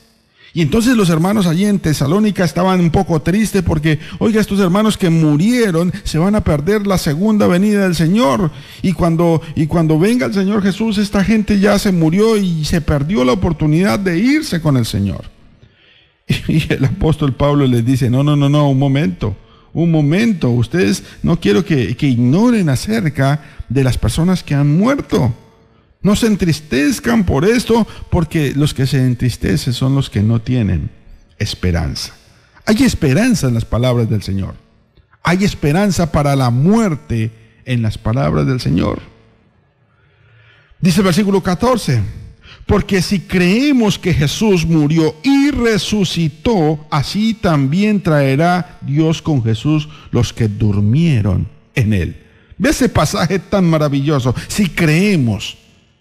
Y 0.55 0.62
entonces 0.62 0.96
los 0.96 1.11
hermanos 1.11 1.46
allí 1.46 1.66
en 1.66 1.78
Tesalónica 1.78 2.44
estaban 2.44 2.80
un 2.80 2.90
poco 2.90 3.20
tristes 3.20 3.62
porque, 3.62 3.99
oiga, 4.18 4.40
estos 4.40 4.59
hermanos 4.61 4.96
que 4.96 5.11
murieron 5.11 5.92
se 6.05 6.18
van 6.18 6.34
a 6.34 6.42
perder 6.42 6.86
la 6.86 6.99
segunda 6.99 7.46
venida 7.46 7.82
del 7.82 7.94
Señor. 7.94 8.51
Y 8.82 8.92
cuando, 8.92 9.42
y 9.55 9.66
cuando 9.66 9.99
venga 9.99 10.26
el 10.26 10.34
Señor 10.34 10.62
Jesús, 10.62 10.99
esta 10.99 11.22
gente 11.22 11.61
ya 11.61 11.78
se 11.78 11.92
murió 11.92 12.36
y 12.36 12.64
se 12.64 12.80
perdió 12.80 13.24
la 13.24 13.32
oportunidad 13.32 13.99
de 13.99 14.18
irse 14.18 14.61
con 14.61 14.76
el 14.76 14.86
Señor. 14.86 15.24
Y 16.49 16.72
el 16.72 16.84
apóstol 16.84 17.34
Pablo 17.34 17.66
les 17.66 17.84
dice, 17.84 18.11
no, 18.11 18.22
no, 18.22 18.36
no, 18.36 18.49
no, 18.49 18.70
un 18.70 18.78
momento, 18.78 19.36
un 19.72 19.90
momento, 19.90 20.51
ustedes 20.51 21.03
no 21.22 21.40
quiero 21.40 21.64
que, 21.64 21.96
que 21.96 22.07
ignoren 22.07 22.68
acerca 22.68 23.42
de 23.68 23.84
las 23.84 23.99
personas 23.99 24.42
que 24.42 24.55
han 24.55 24.76
muerto. 24.76 25.34
No 26.03 26.14
se 26.14 26.26
entristezcan 26.26 27.24
por 27.24 27.44
esto, 27.44 27.86
porque 28.11 28.53
los 28.55 28.72
que 28.72 28.86
se 28.86 28.99
entristecen 28.99 29.72
son 29.72 29.94
los 29.94 30.09
que 30.09 30.22
no 30.22 30.40
tienen 30.40 30.90
esperanza. 31.38 32.14
Hay 32.66 32.82
esperanza 32.84 33.49
en 33.49 33.55
las 33.55 33.64
palabras 33.64 34.09
del 34.09 34.22
Señor. 34.22 34.55
Hay 35.22 35.44
esperanza 35.44 36.12
para 36.12 36.36
la 36.36 36.51
muerte 36.51 37.32
en 37.64 37.82
las 37.82 37.99
palabras 37.99 38.46
del 38.46 38.61
Señor. 38.61 39.01
Dice 40.80 41.01
el 41.01 41.07
versículo 41.07 41.42
14, 41.42 42.01
porque 42.66 43.03
si 43.03 43.20
creemos 43.20 43.99
que 43.99 44.14
Jesús 44.14 44.64
murió 44.64 45.16
y 45.22 45.51
resucitó, 45.51 46.86
así 46.90 47.34
también 47.34 48.01
traerá 48.03 48.78
Dios 48.82 49.20
con 49.20 49.42
Jesús 49.42 49.88
los 50.11 50.32
que 50.32 50.46
durmieron 50.46 51.49
en 51.74 51.92
él. 51.92 52.16
Ve 52.59 52.70
ese 52.70 52.88
pasaje 52.88 53.38
tan 53.38 53.64
maravilloso. 53.68 54.34
Si 54.49 54.68
creemos, 54.68 55.57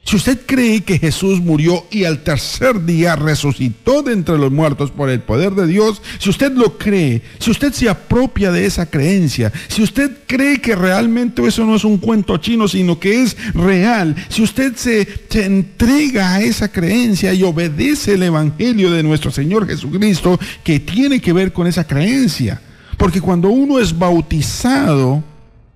si 0.07 0.15
usted 0.15 0.39
cree 0.45 0.83
que 0.83 0.99
Jesús 0.99 1.41
murió 1.41 1.85
y 1.91 2.05
al 2.05 2.23
tercer 2.23 2.85
día 2.85 3.17
resucitó 3.17 4.03
de 4.03 4.13
entre 4.13 4.37
los 4.37 4.53
muertos 4.53 4.89
por 4.89 5.09
el 5.09 5.19
poder 5.19 5.51
de 5.51 5.67
Dios, 5.67 6.01
si 6.17 6.29
usted 6.29 6.53
lo 6.53 6.77
cree, 6.77 7.21
si 7.39 7.51
usted 7.51 7.73
se 7.73 7.89
apropia 7.89 8.49
de 8.53 8.65
esa 8.65 8.85
creencia, 8.85 9.51
si 9.67 9.83
usted 9.83 10.09
cree 10.25 10.61
que 10.61 10.77
realmente 10.77 11.45
eso 11.45 11.65
no 11.65 11.75
es 11.75 11.83
un 11.83 11.97
cuento 11.97 12.37
chino, 12.37 12.69
sino 12.69 12.97
que 13.01 13.21
es 13.21 13.35
real, 13.53 14.15
si 14.29 14.43
usted 14.43 14.77
se, 14.77 15.05
se 15.27 15.43
entrega 15.43 16.35
a 16.35 16.41
esa 16.41 16.71
creencia 16.71 17.33
y 17.33 17.43
obedece 17.43 18.13
el 18.13 18.23
Evangelio 18.23 18.89
de 18.89 19.03
nuestro 19.03 19.29
Señor 19.29 19.67
Jesucristo, 19.67 20.39
que 20.63 20.79
tiene 20.79 21.19
que 21.19 21.33
ver 21.33 21.51
con 21.51 21.67
esa 21.67 21.85
creencia, 21.85 22.61
porque 22.95 23.19
cuando 23.19 23.49
uno 23.49 23.77
es 23.77 23.99
bautizado 23.99 25.21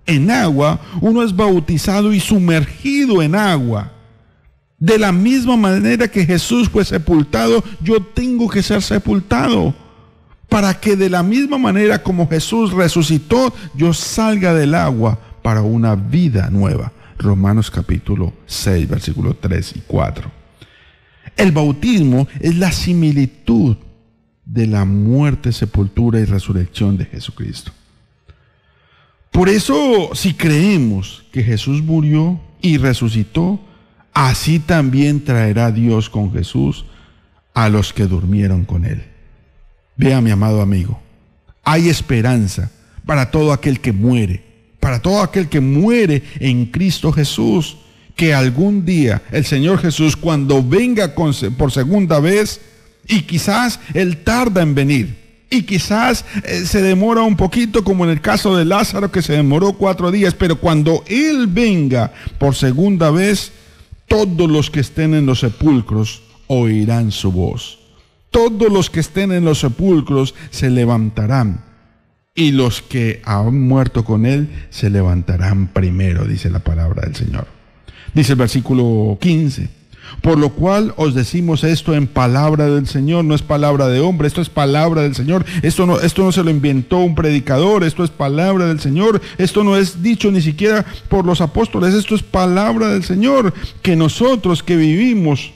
en 0.06 0.32
agua, 0.32 0.80
uno 1.02 1.22
es 1.22 1.36
bautizado 1.36 2.14
y 2.14 2.22
sumergido 2.22 3.22
en 3.22 3.36
agua. 3.36 3.92
De 4.82 4.98
la 4.98 5.12
misma 5.12 5.56
manera 5.58 6.08
que 6.08 6.26
Jesús 6.26 6.68
fue 6.68 6.84
sepultado, 6.84 7.64
yo 7.82 8.02
tengo 8.02 8.50
que 8.50 8.64
ser 8.64 8.82
sepultado. 8.82 9.76
Para 10.50 10.74
que 10.74 10.96
de 10.96 11.08
la 11.08 11.22
misma 11.22 11.60
manera 11.60 12.02
como 12.02 12.28
Jesús 12.28 12.74
resucitó, 12.74 13.54
yo 13.76 13.94
salga 13.94 14.56
del 14.56 14.74
agua 14.74 15.20
para 15.44 15.62
una 15.62 15.94
vida 15.94 16.50
nueva. 16.50 16.92
Romanos 17.20 17.70
capítulo 17.70 18.34
6, 18.48 18.90
versículos 18.90 19.40
3 19.40 19.74
y 19.76 19.82
4. 19.86 20.32
El 21.38 21.52
bautismo 21.52 22.28
es 22.40 22.56
la 22.56 22.72
similitud 22.72 23.78
de 24.46 24.66
la 24.66 24.84
muerte, 24.84 25.52
sepultura 25.52 26.20
y 26.20 26.26
resurrección 26.26 26.98
de 26.98 27.06
Jesucristo. 27.06 27.72
Por 29.30 29.48
eso, 29.48 30.10
si 30.16 30.34
creemos 30.34 31.24
que 31.32 31.44
Jesús 31.44 31.84
murió 31.84 32.42
y 32.64 32.80
resucitó, 32.80 33.60
así 34.14 34.60
también 34.60 35.24
traerá 35.24 35.72
Dios 35.72 36.10
con 36.10 36.32
Jesús 36.32 36.86
a 37.54 37.70
los 37.70 37.94
que 37.94 38.06
durmieron 38.06 38.66
con 38.66 38.86
él. 38.86 39.04
Vea, 39.98 40.22
mi 40.22 40.32
amado 40.32 40.62
amigo, 40.62 41.00
hay 41.64 41.90
esperanza 41.90 42.72
para 43.06 43.32
todo 43.32 43.52
aquel 43.54 43.80
que 43.80 43.92
muere, 43.92 44.44
para 44.80 45.02
todo 45.02 45.22
aquel 45.22 45.50
que 45.50 45.60
muere 45.60 46.24
en 46.40 46.66
Cristo 46.66 47.12
Jesús, 47.12 47.78
que 48.16 48.34
algún 48.34 48.86
día 48.86 49.22
el 49.32 49.46
Señor 49.46 49.80
Jesús, 49.80 50.16
cuando 50.16 50.64
venga 50.64 51.14
por 51.16 51.72
segunda 51.72 52.20
vez, 52.20 52.62
y 53.08 53.24
quizás 53.24 53.80
Él 53.94 54.18
tarda 54.18 54.62
en 54.62 54.76
venir, 54.76 55.22
y 55.50 55.64
quizás 55.64 56.24
eh, 56.46 56.66
se 56.66 56.82
demora 56.82 57.22
un 57.24 57.36
poquito, 57.36 57.84
como 57.84 58.06
en 58.06 58.12
el 58.12 58.22
caso 58.22 58.56
de 58.56 58.64
Lázaro, 58.64 59.12
que 59.12 59.22
se 59.22 59.34
demoró 59.34 59.74
cuatro 59.74 60.10
días, 60.10 60.34
pero 60.34 60.56
cuando 60.56 61.04
Él 61.08 61.48
venga 61.48 62.14
por 62.38 62.56
segunda 62.56 63.12
vez, 63.12 63.52
todos 64.12 64.52
los 64.52 64.70
que 64.70 64.82
estén 64.82 65.14
en 65.14 65.26
los 65.26 65.40
sepulcros 65.40 66.22
oirán 66.48 67.12
su 67.12 67.32
voz. 67.32 67.80
Todos 68.30 68.70
los 68.70 68.90
que 68.90 69.00
estén 69.00 69.32
en 69.32 69.46
los 69.46 69.60
sepulcros 69.60 70.36
se 70.50 70.70
levantarán. 70.70 71.64
Y 72.36 72.52
los 72.52 72.82
que 72.82 73.22
han 73.24 73.62
muerto 73.62 74.04
con 74.04 74.26
él 74.26 74.50
se 74.70 74.90
levantarán 74.90 75.68
primero, 75.68 76.26
dice 76.26 76.50
la 76.50 76.60
palabra 76.60 77.04
del 77.04 77.16
Señor. 77.16 77.48
Dice 78.14 78.34
el 78.34 78.40
versículo 78.40 79.18
15. 79.22 79.70
Por 80.22 80.38
lo 80.38 80.50
cual 80.50 80.94
os 80.98 81.16
decimos 81.16 81.64
esto 81.64 81.96
en 81.96 82.06
palabra 82.06 82.68
del 82.68 82.88
Señor, 82.88 83.26
no 83.26 83.34
es 83.34 83.42
palabra 83.42 83.88
de 83.88 84.00
hombre, 84.00 84.28
esto 84.28 84.42
es 84.42 84.50
palabra 84.50 85.02
del 85.02 85.16
Señor. 85.16 85.46
Esto 85.64 85.88
no, 85.88 86.00
esto 86.00 86.24
no 86.24 86.32
se 86.32 86.44
lo 86.44 86.52
inventó 86.52 87.00
un 87.00 87.16
predicador, 87.16 87.84
esto 87.84 88.04
es 88.04 88.12
palabra 88.12 88.68
del 88.68 88.80
Señor. 88.80 89.20
Esto 89.40 89.64
no 89.64 89.76
es 89.78 90.04
dicho 90.04 90.32
ni 90.32 90.42
siquiera 90.42 90.86
por 91.10 91.26
los 91.26 91.42
apóstoles, 91.42 91.96
esto 91.96 92.14
es 92.14 92.22
palabra 92.22 92.90
del 92.90 93.04
Señor. 93.04 93.54
Que 93.82 93.96
nosotros 93.96 94.62
que 94.62 94.76
vivimos 94.76 95.52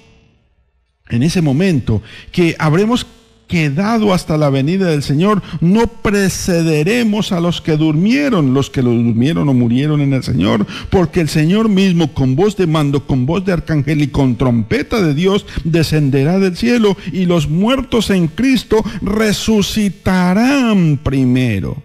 en 1.09 1.21
ese 1.21 1.41
momento, 1.41 2.01
que 2.31 2.55
habremos 2.57 3.05
quedado 3.47 4.13
hasta 4.13 4.37
la 4.37 4.49
venida 4.49 4.87
del 4.87 5.03
Señor, 5.03 5.41
no 5.61 5.87
precederemos 5.87 7.31
a 7.31 7.39
los 7.39 7.61
que 7.61 7.77
durmieron, 7.77 8.53
los 8.53 8.69
que 8.69 8.81
lo 8.81 8.91
durmieron 8.91 9.49
o 9.49 9.53
murieron 9.53 10.01
en 10.01 10.13
el 10.13 10.23
Señor, 10.23 10.65
porque 10.89 11.21
el 11.21 11.29
Señor 11.29 11.69
mismo 11.69 12.13
con 12.13 12.35
voz 12.35 12.57
de 12.57 12.67
mando, 12.67 13.05
con 13.05 13.25
voz 13.25 13.45
de 13.45 13.53
arcángel 13.53 14.01
y 14.01 14.07
con 14.07 14.35
trompeta 14.35 15.01
de 15.01 15.13
Dios 15.13 15.45
descenderá 15.63 16.39
del 16.39 16.57
cielo 16.57 16.97
y 17.11 17.25
los 17.25 17.47
muertos 17.49 18.09
en 18.09 18.27
Cristo 18.27 18.83
resucitarán 19.01 20.99
primero. 21.03 21.83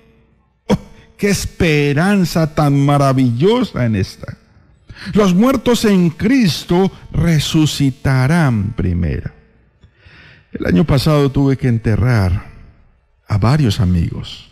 Oh, 0.66 0.78
¡Qué 1.16 1.28
esperanza 1.28 2.54
tan 2.54 2.78
maravillosa 2.84 3.84
en 3.86 3.96
esta! 3.96 4.38
Los 5.14 5.34
muertos 5.34 5.84
en 5.84 6.10
Cristo 6.10 6.92
resucitarán 7.12 8.74
primero. 8.76 9.39
El 10.52 10.66
año 10.66 10.84
pasado 10.84 11.30
tuve 11.30 11.56
que 11.56 11.68
enterrar 11.68 12.50
a 13.28 13.38
varios 13.38 13.78
amigos, 13.78 14.48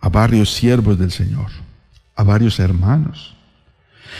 a 0.00 0.08
varios 0.08 0.52
siervos 0.52 0.98
del 0.98 1.12
Señor, 1.12 1.46
a 2.16 2.24
varios 2.24 2.58
hermanos. 2.58 3.36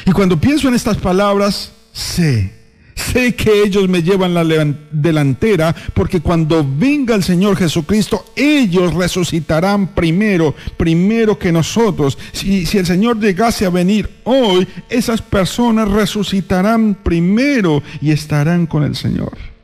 Y 0.07 0.13
cuando 0.13 0.41
pienso 0.41 0.69
en 0.69 0.75
estas 0.75 0.97
palabras, 0.97 1.73
sé, 1.93 2.55
sé 2.95 3.35
que 3.35 3.63
ellos 3.65 3.89
me 3.89 4.05
llevan 4.05 4.35
la 4.35 4.45
delantera, 4.45 5.75
porque 5.95 6.21
cuando 6.21 6.65
venga 6.65 7.17
el 7.17 7.25
Señor 7.25 7.57
Jesucristo, 7.57 8.25
ellos 8.37 8.95
resucitarán 8.95 9.89
primero, 9.89 10.55
primero 10.77 11.37
que 11.37 11.51
nosotros. 11.51 12.17
Si, 12.31 12.67
si 12.67 12.79
el 12.79 12.87
Señor 12.87 13.19
llegase 13.19 13.67
a 13.67 13.71
venir 13.71 14.09
hoy, 14.23 14.69
esas 14.89 15.23
personas 15.23 15.89
resucitarán 15.89 16.95
primero 17.03 17.83
y 18.01 18.13
estarán 18.13 18.67
con 18.67 18.85
el 18.85 18.95
Señor. 18.95 19.58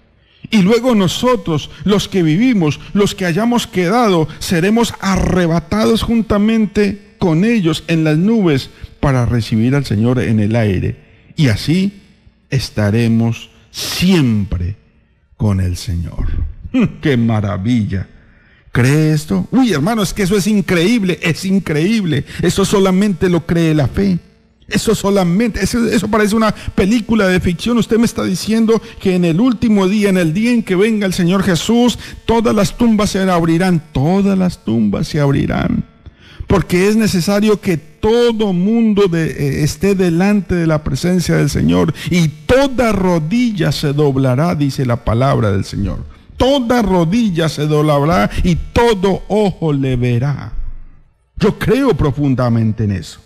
Y 0.55 0.63
luego 0.63 0.95
nosotros, 0.95 1.69
los 1.83 2.07
que 2.07 2.23
vivimos, 2.23 2.79
los 2.93 3.17
que 3.17 3.27
hayamos 3.27 3.67
quedado, 3.67 4.29
seremos 4.39 4.95
arrebatados 5.01 6.05
juntamente 6.05 7.17
con 7.19 7.45
ellos 7.45 7.83
en 7.89 8.05
las 8.05 8.17
nubes 8.19 8.71
para 9.01 9.27
recibir 9.27 9.75
al 9.75 9.85
Señor 9.85 10.21
en 10.21 10.39
el 10.39 10.55
aire. 10.55 10.97
Y 11.35 11.49
así 11.49 12.03
estaremos 12.51 13.51
siempre 13.73 14.77
con 15.37 15.61
el 15.61 15.77
Señor. 15.77 16.29
¡Qué 17.03 17.17
maravilla! 17.17 18.07
¿Cree 18.71 19.13
esto? 19.13 19.49
Uy, 19.51 19.73
hermano, 19.73 20.05
es 20.05 20.15
que 20.15 20.23
eso 20.23 20.37
es 20.37 20.47
increíble, 20.47 21.19
es 21.21 21.45
increíble. 21.45 22.25
Eso 22.43 22.65
solamente 22.65 23.29
lo 23.29 23.45
cree 23.45 23.75
la 23.75 23.89
fe. 23.89 24.21
Eso 24.69 24.95
solamente, 24.95 25.63
eso, 25.63 25.87
eso, 25.87 26.09
parece 26.09 26.35
una 26.35 26.53
película 26.53 27.27
de 27.27 27.39
ficción. 27.39 27.77
Usted 27.77 27.99
me 27.99 28.07
está 28.07 28.25
diciendo 28.25 28.81
que 29.01 29.15
en 29.15 29.25
el 29.27 29.41
último 29.41 29.89
día, 29.89 30.09
en 30.09 30.17
el 30.17 30.33
día 30.33 30.53
en 30.53 30.63
que 30.63 30.75
venga 30.75 31.07
el 31.07 31.13
Señor 31.13 31.43
Jesús, 31.43 31.99
todas 32.25 32.55
las 32.55 32.77
tumbas 32.77 33.11
se 33.11 33.21
abrirán, 33.21 33.83
todas 33.93 34.39
las 34.39 34.65
tumbas 34.65 35.09
se 35.09 35.21
abrirán. 35.21 35.85
Porque 36.47 36.89
es 36.89 36.97
necesario 36.97 37.61
que 37.61 37.77
todo 37.77 38.53
mundo 38.53 39.05
eh, 39.15 39.63
esté 39.63 39.95
delante 39.95 40.55
de 40.55 40.67
la 40.67 40.83
presencia 40.83 41.37
del 41.37 41.51
Señor 41.51 41.93
y 42.11 42.29
toda 42.29 42.93
rodilla 42.93 43.73
se 43.73 43.93
doblará, 43.93 44.55
dice 44.55 44.87
la 44.87 45.05
palabra 45.05 45.51
del 45.53 45.65
Señor. 45.65 46.05
Toda 46.37 46.83
rodilla 46.83 47.49
se 47.49 47.67
doblará 47.67 48.31
y 48.43 48.57
todo 48.57 49.23
ojo 49.29 49.73
le 49.73 49.97
verá. 49.97 50.53
Yo 51.39 51.59
creo 51.59 51.95
profundamente 51.95 52.85
en 52.85 52.93
eso. 52.93 53.21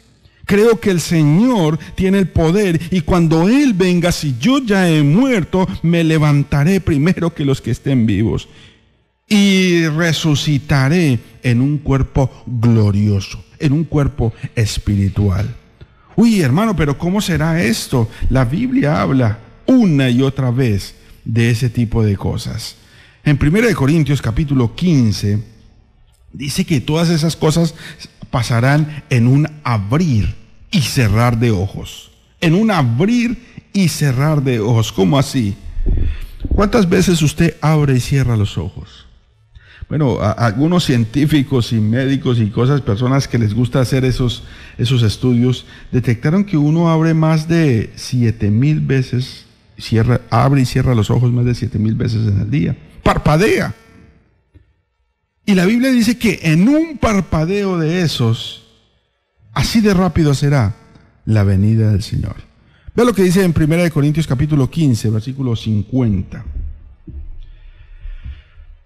Creo 0.49 0.81
que 0.81 0.91
el 0.91 1.03
Señor 1.03 1.79
tiene 1.95 2.19
el 2.21 2.29
poder 2.29 2.81
y 2.91 3.03
cuando 3.03 3.51
Él 3.51 3.75
venga, 3.75 4.11
si 4.11 4.35
yo 4.41 4.61
ya 4.65 4.89
he 4.89 5.03
muerto, 5.03 5.69
me 5.83 6.03
levantaré 6.03 6.81
primero 6.81 7.35
que 7.35 7.45
los 7.45 7.61
que 7.61 7.71
estén 7.71 8.07
vivos 8.07 8.49
y 9.29 9.87
resucitaré 9.89 11.19
en 11.43 11.61
un 11.61 11.77
cuerpo 11.77 12.31
glorioso, 12.47 13.45
en 13.59 13.75
un 13.75 13.85
cuerpo 13.85 14.33
espiritual. 14.55 15.55
Uy, 16.17 16.41
hermano, 16.41 16.75
pero 16.75 16.97
¿cómo 16.97 17.21
será 17.21 17.63
esto? 17.63 18.09
La 18.31 18.47
Biblia 18.47 19.03
habla 19.03 19.41
una 19.67 20.09
y 20.09 20.23
otra 20.23 20.51
vez 20.51 20.95
de 21.27 21.51
ese 21.51 21.69
tipo 21.69 22.03
de 22.03 22.17
cosas. 22.17 22.77
En 23.23 23.39
1 23.39 23.77
Corintios 23.77 24.23
capítulo 24.23 24.75
15 24.75 25.58
dice 26.33 26.65
que 26.65 26.81
todas 26.81 27.11
esas 27.11 27.37
cosas 27.37 27.75
pasarán 28.31 29.05
en 29.11 29.27
un 29.27 29.49
abrir 29.65 30.35
y 30.71 30.83
cerrar 30.83 31.39
de 31.39 31.51
ojos. 31.51 32.11
En 32.41 32.55
un 32.55 32.71
abrir 32.71 33.43
y 33.73 33.89
cerrar 33.89 34.43
de 34.43 34.61
ojos. 34.61 34.93
¿Cómo 34.93 35.19
así? 35.19 35.57
¿Cuántas 36.55 36.89
veces 36.89 37.23
usted 37.23 37.57
abre 37.61 37.97
y 37.97 38.01
cierra 38.01 38.37
los 38.37 38.59
ojos? 38.59 39.07
Bueno, 39.89 40.19
algunos 40.21 40.85
científicos 40.85 41.73
y 41.73 41.81
médicos 41.81 42.39
y 42.41 42.51
cosas, 42.51 42.83
personas 42.83 43.27
que 43.27 43.39
les 43.39 43.55
gusta 43.55 43.81
hacer 43.81 44.05
esos, 44.05 44.43
esos 44.77 45.03
estudios, 45.03 45.65
detectaron 45.91 46.45
que 46.45 46.59
uno 46.59 46.91
abre 46.91 47.15
más 47.15 47.49
de 47.49 47.91
siete 47.97 48.51
mil 48.51 48.81
veces, 48.81 49.47
cierra, 49.79 50.21
abre 50.29 50.61
y 50.61 50.67
cierra 50.67 50.95
los 50.95 51.11
ojos 51.11 51.33
más 51.33 51.47
de 51.47 51.55
siete 51.55 51.79
mil 51.79 51.95
veces 51.95 52.27
en 52.27 52.39
el 52.39 52.51
día. 52.51 52.77
Parpadea. 53.03 53.75
Y 55.49 55.55
la 55.55 55.65
Biblia 55.65 55.91
dice 55.91 56.19
que 56.19 56.41
en 56.43 56.69
un 56.69 56.99
parpadeo 56.99 57.79
de 57.79 58.03
esos, 58.03 58.65
así 59.55 59.81
de 59.81 59.95
rápido 59.95 60.35
será 60.35 60.77
la 61.25 61.43
venida 61.43 61.91
del 61.91 62.03
Señor. 62.03 62.37
Ve 62.95 63.07
lo 63.07 63.15
que 63.15 63.23
dice 63.23 63.43
en 63.43 63.55
1 63.59 63.91
Corintios 63.91 64.27
capítulo 64.27 64.69
15, 64.69 65.09
versículo 65.09 65.57
50. 65.57 66.45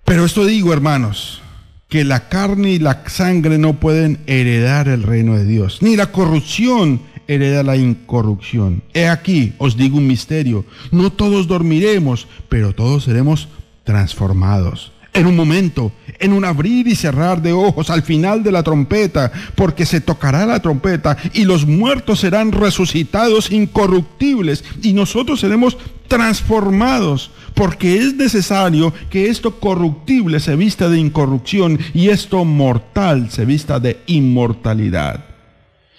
Pero 0.05 0.25
esto 0.25 0.47
digo, 0.47 0.73
hermanos, 0.73 1.43
que 1.89 2.05
la 2.05 2.29
carne 2.29 2.71
y 2.71 2.79
la 2.79 3.03
sangre 3.09 3.59
no 3.59 3.81
pueden 3.81 4.21
heredar 4.29 4.87
el 4.87 5.03
reino 5.03 5.37
de 5.37 5.45
Dios, 5.45 5.83
ni 5.83 5.97
la 5.97 6.13
corrupción 6.13 7.03
hereda 7.27 7.65
la 7.65 7.77
incorrupción. 7.77 8.85
He 8.95 9.09
aquí, 9.09 9.53
os 9.59 9.77
digo 9.77 9.99
un 9.99 10.07
misterio, 10.07 10.65
no 10.93 11.11
todos 11.11 11.49
dormiremos, 11.49 12.29
pero 12.49 12.73
todos 12.73 13.03
seremos 13.03 13.49
transformados 13.83 14.92
en 15.15 15.27
un 15.27 15.37
momento, 15.37 15.93
en 16.19 16.33
un 16.33 16.45
abrir 16.45 16.89
y 16.89 16.95
cerrar 16.95 17.43
de 17.43 17.53
ojos 17.53 17.91
al 17.91 18.03
final 18.03 18.43
de 18.43 18.53
la 18.53 18.63
trompeta, 18.63 19.31
porque 19.55 19.85
se 19.85 20.01
tocará 20.01 20.47
la 20.47 20.61
trompeta 20.61 21.17
y 21.35 21.45
los 21.45 21.67
muertos 21.67 22.21
serán 22.21 22.53
resucitados 22.53 23.51
incorruptibles 23.51 24.65
y 24.83 24.93
nosotros 24.93 25.41
seremos 25.41 25.77
transformados, 26.09 27.31
porque 27.55 27.97
es 27.97 28.15
necesario 28.15 28.93
que 29.11 29.29
esto 29.29 29.59
corruptible 29.59 30.41
se 30.41 30.57
vista 30.57 30.89
de 30.89 30.99
incorrupción 30.99 31.79
y 31.93 32.09
esto 32.09 32.45
mortal 32.45 33.31
se 33.31 33.45
vista 33.45 33.81
de 33.81 34.01
inmortalidad. 34.07 35.25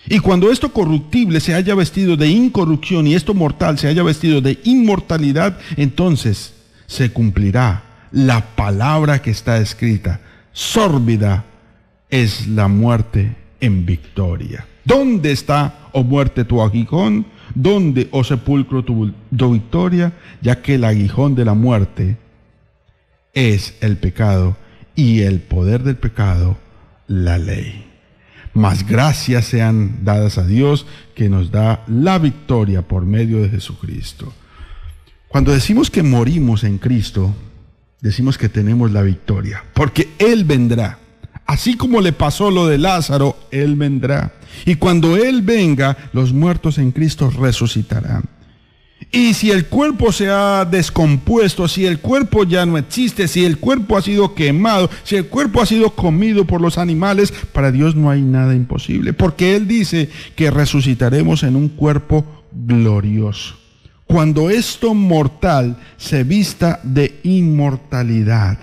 Y 0.09 0.19
cuando 0.19 0.51
esto 0.51 0.73
corruptible 0.73 1.39
se 1.39 1.53
haya 1.53 1.75
vestido 1.75 2.17
de 2.17 2.27
incorrupción 2.27 3.07
y 3.07 3.15
esto 3.15 3.33
mortal 3.33 3.79
se 3.79 3.87
haya 3.87 4.03
vestido 4.03 4.41
de 4.41 4.59
inmortalidad, 4.65 5.57
entonces 5.77 6.53
se 6.87 7.11
cumplirá 7.11 7.92
la 8.13 8.55
palabra 8.55 9.21
que 9.21 9.31
está 9.31 9.57
escrita. 9.57 10.21
Sórbida 10.53 11.43
es 12.09 12.47
la 12.47 12.67
muerte 12.67 13.35
en 13.59 13.85
victoria. 13.85 14.65
¿Dónde 14.85 15.31
está, 15.31 15.89
oh 15.93 16.03
muerte, 16.03 16.45
tu 16.45 16.61
aguijón? 16.61 17.25
¿Dónde, 17.55 18.07
oh 18.11 18.23
sepulcro, 18.23 18.83
tu, 18.83 19.11
victoria? 19.51 20.13
Ya 20.41 20.61
que 20.61 20.75
el 20.75 20.83
aguijón 20.83 21.33
de 21.35 21.45
la 21.45 21.55
muerte 21.55 22.17
es 23.33 23.75
el 23.81 23.97
pecado 23.97 24.57
y 24.95 25.21
el 25.21 25.39
poder 25.39 25.83
del 25.83 25.97
pecado, 25.97 26.57
la 27.07 27.39
ley. 27.39 27.87
Mas 28.53 28.87
gracias 28.87 29.45
sean 29.45 30.03
dadas 30.05 30.37
a 30.37 30.45
Dios 30.45 30.85
que 31.15 31.29
nos 31.29 31.49
da 31.49 31.83
la 31.87 32.19
victoria 32.19 32.83
por 32.83 33.05
medio 33.05 33.41
de 33.41 33.49
Jesucristo. 33.49 34.31
Cuando 35.27 35.51
decimos 35.51 35.89
que 35.89 36.03
morimos 36.03 36.63
en 36.63 36.77
Cristo, 36.77 37.33
decimos 38.03 38.37
que 38.37 38.49
tenemos 38.49 38.91
la 38.91 39.01
victoria, 39.01 39.63
porque 39.73 40.09
Él 40.19 40.43
vendrá. 40.43 40.99
Así 41.45 41.75
como 41.75 42.01
le 42.01 42.11
pasó 42.11 42.51
lo 42.51 42.67
de 42.67 42.77
Lázaro, 42.77 43.37
Él 43.49 43.75
vendrá. 43.75 44.33
Y 44.65 44.75
cuando 44.75 45.15
Él 45.15 45.41
venga, 45.41 45.97
los 46.11 46.33
muertos 46.33 46.77
en 46.77 46.91
Cristo 46.91 47.31
resucitarán. 47.31 48.25
Y 49.11 49.33
si 49.33 49.51
el 49.51 49.67
cuerpo 49.67 50.11
se 50.11 50.29
ha 50.29 50.65
descompuesto, 50.65 51.67
si 51.67 51.85
el 51.85 51.99
cuerpo 51.99 52.43
ya 52.43 52.65
no 52.65 52.77
existe, 52.77 53.27
si 53.27 53.45
el 53.45 53.57
cuerpo 53.57 53.97
ha 53.97 54.01
sido 54.01 54.33
quemado, 54.33 54.89
si 55.03 55.15
el 55.15 55.27
cuerpo 55.27 55.61
ha 55.61 55.65
sido 55.65 55.91
comido 55.91 56.45
por 56.45 56.61
los 56.61 56.77
animales, 56.77 57.33
para 57.51 57.71
Dios 57.71 57.95
no 57.95 58.09
hay 58.09 58.21
nada 58.21 58.55
imposible. 58.55 59.13
Porque 59.13 59.55
Él 59.55 59.67
dice 59.67 60.09
que 60.35 60.51
resucitaremos 60.51 61.43
en 61.43 61.55
un 61.55 61.69
cuerpo 61.69 62.25
glorioso. 62.51 63.62
Cuando 64.13 64.51
esto 64.51 64.93
mortal 64.93 65.75
se 65.97 66.23
vista 66.23 66.79
de 66.83 67.19
inmortalidad. 67.23 68.59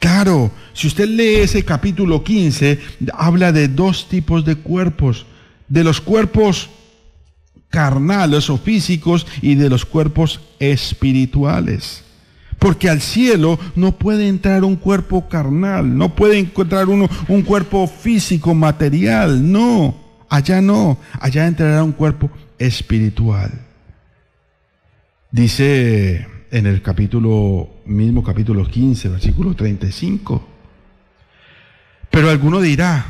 Claro, 0.00 0.50
si 0.72 0.86
usted 0.86 1.06
lee 1.10 1.42
ese 1.42 1.62
capítulo 1.62 2.24
15, 2.24 2.80
habla 3.12 3.52
de 3.52 3.68
dos 3.68 4.08
tipos 4.08 4.46
de 4.46 4.56
cuerpos. 4.56 5.26
De 5.68 5.84
los 5.84 6.00
cuerpos 6.00 6.70
carnales 7.68 8.48
o 8.48 8.56
físicos 8.56 9.26
y 9.42 9.56
de 9.56 9.68
los 9.68 9.84
cuerpos 9.84 10.40
espirituales. 10.58 12.02
Porque 12.58 12.88
al 12.88 13.02
cielo 13.02 13.58
no 13.76 13.98
puede 13.98 14.26
entrar 14.26 14.64
un 14.64 14.76
cuerpo 14.76 15.28
carnal, 15.28 15.98
no 15.98 16.14
puede 16.14 16.38
encontrar 16.38 16.88
uno 16.88 17.10
un 17.28 17.42
cuerpo 17.42 17.86
físico, 17.86 18.54
material, 18.54 19.52
no, 19.52 19.94
allá 20.30 20.62
no, 20.62 20.96
allá 21.20 21.46
entrará 21.46 21.84
un 21.84 21.92
cuerpo 21.92 22.30
espiritual. 22.58 23.67
Dice 25.30 26.26
en 26.50 26.66
el 26.66 26.80
capítulo, 26.80 27.68
mismo 27.84 28.22
capítulo 28.22 28.66
15, 28.66 29.10
versículo 29.10 29.54
35. 29.54 30.46
Pero 32.10 32.30
alguno 32.30 32.60
dirá, 32.60 33.06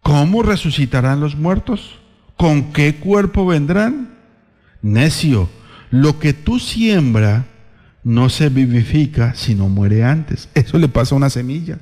¿cómo 0.00 0.42
resucitarán 0.42 1.20
los 1.20 1.36
muertos? 1.36 1.98
¿con 2.36 2.72
qué 2.72 2.96
cuerpo 2.96 3.46
vendrán? 3.46 4.10
Necio, 4.82 5.48
lo 5.90 6.18
que 6.18 6.32
tú 6.32 6.58
siembra 6.58 7.46
no 8.02 8.28
se 8.28 8.48
vivifica 8.48 9.34
si 9.34 9.54
no 9.54 9.68
muere 9.68 10.04
antes. 10.04 10.48
Eso 10.54 10.78
le 10.78 10.88
pasa 10.88 11.14
a 11.14 11.18
una 11.18 11.30
semilla. 11.30 11.78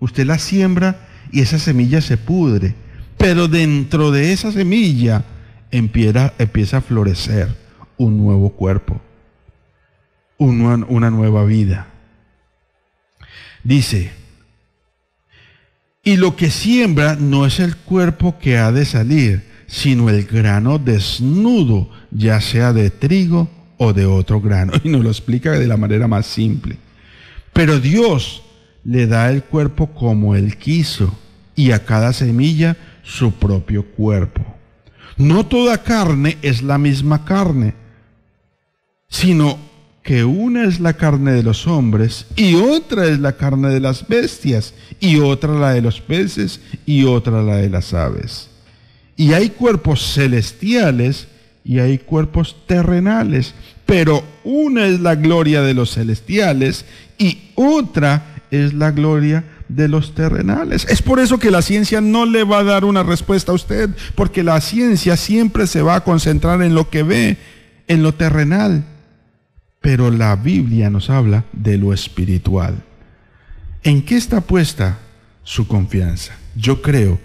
Usted 0.00 0.26
la 0.26 0.38
siembra 0.38 1.08
y 1.32 1.40
esa 1.40 1.58
semilla 1.58 2.00
se 2.00 2.16
pudre, 2.16 2.74
pero 3.16 3.48
dentro 3.48 4.10
de 4.10 4.32
esa 4.32 4.52
semilla 4.52 5.24
empieza 5.70 6.76
a 6.76 6.80
florecer 6.82 7.63
un 7.96 8.18
nuevo 8.18 8.50
cuerpo, 8.50 9.00
una, 10.38 11.10
nueva 11.10 11.44
vida. 11.44 11.88
Dice, 13.62 14.12
y 16.02 16.16
lo 16.16 16.36
que 16.36 16.50
siembra 16.50 17.16
no 17.16 17.46
es 17.46 17.60
el 17.60 17.76
cuerpo 17.76 18.38
que 18.38 18.58
ha 18.58 18.72
de 18.72 18.84
salir, 18.84 19.44
sino 19.66 20.10
el 20.10 20.24
grano 20.24 20.78
desnudo, 20.78 21.88
ya 22.10 22.40
sea 22.40 22.72
de 22.72 22.90
trigo 22.90 23.48
o 23.78 23.92
de 23.92 24.06
otro 24.06 24.40
grano. 24.40 24.72
Y 24.84 24.88
nos 24.88 25.02
lo 25.02 25.10
explica 25.10 25.52
de 25.52 25.66
la 25.66 25.76
manera 25.76 26.06
más 26.06 26.26
simple. 26.26 26.76
Pero 27.52 27.80
Dios 27.80 28.42
le 28.84 29.06
da 29.06 29.30
el 29.30 29.44
cuerpo 29.44 29.94
como 29.94 30.34
Él 30.34 30.56
quiso 30.58 31.16
y 31.56 31.70
a 31.70 31.84
cada 31.84 32.12
semilla 32.12 32.76
su 33.02 33.32
propio 33.32 33.84
cuerpo. 33.86 34.44
No 35.16 35.46
toda 35.46 35.82
carne 35.82 36.38
es 36.42 36.62
la 36.62 36.78
misma 36.78 37.24
carne, 37.24 37.74
sino 39.14 39.58
que 40.02 40.24
una 40.24 40.64
es 40.64 40.80
la 40.80 40.94
carne 40.94 41.30
de 41.30 41.44
los 41.44 41.68
hombres 41.68 42.26
y 42.34 42.56
otra 42.56 43.06
es 43.06 43.20
la 43.20 43.36
carne 43.36 43.68
de 43.68 43.78
las 43.78 44.08
bestias 44.08 44.74
y 44.98 45.20
otra 45.20 45.54
la 45.54 45.72
de 45.72 45.82
los 45.82 46.00
peces 46.00 46.60
y 46.84 47.04
otra 47.04 47.40
la 47.40 47.56
de 47.58 47.70
las 47.70 47.94
aves. 47.94 48.50
Y 49.16 49.32
hay 49.32 49.50
cuerpos 49.50 50.14
celestiales 50.14 51.28
y 51.64 51.78
hay 51.78 51.98
cuerpos 51.98 52.56
terrenales. 52.66 53.54
Pero 53.86 54.24
una 54.42 54.84
es 54.86 54.98
la 54.98 55.14
gloria 55.14 55.62
de 55.62 55.74
los 55.74 55.94
celestiales 55.94 56.84
y 57.16 57.38
otra 57.54 58.42
es 58.50 58.74
la 58.74 58.90
gloria 58.90 59.44
de 59.68 59.86
los 59.86 60.16
terrenales. 60.16 60.88
Es 60.90 61.02
por 61.02 61.20
eso 61.20 61.38
que 61.38 61.52
la 61.52 61.62
ciencia 61.62 62.00
no 62.00 62.26
le 62.26 62.42
va 62.42 62.58
a 62.58 62.64
dar 62.64 62.84
una 62.84 63.04
respuesta 63.04 63.52
a 63.52 63.54
usted, 63.54 63.90
porque 64.16 64.42
la 64.42 64.60
ciencia 64.60 65.16
siempre 65.16 65.68
se 65.68 65.82
va 65.82 65.94
a 65.94 66.02
concentrar 66.02 66.62
en 66.62 66.74
lo 66.74 66.90
que 66.90 67.04
ve, 67.04 67.36
en 67.86 68.02
lo 68.02 68.12
terrenal. 68.12 68.84
Pero 69.84 70.10
la 70.10 70.34
Biblia 70.34 70.88
nos 70.88 71.10
habla 71.10 71.44
de 71.52 71.76
lo 71.76 71.92
espiritual. 71.92 72.82
¿En 73.82 74.00
qué 74.00 74.16
está 74.16 74.40
puesta 74.40 74.98
su 75.42 75.68
confianza? 75.68 76.32
Yo 76.56 76.80
creo 76.80 77.18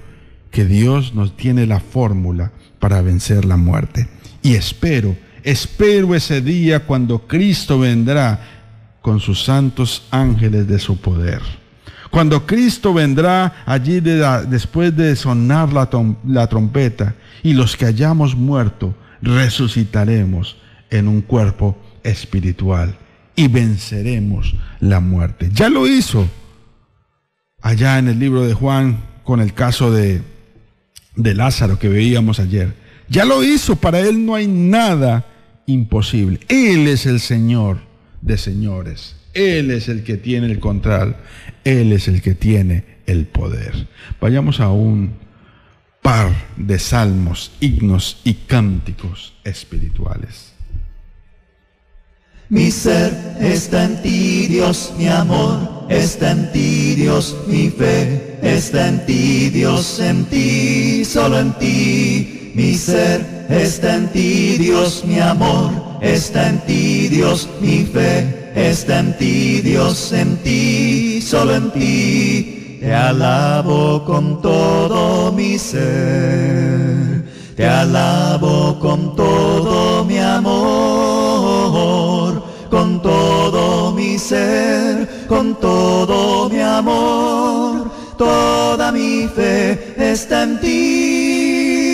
que 0.51 0.66
Dios 0.66 1.16
nos 1.16 1.38
tiene 1.38 1.66
la 1.66 1.80
fórmula 1.80 2.51
para 2.80 3.01
vencer 3.01 3.45
la 3.45 3.55
muerte. 3.55 4.10
Y 4.41 4.55
espero, 4.55 5.16
espero 5.41 6.14
ese 6.14 6.41
día 6.41 6.86
cuando 6.86 7.26
Cristo 7.30 7.80
vendrá 7.80 8.41
con 9.01 9.22
sus 9.22 9.41
santos 9.41 10.05
ángeles 10.12 10.68
de 10.68 10.80
su 10.80 10.99
poder. 10.99 11.41
Cuando 12.12 12.45
Cristo 12.45 12.93
vendrá 12.93 13.64
allí 13.66 14.01
después 14.01 14.93
de 14.97 15.16
sonar 15.16 15.72
la, 15.72 16.47
trompeta 16.47 17.16
y 17.41 17.53
los 17.53 17.78
que 17.78 17.86
hayamos 17.86 18.36
muerto 18.36 18.93
resucitaremos 19.22 20.57
en 20.89 21.07
un 21.07 21.22
cuerpo 21.22 21.78
espiritual 22.04 22.95
y 23.36 23.47
venceremos 23.47 24.56
la 24.80 25.00
muerte. 25.00 25.50
Ya 25.54 25.70
lo 25.70 25.88
hizo 25.88 26.28
allá 27.62 28.00
en 28.00 28.08
el 28.08 28.20
libro 28.20 28.45
de 28.45 28.54
Juan 28.54 29.04
con 29.24 29.41
el 29.41 29.54
caso 29.54 29.91
de 29.91 30.22
de 31.20 31.34
Lázaro 31.34 31.78
que 31.78 31.89
veíamos 31.89 32.39
ayer. 32.39 32.74
Ya 33.10 33.26
lo 33.26 33.43
hizo, 33.43 33.76
para 33.76 34.00
Él 34.00 34.26
no 34.26 34.36
hay 34.36 34.47
nada 34.47 35.26
imposible. 35.66 36.39
Él 36.47 36.88
es 36.88 37.06
el 37.06 37.20
Señor 37.20 37.80
de 38.22 38.38
señores. 38.38 39.16
Él 39.34 39.72
es 39.72 39.89
el 39.89 40.04
que 40.04 40.18
tiene 40.18 40.47
el 40.47 40.60
control. 40.60 41.16
Él 41.64 41.91
es 41.91 42.08
el 42.08 42.22
que 42.22 42.36
tiene 42.36 43.00
el 43.06 43.26
poder. 43.26 43.88
Vayamos 44.22 44.60
a 44.60 44.70
un 44.70 45.14
par 46.02 46.32
de 46.56 46.80
salmos, 46.80 47.52
himnos 47.60 48.22
y 48.24 48.36
cánticos 48.36 49.34
espirituales. 49.43 50.49
Mi 52.52 52.72
ser 52.72 53.14
está 53.39 53.84
en 53.84 54.02
ti, 54.02 54.47
Dios, 54.47 54.91
mi 54.97 55.08
amor 55.08 55.86
está 55.88 56.32
en 56.32 56.52
ti, 56.52 56.95
Dios, 56.95 57.36
mi 57.45 57.70
fe 57.70 58.39
está 58.41 58.88
en 58.88 59.06
ti, 59.06 59.52
Dios, 59.52 60.00
en 60.00 60.26
ti, 60.26 61.06
solo 61.06 61.38
en 61.38 61.54
ti. 61.60 62.52
Mi 62.56 62.74
ser 62.74 63.45
está 63.52 63.97
en 63.97 64.08
ti, 64.08 64.58
Dios, 64.58 65.04
mi 65.06 65.20
amor 65.20 65.70
está 66.02 66.50
en 66.50 66.58
ti, 66.62 67.08
Dios, 67.10 67.47
mi 67.62 67.84
fe 67.84 68.52
está 68.56 68.97
en 68.97 69.16
ti, 69.20 69.62
Dios, 69.62 70.12
en 70.12 70.36
ti, 70.38 71.22
solo 71.22 71.54
en 71.54 71.70
ti. 71.70 72.78
Te 72.80 72.95
alabo 72.95 74.04
con 74.06 74.41
todo 74.41 75.32
mi 75.32 75.60
ser, 75.60 77.24
te 77.56 77.68
alabo 77.68 78.80
con 78.80 79.16
todo 79.16 80.04
mi 80.04 80.18
amor 80.18 81.09
con 83.00 83.12
todo 83.12 83.91
mi 83.93 84.20
ser, 84.20 85.08
con 85.28 85.56
todo 85.60 86.50
mi 86.50 86.60
amor, 86.60 87.89
toda 88.18 88.91
mi 88.91 89.28
fe 89.28 89.95
está 89.97 90.43
en 90.43 90.60
ti. 90.60 91.86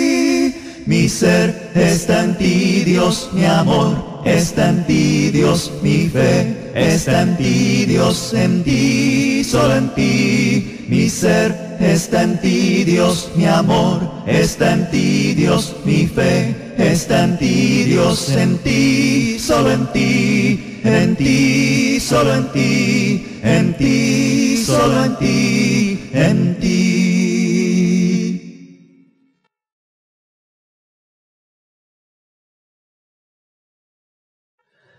Mi 0.86 1.08
ser 1.08 1.70
está 1.74 2.24
en 2.24 2.36
ti, 2.36 2.82
Dios, 2.84 3.30
mi 3.32 3.44
amor 3.44 4.15
está 4.26 4.68
en 4.70 4.84
ti, 4.86 5.30
Dios, 5.30 5.72
mi 5.82 6.08
fe. 6.08 6.54
Está 6.74 7.22
en 7.22 7.36
ti, 7.36 7.86
Dios, 7.86 8.34
en 8.34 8.62
ti, 8.62 9.42
solo 9.44 9.76
en 9.76 9.88
ti. 9.94 10.84
Mi 10.88 11.08
ser. 11.08 11.66
Está 11.80 12.22
en 12.22 12.40
ti, 12.40 12.84
Dios, 12.84 13.30
mi 13.36 13.46
amor. 13.46 14.00
Está 14.26 14.72
en 14.72 14.90
ti, 14.90 15.34
Dios, 15.34 15.76
mi 15.84 16.06
fe. 16.06 16.54
Está 16.78 17.24
en 17.24 17.38
ti, 17.38 17.84
Dios, 17.84 18.28
en 18.30 18.58
ti, 18.58 19.38
solo 19.38 19.72
en 19.72 19.86
ti, 19.92 20.80
en 20.84 21.16
ti, 21.16 21.98
solo 22.00 22.34
en 22.34 22.52
ti, 22.52 23.26
en 23.42 23.74
ti, 23.78 24.62
solo 24.64 25.04
en 25.04 25.16
ti, 25.16 26.10
en 26.12 26.56
ti. 26.60 27.05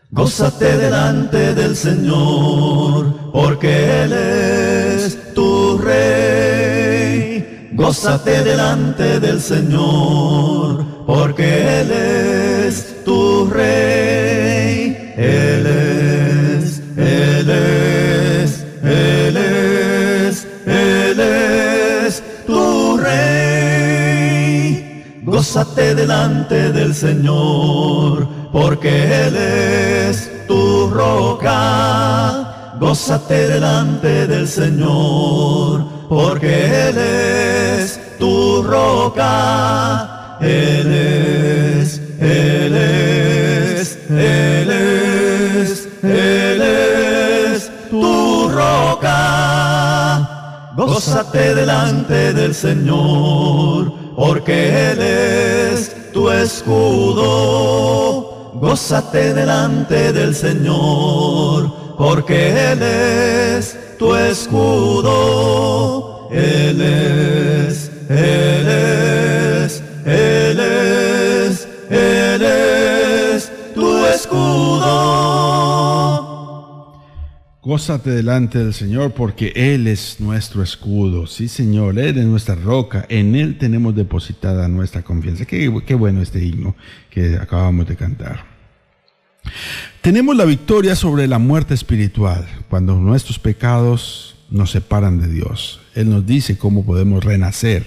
Gózate 0.10 0.78
delante 0.78 1.54
del 1.54 1.76
Señor, 1.76 3.32
porque 3.34 4.04
Él 4.04 4.14
es 4.14 5.34
tu 5.34 5.78
rey. 5.78 7.72
Gózate 7.74 8.44
delante 8.44 9.20
del 9.20 9.42
Señor 9.42 10.86
porque 11.06 11.82
Él 11.82 11.92
es 11.92 13.04
tu 13.04 13.50
rey. 13.50 15.14
Él 15.18 15.66
es, 15.68 16.82
Él 16.96 17.50
es, 17.50 18.66
Él 18.84 19.38
es, 19.38 20.48
Él 20.66 21.20
es 21.20 22.24
tu 22.46 22.98
rey. 22.98 23.18
Gózate 25.26 25.96
delante 25.96 26.72
del 26.72 26.96
Señor 26.96 28.37
porque 28.58 28.90
Él 29.28 29.36
es 29.38 30.48
tu 30.48 30.90
roca. 30.90 32.74
Gózate 32.80 33.48
delante 33.50 34.26
del 34.26 34.48
Señor, 34.48 35.86
porque 36.10 36.88
Él 36.90 36.98
es 36.98 38.00
tu 38.18 38.64
roca. 38.64 40.38
Él 40.42 40.92
es, 40.92 42.02
Él 42.20 42.76
es, 42.76 44.00
Él 44.10 44.72
es, 44.72 45.88
Él 46.02 46.62
es 46.62 47.72
tu 47.92 48.50
roca. 48.50 49.14
Gózate 50.76 51.54
delante 51.54 52.34
del 52.34 52.56
Señor, 52.56 53.94
porque 54.16 54.92
Él 54.92 55.02
es 55.02 56.12
tu 56.12 56.32
escudo. 56.32 58.27
Gózate 58.60 59.36
delante 59.36 60.12
del 60.12 60.34
Señor, 60.34 61.96
porque 61.96 62.72
Él 62.72 62.82
es 62.82 63.78
tu 64.00 64.16
escudo. 64.16 66.28
Él 66.32 66.82
es, 66.82 67.92
Él 68.10 68.68
es, 68.68 69.84
Él 70.06 70.60
es, 70.60 71.68
Él 71.90 72.42
es 72.42 73.52
tu 73.76 74.06
escudo. 74.08 75.57
Gózate 77.68 78.12
delante 78.12 78.60
del 78.60 78.74
Señor 78.74 79.12
porque 79.12 79.52
Él 79.54 79.88
es 79.88 80.22
nuestro 80.22 80.64
escudo. 80.64 81.28
Sí, 81.28 81.50
Señor, 81.50 82.00
Él 82.00 82.18
es 82.18 82.26
nuestra 82.26 82.56
roca. 82.56 83.06
En 83.10 83.36
Él 83.36 83.58
tenemos 83.58 83.94
depositada 83.94 84.70
nuestra 84.70 85.02
confianza. 85.02 85.44
Qué, 85.44 85.70
qué 85.86 85.94
bueno 85.94 86.22
este 86.22 86.42
himno 86.42 86.78
que 87.10 87.36
acabamos 87.36 87.86
de 87.86 87.98
cantar. 87.98 88.46
Tenemos 90.00 90.38
la 90.38 90.46
victoria 90.46 90.96
sobre 90.96 91.28
la 91.28 91.40
muerte 91.40 91.74
espiritual 91.74 92.48
cuando 92.70 92.96
nuestros 92.96 93.38
pecados 93.38 94.38
nos 94.50 94.72
separan 94.72 95.20
de 95.20 95.28
Dios. 95.28 95.82
Él 95.94 96.10
nos 96.10 96.26
dice 96.26 96.58
cómo 96.58 96.86
podemos 96.86 97.22
renacer 97.22 97.86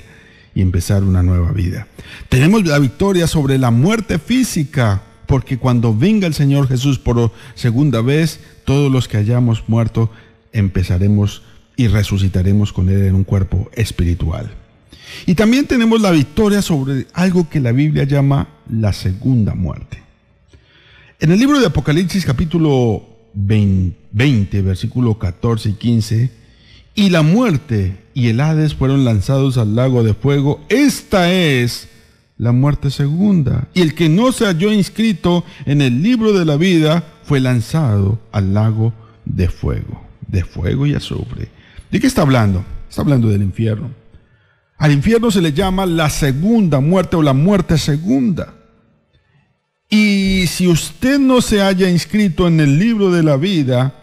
y 0.55 0.61
empezar 0.61 1.05
una 1.05 1.22
nueva 1.22 1.53
vida. 1.53 1.87
Tenemos 2.28 2.66
la 2.66 2.78
victoria 2.78 3.26
sobre 3.26 3.57
la 3.57 3.70
muerte 3.70 4.18
física 4.18 5.05
porque 5.31 5.59
cuando 5.59 5.97
venga 5.97 6.26
el 6.26 6.35
Señor 6.35 6.66
Jesús 6.66 6.99
por 6.99 7.31
segunda 7.55 8.01
vez, 8.01 8.41
todos 8.64 8.91
los 8.91 9.07
que 9.07 9.16
hayamos 9.16 9.62
muerto 9.68 10.11
empezaremos 10.53 11.43
y 11.76 11.87
resucitaremos 11.87 12.72
con 12.72 12.89
Él 12.89 13.05
en 13.05 13.14
un 13.14 13.22
cuerpo 13.22 13.70
espiritual. 13.74 14.51
Y 15.26 15.37
también 15.37 15.68
tenemos 15.68 16.01
la 16.01 16.11
victoria 16.11 16.62
sobre 16.62 17.07
algo 17.12 17.49
que 17.49 17.61
la 17.61 17.70
Biblia 17.70 18.03
llama 18.03 18.49
la 18.68 18.93
segunda 18.93 19.55
muerte. 19.55 20.03
En 21.20 21.31
el 21.31 21.39
libro 21.39 21.61
de 21.61 21.66
Apocalipsis 21.66 22.26
capítulo 22.26 23.07
20, 23.35 24.62
versículo 24.62 25.16
14 25.16 25.68
y 25.68 25.72
15, 25.74 26.31
y 26.97 27.11
la 27.11 27.22
muerte 27.22 27.99
y 28.14 28.31
el 28.31 28.41
Hades 28.41 28.74
fueron 28.74 29.05
lanzados 29.05 29.59
al 29.59 29.76
lago 29.76 30.03
de 30.03 30.12
fuego. 30.12 30.61
Esta 30.68 31.33
es 31.33 31.89
la 32.41 32.53
muerte 32.53 32.91
segunda. 32.91 33.68
Y 33.74 33.82
el 33.82 33.95
que 33.95 34.09
no 34.09 34.32
se 34.32 34.47
halló 34.47 34.72
inscrito 34.72 35.45
en 35.66 35.82
el 35.82 36.03
libro 36.03 36.32
de 36.32 36.47
la 36.47 36.57
vida 36.57 37.05
fue 37.22 37.38
lanzado 37.38 38.18
al 38.32 38.55
lago 38.55 38.95
de 39.26 39.49
fuego, 39.49 40.03
de 40.26 40.43
fuego 40.43 40.86
y 40.86 40.95
azufre. 40.95 41.51
¿De 41.91 42.01
qué 42.01 42.07
está 42.07 42.22
hablando? 42.22 42.64
Está 42.88 43.03
hablando 43.03 43.28
del 43.28 43.43
infierno. 43.43 43.91
Al 44.78 44.91
infierno 44.91 45.30
se 45.30 45.43
le 45.43 45.53
llama 45.53 45.84
la 45.84 46.09
segunda 46.09 46.80
muerte 46.80 47.16
o 47.16 47.22
la 47.22 47.34
muerte 47.34 47.76
segunda. 47.76 48.55
Y 49.91 50.47
si 50.47 50.66
usted 50.66 51.18
no 51.18 51.43
se 51.43 51.61
haya 51.61 51.91
inscrito 51.91 52.49
en 52.49 52.61
el 52.61 52.78
libro 52.78 53.11
de 53.11 53.22
la 53.22 53.36
vida, 53.36 53.95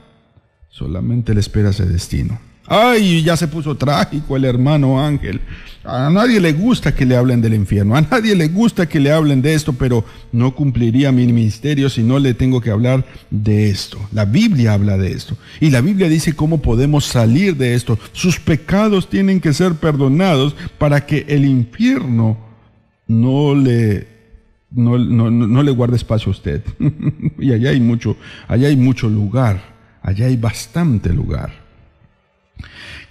solamente 0.70 1.34
le 1.34 1.40
espera 1.40 1.72
ese 1.72 1.88
destino. 1.88 2.40
Ay, 2.68 3.24
ya 3.24 3.38
se 3.38 3.48
puso 3.48 3.76
trágico 3.76 4.36
el 4.36 4.46
hermano 4.46 5.02
Ángel. 5.04 5.42
A 5.86 6.10
nadie 6.10 6.42
le 6.42 6.52
gusta 6.52 6.94
que 6.94 7.06
le 7.06 7.16
hablen 7.16 7.42
del 7.42 7.54
infierno, 7.54 7.96
a 7.96 8.02
nadie 8.02 8.36
le 8.36 8.50
gusta 8.50 8.90
que 8.90 9.00
le 9.00 9.10
hablen 9.10 9.42
de 9.42 9.54
esto, 9.54 9.72
pero 9.72 10.04
no 10.34 10.54
cumpliría 10.54 11.14
mi 11.14 11.26
ministerio 11.26 11.90
si 11.90 12.04
no 12.04 12.20
le 12.20 12.34
tengo 12.34 12.60
que 12.60 12.72
hablar 12.72 13.06
de 13.30 13.70
esto. 13.70 13.98
La 14.12 14.26
Biblia 14.26 14.74
habla 14.74 14.98
de 14.98 15.14
esto. 15.14 15.38
Y 15.62 15.70
la 15.70 15.80
Biblia 15.80 16.10
dice 16.10 16.34
cómo 16.34 16.62
podemos 16.62 17.06
salir 17.06 17.56
de 17.56 17.74
esto. 17.74 17.98
Sus 18.12 18.38
pecados 18.38 19.10
tienen 19.10 19.40
que 19.40 19.54
ser 19.54 19.76
perdonados 19.76 20.58
para 20.78 21.06
que 21.06 21.26
el 21.30 21.46
infierno 21.46 22.38
no 23.08 23.56
le 23.56 24.18
no, 24.70 24.98
no, 24.98 25.64
le 25.64 25.72
guarde 25.72 25.96
espacio 25.96 26.32
a 26.32 26.36
usted. 26.36 26.64
y 27.40 27.54
allá 27.54 27.70
hay 27.70 27.80
mucho, 27.80 28.18
allá 28.50 28.68
hay 28.68 28.76
mucho 28.76 29.08
lugar, 29.08 29.62
allá 30.02 30.26
hay 30.26 30.36
bastante 30.36 31.14
lugar. 31.14 31.67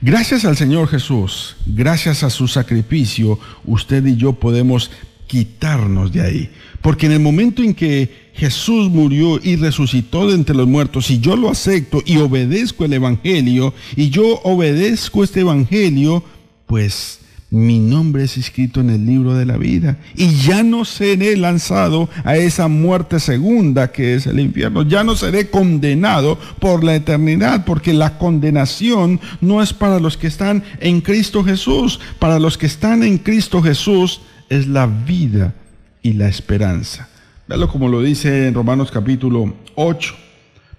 Gracias 0.02 0.44
al 0.44 0.56
Señor 0.58 0.88
Jesús, 0.88 1.56
gracias 1.64 2.22
a 2.22 2.28
su 2.28 2.48
sacrificio, 2.48 3.38
usted 3.64 4.04
y 4.04 4.16
yo 4.16 4.34
podemos 4.34 4.90
quitarnos 5.26 6.12
de 6.12 6.20
ahí. 6.20 6.50
Porque 6.82 7.06
en 7.06 7.12
el 7.12 7.20
momento 7.20 7.62
en 7.62 7.74
que 7.74 8.30
Jesús 8.34 8.90
murió 8.90 9.40
y 9.42 9.56
resucitó 9.56 10.28
de 10.28 10.34
entre 10.34 10.54
los 10.54 10.68
muertos, 10.68 11.10
y 11.10 11.18
yo 11.18 11.34
lo 11.34 11.50
acepto 11.50 12.02
y 12.04 12.18
obedezco 12.18 12.84
el 12.84 12.92
Evangelio, 12.92 13.72
y 13.96 14.10
yo 14.10 14.40
obedezco 14.44 15.24
este 15.24 15.40
Evangelio, 15.40 16.22
pues 16.66 17.20
mi 17.50 17.78
nombre 17.78 18.24
es 18.24 18.36
escrito 18.36 18.80
en 18.80 18.90
el 18.90 19.06
libro 19.06 19.34
de 19.34 19.46
la 19.46 19.56
vida 19.56 19.98
y 20.16 20.34
ya 20.34 20.64
no 20.64 20.84
seré 20.84 21.36
lanzado 21.36 22.08
a 22.24 22.36
esa 22.36 22.66
muerte 22.66 23.20
segunda 23.20 23.92
que 23.92 24.14
es 24.16 24.26
el 24.26 24.40
infierno. 24.40 24.82
Ya 24.82 25.04
no 25.04 25.14
seré 25.14 25.48
condenado 25.48 26.38
por 26.58 26.82
la 26.82 26.96
eternidad 26.96 27.64
porque 27.64 27.92
la 27.92 28.18
condenación 28.18 29.20
no 29.40 29.62
es 29.62 29.72
para 29.72 30.00
los 30.00 30.16
que 30.16 30.26
están 30.26 30.64
en 30.80 31.00
Cristo 31.00 31.44
Jesús. 31.44 32.00
Para 32.18 32.40
los 32.40 32.58
que 32.58 32.66
están 32.66 33.04
en 33.04 33.18
Cristo 33.18 33.62
Jesús 33.62 34.22
es 34.48 34.66
la 34.66 34.86
vida 34.86 35.54
y 36.02 36.14
la 36.14 36.28
esperanza. 36.28 37.08
Véalo 37.46 37.68
como 37.68 37.88
lo 37.88 38.02
dice 38.02 38.48
en 38.48 38.54
Romanos 38.54 38.90
capítulo 38.90 39.54
8. 39.76 40.16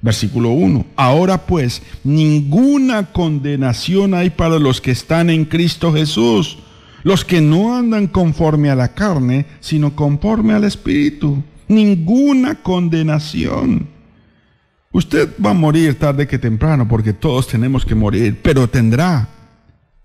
Versículo 0.01 0.51
1. 0.51 0.85
Ahora 0.95 1.45
pues, 1.45 1.81
ninguna 2.03 3.11
condenación 3.11 4.13
hay 4.13 4.29
para 4.29 4.59
los 4.59 4.79
que 4.79 4.91
están 4.91 5.29
en 5.29 5.45
Cristo 5.45 5.91
Jesús, 5.93 6.59
los 7.03 7.25
que 7.25 7.41
no 7.41 7.75
andan 7.75 8.07
conforme 8.07 8.69
a 8.69 8.75
la 8.75 8.93
carne, 8.93 9.45
sino 9.59 9.95
conforme 9.95 10.53
al 10.53 10.63
Espíritu. 10.63 11.43
Ninguna 11.67 12.55
condenación. 12.55 13.87
Usted 14.91 15.29
va 15.43 15.51
a 15.51 15.53
morir 15.53 15.99
tarde 15.99 16.27
que 16.27 16.39
temprano, 16.39 16.87
porque 16.87 17.13
todos 17.13 17.47
tenemos 17.47 17.85
que 17.85 17.95
morir, 17.95 18.39
pero 18.41 18.69
tendrá 18.69 19.29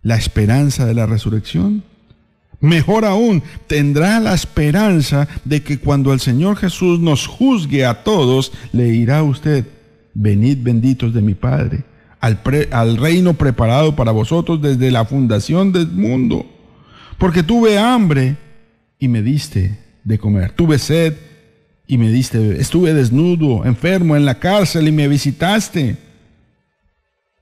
la 0.03 0.17
esperanza 0.17 0.85
de 0.85 0.95
la 0.95 1.07
resurrección. 1.07 1.85
Mejor 2.61 3.05
aún, 3.05 3.43
tendrá 3.67 4.21
la 4.21 4.35
esperanza 4.35 5.29
de 5.45 5.63
que 5.63 5.79
cuando 5.79 6.13
el 6.13 6.21
Señor 6.21 6.57
Jesús 6.57 7.01
nos 7.01 7.27
juzgue 7.27 7.85
a 7.85 8.05
todos, 8.05 8.53
le 8.73 8.89
irá 8.89 9.19
a 9.19 9.23
usted, 9.25 9.67
venid 10.15 10.59
benditos 10.63 11.13
de 11.13 11.23
mi 11.23 11.35
Padre, 11.35 11.85
al, 12.21 12.97
reino 12.97 13.35
preparado 13.35 13.97
para 13.97 14.13
vosotros 14.13 14.63
desde 14.63 14.91
la 14.91 15.05
fundación 15.05 15.73
del 15.73 15.89
mundo. 15.89 16.47
Porque 17.19 17.43
tuve 17.43 17.79
hambre 17.79 18.37
y 18.99 19.09
me 19.09 19.23
diste 19.23 19.79
de 20.05 20.19
comer. 20.19 20.53
Tuve 20.53 20.79
sed 20.79 21.17
y 21.87 21.99
me 21.99 22.11
diste. 22.11 22.61
Estuve 22.61 22.95
desnudo, 22.95 23.65
enfermo, 23.65 24.17
en 24.17 24.25
la 24.25 24.39
cárcel 24.39 24.89
y 24.89 24.93
me 24.93 25.09
visitaste. 25.09 25.97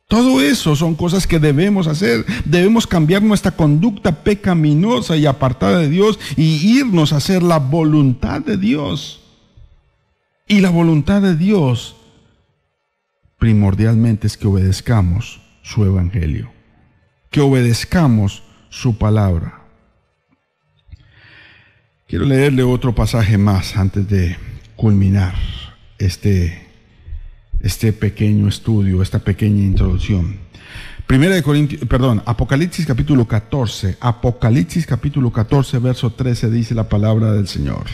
Todo 0.09 0.41
eso 0.41 0.75
son 0.75 0.97
cosas 0.97 1.27
que 1.27 1.39
debemos 1.39 1.87
hacer. 1.87 2.25
Debemos 2.45 2.87
cambiar 2.87 3.23
nuestra 3.23 3.53
conducta 3.53 4.25
pecaminosa 4.25 5.17
y 5.17 5.27
apartada 5.27 5.79
de 5.79 5.89
Dios 5.89 6.19
y 6.37 6.79
irnos 6.79 7.13
a 7.13 7.19
hacer 7.19 7.43
la 7.43 7.59
voluntad 7.59 8.41
de 8.41 8.57
Dios. 8.57 9.21
Y 10.49 10.61
la 10.61 10.71
voluntad 10.71 11.23
de 11.23 11.37
Dios 11.37 11.95
primordialmente 13.41 14.29
es 14.29 14.37
que 14.37 14.47
obedezcamos 14.47 15.41
su 15.63 15.85
evangelio, 15.85 16.53
que 17.31 17.41
obedezcamos 17.41 18.45
su 18.69 18.99
palabra. 18.99 19.63
Quiero 22.07 22.27
leerle 22.27 22.63
otro 22.63 22.95
pasaje 22.95 23.39
más 23.39 23.77
antes 23.77 24.07
de 24.09 24.37
culminar 24.77 25.35
este, 25.99 26.67
este 27.61 27.93
pequeño 27.93 28.47
estudio, 28.47 29.03
esta 29.03 29.21
pequeña 29.21 29.63
introducción. 29.63 30.39
Primera 31.07 31.35
de 31.35 31.43
Corintios, 31.43 31.81
perdón, 31.87 32.23
Apocalipsis 32.27 32.85
capítulo 32.85 33.27
14, 33.27 33.97
Apocalipsis 34.01 34.87
capítulo 34.87 35.33
14, 35.33 35.79
verso 35.79 36.13
13 36.13 36.51
dice 36.51 36.75
la 36.75 36.89
palabra 36.89 37.33
del 37.33 37.49
Señor. 37.49 37.87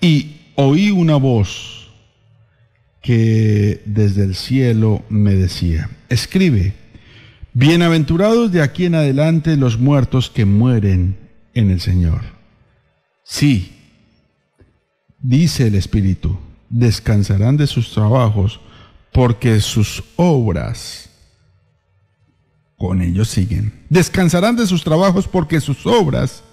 Y 0.00 0.52
oí 0.54 0.90
una 0.90 1.16
voz 1.16 1.77
que 3.02 3.82
desde 3.84 4.24
el 4.24 4.34
cielo 4.34 5.04
me 5.08 5.34
decía, 5.34 5.90
escribe, 6.08 6.74
bienaventurados 7.52 8.52
de 8.52 8.62
aquí 8.62 8.86
en 8.86 8.94
adelante 8.94 9.56
los 9.56 9.78
muertos 9.78 10.30
que 10.30 10.44
mueren 10.44 11.16
en 11.54 11.70
el 11.70 11.80
Señor. 11.80 12.20
Sí, 13.22 13.72
dice 15.18 15.66
el 15.66 15.74
Espíritu, 15.74 16.38
descansarán 16.68 17.56
de 17.56 17.66
sus 17.66 17.92
trabajos 17.92 18.60
porque 19.12 19.60
sus 19.60 20.04
obras 20.16 21.10
con 22.76 23.02
ellos 23.02 23.28
siguen. 23.28 23.72
Descansarán 23.88 24.56
de 24.56 24.66
sus 24.66 24.84
trabajos 24.84 25.26
porque 25.26 25.60
sus 25.60 25.84
obras 25.86 26.44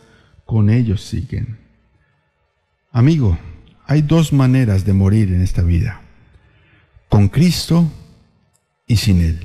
con 0.45 0.69
ellos 0.69 1.01
siguen. 1.01 1.59
Amigo, 2.91 3.37
hay 3.85 4.01
dos 4.01 4.33
maneras 4.33 4.85
de 4.85 4.93
morir 4.93 5.31
en 5.31 5.41
esta 5.41 5.61
vida, 5.61 6.01
con 7.09 7.27
Cristo 7.27 7.91
y 8.87 8.97
sin 8.97 9.21
Él. 9.21 9.39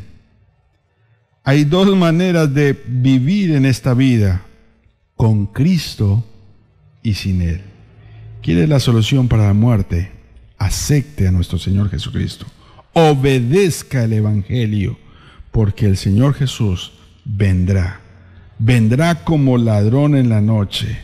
Hay 1.42 1.64
dos 1.64 1.96
maneras 1.96 2.52
de 2.52 2.72
vivir 2.86 3.52
en 3.52 3.64
esta 3.64 3.94
vida, 3.94 4.44
con 5.16 5.46
Cristo 5.46 6.24
y 7.02 7.14
sin 7.14 7.42
Él. 7.42 7.62
¿Quiere 8.42 8.66
la 8.66 8.80
solución 8.80 9.28
para 9.28 9.46
la 9.46 9.54
muerte? 9.54 10.12
Acepte 10.58 11.26
a 11.26 11.32
nuestro 11.32 11.58
Señor 11.58 11.90
Jesucristo. 11.90 12.46
Obedezca 12.92 14.04
el 14.04 14.12
Evangelio, 14.14 14.98
porque 15.50 15.86
el 15.86 15.96
Señor 15.96 16.34
Jesús 16.34 16.92
vendrá. 17.24 18.00
Vendrá 18.58 19.24
como 19.24 19.58
ladrón 19.58 20.16
en 20.16 20.28
la 20.28 20.40
noche, 20.40 20.98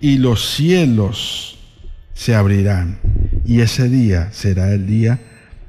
y 0.00 0.18
los 0.18 0.54
cielos 0.54 1.58
se 2.12 2.34
abrirán, 2.34 2.98
y 3.44 3.60
ese 3.60 3.88
día 3.88 4.32
será 4.32 4.72
el 4.72 4.86
día 4.86 5.20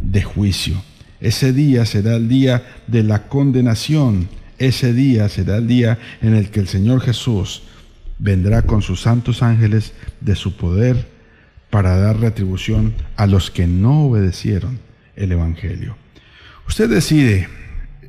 de 0.05 0.23
juicio. 0.23 0.81
Ese 1.19 1.53
día 1.53 1.85
será 1.85 2.15
el 2.15 2.27
día 2.27 2.63
de 2.87 3.03
la 3.03 3.27
condenación. 3.27 4.29
Ese 4.57 4.93
día 4.93 5.27
será 5.29 5.57
el 5.57 5.67
día 5.67 5.99
en 6.21 6.35
el 6.35 6.49
que 6.49 6.59
el 6.59 6.67
Señor 6.67 7.01
Jesús 7.01 7.63
vendrá 8.19 8.61
con 8.61 8.81
sus 8.81 9.01
santos 9.01 9.43
ángeles 9.43 9.93
de 10.21 10.35
su 10.35 10.55
poder 10.55 11.09
para 11.69 11.97
dar 11.97 12.19
retribución 12.19 12.93
a 13.17 13.27
los 13.27 13.51
que 13.51 13.67
no 13.67 14.05
obedecieron 14.05 14.79
el 15.15 15.31
Evangelio. 15.31 15.97
Usted 16.67 16.89
decide, 16.89 17.49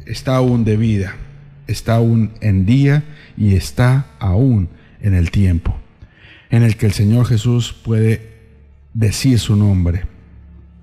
está 0.07 0.37
aún 0.37 0.65
de 0.65 0.77
vida, 0.77 1.17
está 1.67 1.97
aún 1.97 2.33
en 2.41 2.67
día 2.67 3.03
y 3.37 3.55
está 3.55 4.07
aún 4.21 4.69
en 5.01 5.15
el 5.15 5.31
tiempo 5.31 5.77
en 6.51 6.63
el 6.63 6.77
que 6.77 6.87
el 6.87 6.93
Señor 6.93 7.27
Jesús 7.27 7.73
puede 7.73 8.31
decir 8.95 9.39
su 9.39 9.57
nombre. 9.57 10.05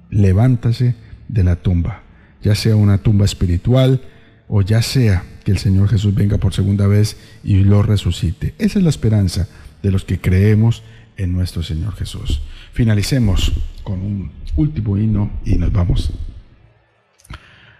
Levántase 0.09 0.95
de 1.33 1.43
la 1.43 1.55
tumba, 1.55 2.03
ya 2.43 2.53
sea 2.53 2.75
una 2.75 2.99
tumba 2.99 3.25
espiritual 3.25 4.01
o 4.47 4.61
ya 4.61 4.83
sea 4.83 5.23
que 5.43 5.51
el 5.51 5.57
Señor 5.57 5.89
Jesús 5.89 6.13
venga 6.13 6.37
por 6.37 6.53
segunda 6.53 6.85
vez 6.85 7.17
y 7.43 7.63
lo 7.63 7.81
resucite. 7.81 8.53
Esa 8.59 8.77
es 8.77 8.83
la 8.83 8.91
esperanza 8.91 9.47
de 9.81 9.89
los 9.91 10.05
que 10.05 10.21
creemos 10.21 10.83
en 11.17 11.33
nuestro 11.33 11.63
Señor 11.63 11.95
Jesús. 11.95 12.41
Finalicemos 12.71 13.51
con 13.83 14.01
un 14.01 14.31
último 14.55 14.95
himno 14.97 15.31
y 15.43 15.55
nos 15.55 15.73
vamos 15.73 16.13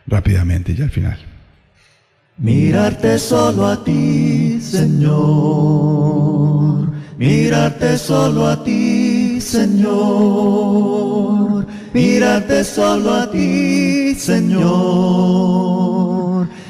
rápidamente 0.08 0.74
ya 0.74 0.86
al 0.86 0.92
final. 0.92 1.20
Mirarte 2.38 3.20
solo 3.20 3.68
a 3.68 3.84
ti, 3.84 4.60
Señor. 4.60 5.94
Mirarte 7.20 8.00
solo 8.00 8.48
a 8.48 8.64
ti, 8.64 9.40
Señor. 9.40 11.13
Mirarte 11.94 12.64
solo 12.64 13.14
a 13.14 13.30
ti, 13.30 14.16
Señor. 14.16 14.64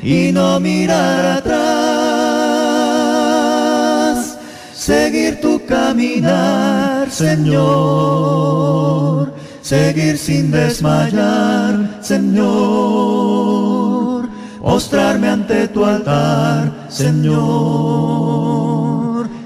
Y 0.02 0.34
no 0.34 0.60
mirar 0.60 1.38
atrás. 1.38 1.64
Seguir 4.74 5.40
tu 5.40 5.66
caminar, 5.66 7.10
Señor. 7.10 8.34
Seguir 9.62 10.18
sin 10.18 10.52
desmayar, 10.52 12.00
Señor. 12.02 13.44
Postrarme 14.62 15.30
ante 15.30 15.70
tu 15.70 15.86
altar, 15.86 16.88
Señor. 16.90 17.40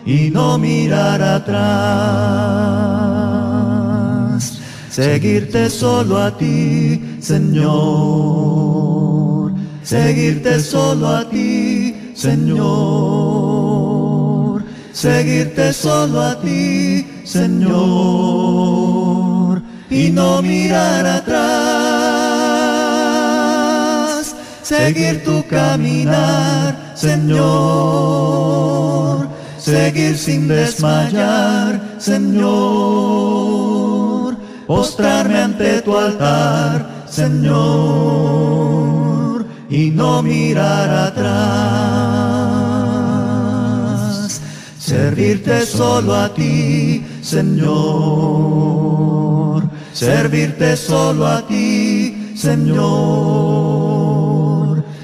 Y 0.08 0.32
no 0.32 0.58
mirar 0.58 1.22
atrás. 1.22 2.78
Seguirte 4.98 5.70
solo 5.70 6.18
a 6.18 6.36
ti, 6.36 7.20
Señor. 7.22 8.72
Seguirte 9.84 10.60
solo 10.60 11.08
a 11.10 11.30
ti, 11.30 12.14
Señor. 12.16 12.64
Seguirte 14.92 15.72
solo 15.72 16.20
a 16.20 16.42
ti, 16.42 17.06
Señor. 17.26 17.78
Y 19.92 20.10
no 20.10 20.42
mirar 20.42 21.06
atrás. 21.06 21.38
Seguir 24.64 25.24
tu 25.24 25.46
caminar, 25.46 26.94
Señor. 26.96 28.08
Seguir 29.60 30.18
sin 30.18 30.48
desmayar, 30.48 31.80
Señor. 32.00 33.68
Postrarme 34.68 35.40
ante 35.40 35.82
tu 35.82 35.98
altar, 35.98 37.06
Señor. 37.10 38.68
Y 39.70 39.92
no 39.92 40.22
mirar 40.22 40.90
atrás. 41.08 41.48
Servirte 44.78 45.66
solo 45.66 46.14
a 46.14 46.34
ti, 46.34 47.06
Señor. 47.22 48.58
Servirte 49.94 50.76
solo 50.76 51.26
a 51.28 51.48
ti, 51.48 52.34
Señor. 52.36 53.88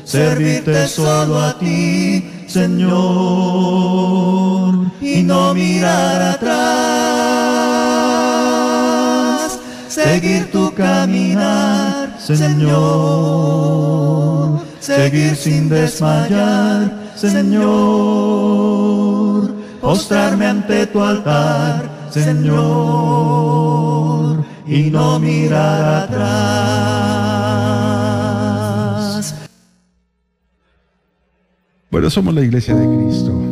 Servirte 0.03 0.87
solo 0.89 1.39
a 1.39 1.57
ti, 1.57 2.45
Señor. 2.47 2.91
Y 5.01 5.23
no 5.23 5.53
mirar 5.53 6.21
atrás. 6.21 8.12
Seguir 9.93 10.49
tu 10.49 10.73
caminar, 10.73 12.17
Señor. 12.19 12.73
Seguir 14.79 15.35
sin 15.35 15.69
desmayar, 15.69 17.11
Señor. 17.15 17.61
Postrarme 19.79 20.47
ante 20.47 20.87
tu 20.87 20.99
altar, 20.99 22.07
Señor. 22.09 22.33
Y 24.65 24.89
no 24.89 25.19
mirar 25.19 26.05
atrás. 26.05 26.23
Bueno, 31.91 32.09
somos 32.09 32.33
la 32.33 32.41
Iglesia 32.41 32.73
de 32.73 32.87
Cristo. 32.97 33.42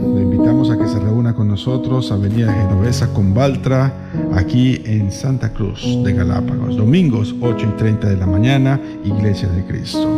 Invitamos 0.52 0.78
a 0.78 0.84
que 0.84 0.90
se 0.92 1.00
reúna 1.00 1.34
con 1.34 1.48
nosotros, 1.48 2.12
Avenida 2.12 2.52
Genovesa 2.52 3.14
con 3.14 3.34
Baltra, 3.34 3.94
aquí 4.36 4.82
en 4.84 5.10
Santa 5.10 5.54
Cruz 5.54 5.82
de 6.04 6.12
Galápagos. 6.12 6.76
Domingos 6.76 7.34
8 7.40 7.68
y 7.70 7.72
30 7.78 8.10
de 8.10 8.18
la 8.18 8.26
mañana, 8.26 8.78
Iglesia 9.06 9.48
de 9.48 9.64
Cristo. 9.64 10.10